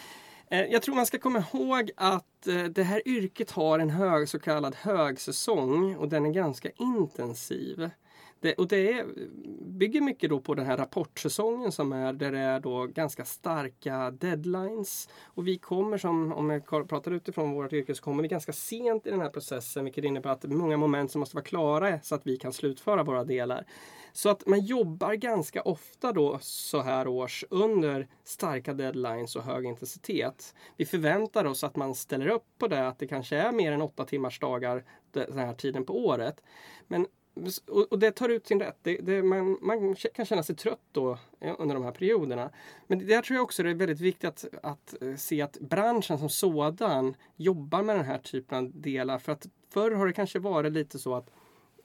Eh, 0.51 0.65
jag 0.65 0.83
tror 0.83 0.95
man 0.95 1.07
ska 1.07 1.19
komma 1.19 1.45
ihåg 1.53 1.91
att 1.97 2.47
eh, 2.47 2.65
det 2.65 2.83
här 2.83 3.09
yrket 3.09 3.51
har 3.51 3.79
en 3.79 3.91
hög, 3.91 4.29
så 4.29 4.39
kallad 4.39 4.75
högsäsong 4.75 5.97
och 5.97 6.09
den 6.09 6.27
är 6.27 6.31
ganska 6.31 6.71
intensiv. 6.71 7.91
Det, 8.41 8.55
och 8.55 8.69
det 8.69 8.93
är, 8.93 9.07
bygger 9.65 10.01
mycket 10.01 10.31
då 10.31 10.41
på 10.41 10.55
den 10.55 10.67
här 10.67 10.77
rapportsäsongen 10.77 11.73
som 11.73 11.93
är 11.93 12.13
där 12.13 12.33
det 12.33 12.39
är 12.39 12.61
då 12.61 12.87
ganska 12.87 13.25
starka 13.25 14.11
deadlines. 14.11 15.09
Och 15.25 15.49
vi 15.49 15.59
kommer 15.59 15.99
som, 15.99 16.33
om 16.33 16.51
jag 16.51 16.67
pratar 16.67 17.11
utifrån 17.11 17.53
vårt 17.53 17.73
yrke, 17.73 17.95
så 17.95 18.03
kommer 18.03 18.23
vi 18.23 18.29
ganska 18.29 18.53
sent 18.53 19.07
i 19.07 19.11
den 19.11 19.21
här 19.21 19.31
processen 19.31 19.85
vilket 19.85 20.05
innebär 20.05 20.31
att 20.31 20.41
det 20.41 20.49
är 20.49 20.55
många 20.55 20.77
moment 20.77 21.11
som 21.11 21.21
måste 21.21 21.37
vara 21.37 21.45
klara 21.45 22.01
så 22.03 22.15
att 22.15 22.27
vi 22.27 22.37
kan 22.37 22.53
slutföra 22.53 23.03
våra 23.03 23.25
delar. 23.25 23.67
Så 24.13 24.29
att 24.29 24.47
man 24.47 24.61
jobbar 24.61 25.15
ganska 25.15 25.63
ofta 25.63 26.13
då 26.13 26.39
så 26.41 26.81
här 26.81 27.09
års 27.09 27.45
under 27.51 28.09
starka 28.25 28.75
deadlines 28.75 29.37
och 29.37 29.43
hög 29.43 29.65
intensitet. 29.65 30.55
Vi 30.77 30.85
förväntar 30.85 31.45
oss 31.45 31.65
att 31.65 31.77
man 31.77 31.95
ställer 31.95 32.29
upp 32.29 32.47
på 32.59 32.69
det, 32.69 32.89
att 32.89 32.99
det 32.99 33.07
kanske 33.07 33.37
är 33.37 33.53
mer 33.53 33.73
än 33.73 33.83
åtta 33.83 34.05
timmars 34.05 34.41
dagar 34.41 34.85
den 35.13 35.39
här 35.39 35.55
tiden 35.55 35.85
på 35.85 36.07
året. 36.07 36.43
Men 36.87 37.07
och, 37.91 37.99
det 37.99 38.11
tar 38.11 38.29
ut 38.29 38.47
sin 38.47 38.61
rätt. 38.61 38.79
Det, 38.83 38.97
det, 38.97 39.23
man, 39.23 39.59
man 39.63 39.95
kan 40.15 40.27
känna 40.27 40.43
sig 40.43 40.57
trött 40.57 40.81
då 40.93 41.19
under 41.59 41.75
de 41.75 41.85
här 41.85 41.93
perioderna. 41.93 42.51
Men 42.87 43.07
där 43.07 43.23
tror 43.23 43.37
jag 43.37 43.45
också 43.45 43.63
det 43.63 43.71
är 43.71 43.75
väldigt 43.75 44.01
viktigt 44.01 44.25
att, 44.25 44.45
att 44.63 45.03
eh, 45.03 45.15
se 45.15 45.43
att 45.43 45.61
branschen 45.61 46.19
som 46.19 46.29
sådan 46.29 47.15
jobbar 47.37 47.83
med 47.83 47.97
den 47.97 48.05
här 48.05 48.19
typen 48.19 48.59
av 48.59 48.81
delar. 48.81 49.19
För 49.19 49.33
att 49.33 49.47
förr 49.71 49.91
har 49.91 50.07
det 50.07 50.13
kanske 50.13 50.39
varit 50.39 50.73
lite 50.73 50.99
så 50.99 51.15
att 51.15 51.31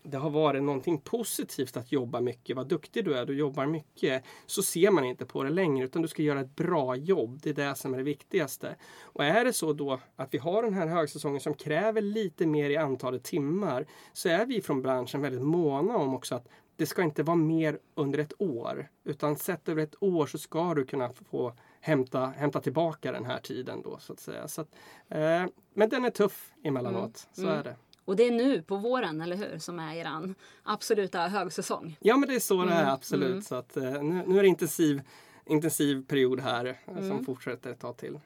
det 0.04 0.18
har 0.18 0.30
varit 0.30 0.64
någonting 0.64 1.02
positivt 1.02 1.78
att 1.78 1.92
jobba 1.92 2.22
mycket, 2.22 2.56
vad 2.56 2.68
duktig 2.68 3.06
du 3.06 3.14
är, 3.14 3.26
du 3.26 3.38
jobbar 3.38 3.66
mycket. 3.66 4.24
Så 4.46 4.64
ser 4.64 4.92
man 4.92 5.04
inte 5.06 5.26
på 5.26 5.44
det 5.44 5.50
längre 5.50 5.86
utan 5.86 6.02
du 6.02 6.08
ska 6.08 6.22
göra 6.22 6.42
ett 6.42 6.56
bra 6.56 6.96
jobb. 6.96 7.40
Det 7.44 7.50
är 7.50 7.54
det 7.54 7.76
som 7.76 7.94
är 7.94 7.98
det 7.98 8.04
viktigaste. 8.04 8.76
Och 9.02 9.26
är 9.26 9.46
det 9.46 9.54
så 9.54 9.74
då 9.74 10.00
att 10.16 10.34
vi 10.34 10.38
har 10.38 10.64
den 10.64 10.74
här 10.74 10.88
högsäsongen 10.88 11.42
som 11.42 11.54
kräver 11.54 12.02
lite 12.02 12.46
mer 12.46 12.70
i 12.70 12.78
antalet 12.78 13.24
timmar 13.24 13.88
så 14.14 14.30
är 14.30 14.46
vi 14.46 14.62
från 14.62 14.82
branschen 14.82 15.22
väldigt 15.22 15.42
måna 15.42 15.98
om 15.98 16.14
också 16.14 16.36
att 16.36 16.48
det 16.76 16.86
ska 16.86 17.04
inte 17.04 17.24
vara 17.24 17.36
mer 17.38 17.80
under 17.96 18.20
ett 18.20 18.42
år. 18.42 18.90
Utan 19.04 19.36
sett 19.36 19.70
över 19.70 19.84
ett 19.84 20.04
år 20.04 20.26
så 20.26 20.38
ska 20.38 20.74
du 20.74 20.86
kunna 20.86 21.10
få 21.10 21.54
hämta, 21.82 22.26
hämta 22.26 22.62
tillbaka 22.62 23.12
den 23.12 23.26
här 23.26 23.40
tiden 23.40 23.82
då 23.82 23.98
så 24.00 24.14
att 24.14 24.20
säga. 24.20 24.48
Så 24.48 24.62
att, 24.62 24.76
eh, 25.10 25.46
men 25.74 25.90
den 25.90 26.06
är 26.06 26.10
tuff 26.10 26.54
emellanåt, 26.64 27.28
så 27.32 27.48
är 27.48 27.64
det. 27.64 27.76
Och 28.06 28.16
det 28.16 28.24
är 28.24 28.32
nu 28.32 28.62
på 28.62 28.78
våren, 28.78 29.22
eller 29.22 29.36
hur, 29.36 29.58
som 29.58 29.80
är 29.80 29.96
eran 29.96 30.36
absoluta 30.64 31.20
högsäsong. 31.20 31.98
Ja 32.00 32.18
men 32.18 32.30
det 32.30 32.36
är 32.36 32.40
så 32.40 32.66
det 32.66 32.74
är 32.74 32.94
absolut. 32.94 33.46
Så 33.46 33.56
att, 33.56 33.78
eh, 33.78 33.84
nu, 33.84 34.24
nu 34.28 34.38
är 34.40 34.42
det 34.42 34.48
intensiv, 34.48 35.02
intensiv 35.46 36.06
period 36.06 36.40
här 36.40 36.66
eh, 36.66 37.08
som 37.08 37.26
fortsätter 37.26 37.72
ett 37.72 37.80
tag 37.80 37.98
till. 37.98 38.20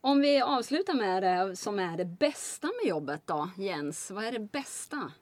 Om 0.00 0.20
vi 0.20 0.40
avslutar 0.40 0.94
med 0.94 1.22
det 1.22 1.56
som 1.56 1.78
är 1.78 1.96
det 1.96 2.04
bästa 2.04 2.66
med 2.66 2.90
jobbet 2.90 3.22
då, 3.24 3.50
Jens. 3.56 4.10
Vad 4.10 4.24
är 4.24 4.32
det 4.32 4.40
bästa? 4.52 5.12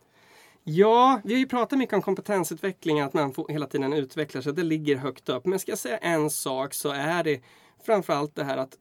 Ja, 0.65 1.21
vi 1.25 1.33
har 1.33 1.39
ju 1.39 1.47
pratat 1.47 1.79
mycket 1.79 1.95
om 1.95 2.03
kompetensutveckling, 2.03 3.01
att 3.01 3.15
man 3.15 3.33
får 3.33 3.49
hela 3.49 3.67
tiden 3.67 3.93
utvecklar 3.93 4.43
sig. 4.43 4.53
Det 4.53 4.63
ligger 4.63 4.97
högt 4.97 5.29
upp. 5.29 5.47
Men 5.47 5.59
ska 5.59 5.73
jag 5.73 5.79
säga 5.79 5.99
en 5.99 6.31
sak 6.31 6.75
så 6.75 6.91
är 6.91 7.25
det 7.25 7.41
framförallt 7.87 8.35
det 8.35 8.45
här 8.45 8.57
att 8.57 8.77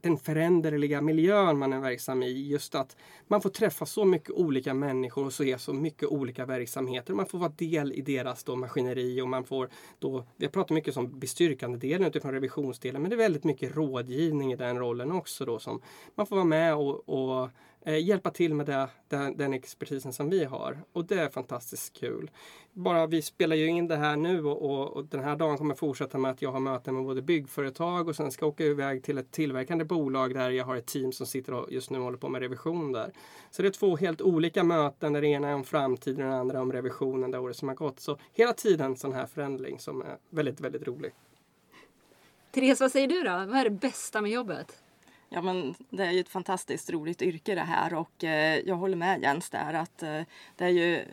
den 0.00 0.16
föränderliga 0.16 1.00
miljön 1.00 1.58
man 1.58 1.72
är 1.72 1.80
verksam 1.80 2.22
i. 2.22 2.48
Just 2.48 2.74
att 2.74 2.96
man 3.26 3.40
får 3.40 3.50
träffa 3.50 3.86
så 3.86 4.04
mycket 4.04 4.30
olika 4.30 4.74
människor 4.74 5.26
och 5.26 5.32
se 5.32 5.58
så 5.58 5.72
mycket 5.72 6.08
olika 6.08 6.46
verksamheter. 6.46 7.14
Man 7.14 7.26
får 7.26 7.38
vara 7.38 7.52
del 7.56 7.92
i 7.92 8.00
deras 8.00 8.44
då 8.44 8.56
maskineri 8.56 9.20
och 9.20 9.28
man 9.28 9.44
får 9.44 9.68
då, 9.98 10.24
vi 10.36 10.46
har 10.46 10.52
pratat 10.52 10.70
mycket 10.70 10.96
om 10.96 11.18
bestyrkandedelen 11.18 12.08
utifrån 12.08 12.30
typ 12.30 12.36
revisionsdelen 12.36 13.02
men 13.02 13.10
det 13.10 13.14
är 13.14 13.18
väldigt 13.18 13.44
mycket 13.44 13.76
rådgivning 13.76 14.52
i 14.52 14.56
den 14.56 14.78
rollen 14.78 15.12
också 15.12 15.44
då 15.44 15.58
som 15.58 15.80
man 16.14 16.26
får 16.26 16.36
vara 16.36 16.46
med 16.46 16.74
och, 16.74 17.08
och 17.08 17.50
eh, 17.86 18.04
hjälpa 18.04 18.30
till 18.30 18.54
med 18.54 18.66
det, 18.66 18.88
den, 19.08 19.36
den 19.36 19.52
expertisen 19.52 20.12
som 20.12 20.30
vi 20.30 20.44
har. 20.44 20.78
Och 20.92 21.04
det 21.04 21.20
är 21.20 21.28
fantastiskt 21.28 21.92
kul. 22.00 22.30
Bara 22.72 23.06
vi 23.06 23.22
spelar 23.22 23.56
ju 23.56 23.66
in 23.66 23.88
det 23.88 23.96
här 23.96 24.16
nu 24.16 24.44
och, 24.44 24.70
och, 24.70 24.96
och 24.96 25.04
den 25.04 25.20
här 25.20 25.36
dagen 25.36 25.58
kommer 25.58 25.74
fortsätta 25.74 26.18
med 26.18 26.30
att 26.30 26.42
jag 26.42 26.52
har 26.52 26.60
möten 26.60 26.94
med 26.94 27.04
både 27.04 27.22
byggföretag 27.22 28.08
och 28.08 28.16
sen 28.16 28.30
ska 28.30 28.44
jag 28.44 28.52
åka 28.52 28.64
iväg 28.64 29.02
till 29.02 29.18
ett 29.18 29.30
tillverkande 29.30 29.84
bolag 29.84 30.34
där 30.34 30.50
jag 30.50 30.64
har 30.64 30.76
ett 30.76 30.86
team 30.86 31.12
som 31.12 31.26
sitter 31.26 31.54
och 31.54 31.72
just 31.72 31.90
nu 31.90 31.98
håller 31.98 32.18
på 32.18 32.28
med 32.28 32.40
revision 32.40 32.92
där. 32.92 33.12
Så 33.50 33.62
det 33.62 33.68
är 33.68 33.72
två 33.72 33.96
helt 33.96 34.20
olika 34.20 34.64
möten 34.64 35.12
där 35.12 35.20
det 35.20 35.28
ena 35.28 35.48
är 35.48 35.54
om 35.54 35.64
framtiden 35.64 36.24
och 36.24 36.30
det 36.30 36.38
andra 36.38 36.60
om 36.60 36.72
revisionen 36.72 37.30
det 37.30 37.38
året 37.38 37.56
som 37.56 37.68
har 37.68 37.74
gått. 37.74 38.00
Så 38.00 38.18
hela 38.32 38.52
tiden 38.52 38.96
sån 38.96 39.12
här 39.12 39.26
förändring 39.26 39.78
som 39.78 40.02
är 40.02 40.16
väldigt, 40.30 40.60
väldigt 40.60 40.86
rolig. 40.86 41.12
Therese, 42.54 42.80
vad 42.80 42.92
säger 42.92 43.08
du 43.08 43.22
då? 43.22 43.30
Vad 43.30 43.56
är 43.56 43.64
det 43.64 43.70
bästa 43.70 44.20
med 44.20 44.30
jobbet? 44.30 44.82
Ja 45.28 45.42
men 45.42 45.74
det 45.90 46.04
är 46.04 46.10
ju 46.10 46.20
ett 46.20 46.28
fantastiskt 46.28 46.90
roligt 46.90 47.22
yrke 47.22 47.54
det 47.54 47.60
här 47.60 47.94
och 47.94 48.24
eh, 48.24 48.58
jag 48.58 48.76
håller 48.76 48.96
med 48.96 49.22
Jens 49.22 49.50
där 49.50 49.74
att 49.74 50.02
eh, 50.02 50.20
det 50.56 50.64
är 50.64 50.68
ju, 50.68 51.04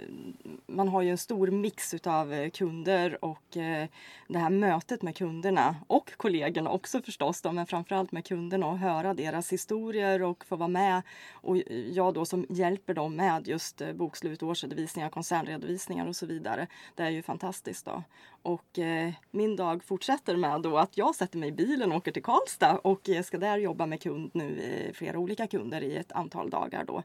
man 0.68 0.88
har 0.88 1.02
ju 1.02 1.10
en 1.10 1.18
stor 1.18 1.48
mix 1.48 1.94
utav 1.94 2.34
eh, 2.34 2.50
kunder 2.50 3.26
och 3.26 3.58
eh, 3.58 3.88
det 4.28 4.40
här 4.40 4.50
mötet 4.50 5.02
med 5.02 5.18
kunderna 5.18 5.76
och 5.88 6.18
kollegorna 6.18 6.70
också 6.70 7.02
förstås 7.02 7.42
då, 7.42 7.52
men 7.52 7.66
framförallt 7.66 8.12
med 8.12 8.26
kunderna 8.26 8.68
och 8.68 8.78
höra 8.78 9.14
deras 9.14 9.54
historier 9.54 10.22
och 10.22 10.46
få 10.46 10.56
vara 10.56 10.68
med 10.68 11.02
och 11.32 11.58
jag 11.92 12.14
då 12.14 12.26
som 12.26 12.46
hjälper 12.50 12.94
dem 12.94 13.16
med 13.16 13.48
just 13.48 13.82
eh, 13.82 13.94
bokslut, 13.94 14.44
årsredovisningar, 14.44 15.10
koncernredovisningar 15.10 16.08
och 16.08 16.16
så 16.16 16.26
vidare. 16.26 16.68
Det 16.96 17.04
är 17.04 17.10
ju 17.10 17.22
fantastiskt 17.22 17.86
då. 17.86 18.04
Och 18.42 18.80
eh, 18.80 19.14
min 19.32 19.56
dag 19.56 19.84
fortsätter 19.84 20.36
med 20.36 20.62
då 20.62 20.78
att 20.78 20.98
jag 20.98 21.16
sätter 21.16 21.38
mig 21.38 21.50
i 21.50 21.52
bilen 21.52 21.92
och 21.92 21.98
åker 21.98 22.12
till 22.12 22.24
Karlstad 22.24 22.78
och 22.78 23.10
eh, 23.10 23.24
ska 23.24 23.38
där 23.38 23.58
jobba 23.58 23.86
med 23.86 24.03
kund 24.04 24.32
nu, 24.34 24.92
flera 24.94 25.20
olika 25.20 25.48
kunder 25.48 25.82
i 25.82 25.98
ett 25.98 26.12
antal 26.12 26.50
dagar 26.50 26.84
då. 26.84 27.04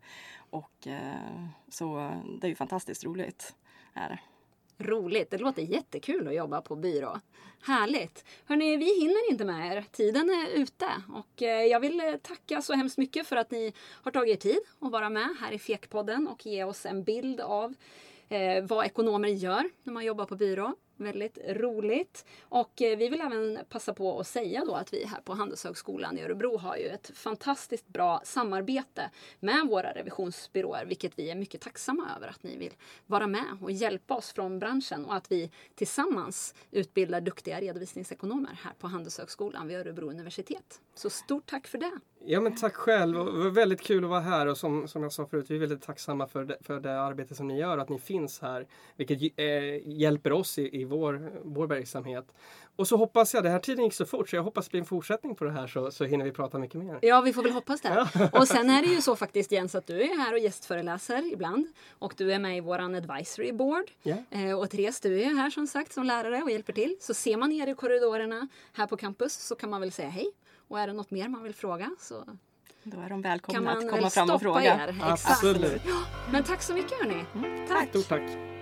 Och 0.51 0.87
eh, 0.87 1.47
så 1.69 2.13
det 2.41 2.47
är 2.47 2.49
ju 2.49 2.55
fantastiskt 2.55 3.05
roligt. 3.05 3.55
Är 3.95 4.09
det. 4.09 4.19
Roligt, 4.85 5.31
det 5.31 5.39
låter 5.39 5.63
jättekul 5.63 6.29
att 6.29 6.35
jobba 6.35 6.61
på 6.61 6.77
byrå. 6.77 7.21
Härligt! 7.63 8.25
Hörni, 8.45 8.77
vi 8.77 9.01
hinner 9.01 9.31
inte 9.31 9.45
med 9.45 9.77
er. 9.77 9.85
Tiden 9.93 10.31
är 10.31 10.49
ute. 10.49 10.87
Och 11.09 11.43
eh, 11.43 11.65
jag 11.65 11.81
vill 11.81 12.01
eh, 12.01 12.17
tacka 12.17 12.63
så 12.63 12.73
hemskt 12.73 12.99
mycket 12.99 13.27
för 13.27 13.37
att 13.37 13.51
ni 13.51 13.73
har 14.03 14.11
tagit 14.11 14.45
er 14.45 14.51
tid 14.51 14.61
att 14.81 14.93
vara 14.93 15.11
med 15.11 15.37
här 15.41 15.53
i 15.53 15.59
Fekpodden 15.59 16.29
och 16.29 16.47
ge 16.47 16.65
oss 16.65 16.87
en 16.87 17.05
bild 17.05 17.41
av 17.41 17.75
vad 18.63 18.87
ekonomer 18.87 19.29
gör 19.29 19.71
när 19.83 19.93
man 19.93 20.05
jobbar 20.05 20.25
på 20.25 20.37
byrå. 20.37 20.75
Väldigt 21.01 21.39
roligt. 21.49 22.25
Och 22.43 22.83
eh, 22.83 22.99
vi 22.99 23.09
vill 23.09 23.21
även 23.21 23.59
passa 23.69 23.95
på 23.95 24.21
att 24.21 24.27
säga 24.27 24.65
då 24.65 24.75
att 24.75 24.93
vi 24.93 25.05
här 25.05 25.21
på 25.21 25.35
Handelshögskolan 25.35 26.19
i 26.19 26.23
Örebro 26.23 26.57
har 26.57 26.77
ju 26.77 26.87
ett 26.87 27.11
fantastiskt 27.15 27.89
bra 27.89 28.21
samarbete 28.25 29.11
med 29.41 29.67
våra 29.67 29.93
revisionsbyråer, 29.93 30.85
vilket 30.87 31.19
vi 31.19 31.31
är 31.31 31.35
mycket 31.35 31.61
tacksamma 31.61 32.09
över 32.17 32.29
att 32.29 32.43
ni 32.43 32.57
vill 32.57 32.73
vara 33.07 33.27
med 33.27 33.59
och 33.63 33.71
hjälpa 33.71 34.15
oss 34.15 34.33
från 34.33 34.59
branschen 34.59 35.05
och 35.05 35.15
att 35.15 35.33
vi 35.33 35.51
tillsammans 35.75 36.55
utbildar 36.71 37.21
duktiga 37.21 37.61
redovisningsekonomer 37.61 38.61
här 38.63 38.73
på 38.79 38.87
Handelshögskolan 38.87 39.69
vid 39.69 39.77
Örebro 39.77 40.11
universitet. 40.11 40.81
Så 40.95 41.11
stort 41.11 41.47
tack 41.47 41.67
för 41.67 41.79
det! 41.79 41.93
Ja 42.25 42.41
men 42.41 42.57
tack 42.57 42.75
själv. 42.75 43.15
Det 43.15 43.25
var 43.25 43.51
väldigt 43.51 43.81
kul 43.81 44.05
att 44.05 44.11
vara 44.11 44.21
här 44.21 44.47
och 44.47 44.57
som, 44.57 44.89
som 44.89 45.03
jag 45.03 45.13
sa 45.13 45.27
förut, 45.27 45.47
vi 45.49 45.55
är 45.57 45.61
väldigt 45.61 45.83
tacksamma 45.83 46.27
för 46.27 46.45
det, 46.45 46.57
för 46.61 46.81
det 46.81 47.01
arbete 47.01 47.35
som 47.35 47.49
ni 47.49 47.59
gör, 47.59 47.79
att 47.79 47.89
ni 47.89 47.99
finns 47.99 48.41
här. 48.41 48.67
Vilket 48.97 49.39
eh, 49.39 49.89
hjälper 49.89 50.33
oss 50.33 50.59
i, 50.59 50.81
i 50.81 50.85
vår, 50.89 51.33
vår 51.45 51.67
verksamhet. 51.67 52.33
Och 52.77 52.89
så 52.89 52.97
hoppas 52.97 53.35
jag, 53.35 53.43
det 53.43 53.51
här 53.51 53.59
tiden 53.59 53.85
gick 53.85 53.95
så 53.95 54.07
fort 54.07 54.29
så 54.29 54.37
jag 54.37 54.43
hoppas 54.43 54.65
det 54.67 54.71
blir 54.71 54.81
en 54.81 54.87
fortsättning 54.87 55.35
på 55.35 55.45
det 55.45 55.51
här 55.51 55.67
så, 55.67 55.91
så 55.91 56.05
hinner 56.05 56.25
vi 56.25 56.33
prata 56.33 56.59
mycket 56.59 56.81
mer. 56.81 56.99
Ja, 57.03 57.21
vi 57.21 57.33
får 57.33 57.43
väl 57.43 57.53
hoppas 57.53 57.81
det. 57.81 58.09
Och 58.33 58.49
sen 58.49 58.71
är 58.71 58.83
det 58.83 58.89
ju 58.89 59.01
så 59.01 59.17
faktiskt 59.17 59.53
Jens 59.53 59.75
att 59.75 59.87
du 59.87 60.03
är 60.03 60.17
här 60.19 60.33
och 60.33 60.39
gästföreläser 60.39 61.33
ibland. 61.33 61.67
Och 61.99 62.15
du 62.17 62.33
är 62.33 62.39
med 62.39 62.57
i 62.57 62.61
våran 62.61 62.95
advisory 62.95 63.53
board. 63.53 63.91
Eh, 64.31 64.59
och 64.59 64.71
Therese, 64.71 65.01
du 65.01 65.21
är 65.23 65.35
här 65.35 65.51
som 65.51 65.67
sagt 65.67 65.93
som 65.93 66.05
lärare 66.05 66.43
och 66.43 66.51
hjälper 66.51 66.73
till. 66.73 66.97
Så 67.01 67.15
ser 67.15 67.37
man 67.37 67.53
er 67.53 67.67
i 67.67 67.75
korridorerna 67.75 68.49
här 68.73 68.87
på 68.87 68.97
campus 68.97 69.35
så 69.35 69.55
kan 69.55 69.71
man 69.71 69.81
väl 69.81 69.93
säga 69.93 70.09
hej. 70.09 70.31
Och 70.69 70.81
är 70.81 70.87
det 70.87 70.93
något 70.93 71.11
mer 71.11 71.29
man 71.29 71.43
vill 71.43 71.55
fråga 71.55 71.91
så 71.99 72.25
Då 72.83 72.97
är 73.01 73.03
de 73.03 73.09
kan 73.09 73.23
välkomna 73.23 73.61
man 73.61 73.85
att 73.87 73.91
komma 73.91 74.11
fram 74.11 74.31
och 74.31 74.41
fråga. 74.41 74.63
er. 74.89 74.97
Absolut. 75.03 75.73
Exakt. 75.73 75.87
Men 76.33 76.45
tack 76.45 76.63
så 76.63 76.75
mycket 76.75 76.93
hörni. 76.93 77.25
Tack. 77.69 77.89
Stort 77.89 78.09
tack. 78.09 78.58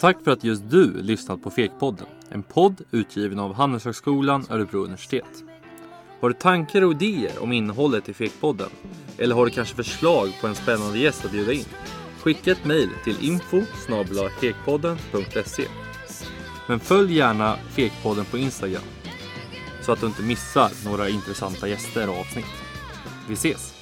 Tack 0.00 0.24
för 0.24 0.30
att 0.30 0.44
just 0.44 0.70
du 0.70 1.02
lyssnat 1.02 1.42
på 1.42 1.50
Fekpodden. 1.50 2.06
En 2.28 2.42
podd 2.42 2.80
utgiven 2.90 3.38
av 3.38 3.54
Handelshögskolan 3.54 4.46
Örebro 4.50 4.78
universitet. 4.78 5.44
Har 6.20 6.28
du 6.28 6.34
tankar 6.34 6.82
och 6.82 6.92
idéer 6.92 7.42
om 7.42 7.52
innehållet 7.52 8.08
i 8.08 8.14
Fekpodden? 8.14 8.70
Eller 9.18 9.34
har 9.34 9.44
du 9.44 9.50
kanske 9.50 9.76
förslag 9.76 10.32
på 10.40 10.46
en 10.46 10.54
spännande 10.54 10.98
gäst 10.98 11.24
att 11.24 11.30
bjuda 11.30 11.52
in? 11.52 11.64
Skicka 12.22 12.52
ett 12.52 12.64
mejl 12.64 12.90
till 13.04 13.24
info 13.24 13.62
fekpodden.se 14.40 15.64
Men 16.68 16.80
följ 16.80 17.16
gärna 17.16 17.56
Fekpodden 17.56 18.24
på 18.24 18.38
Instagram 18.38 18.82
så 19.82 19.92
att 19.92 20.00
du 20.00 20.06
inte 20.06 20.22
missar 20.22 20.70
några 20.84 21.08
intressanta 21.08 21.68
gäster 21.68 22.08
och 22.08 22.18
avsnitt. 22.18 22.44
Vi 23.28 23.34
ses! 23.34 23.74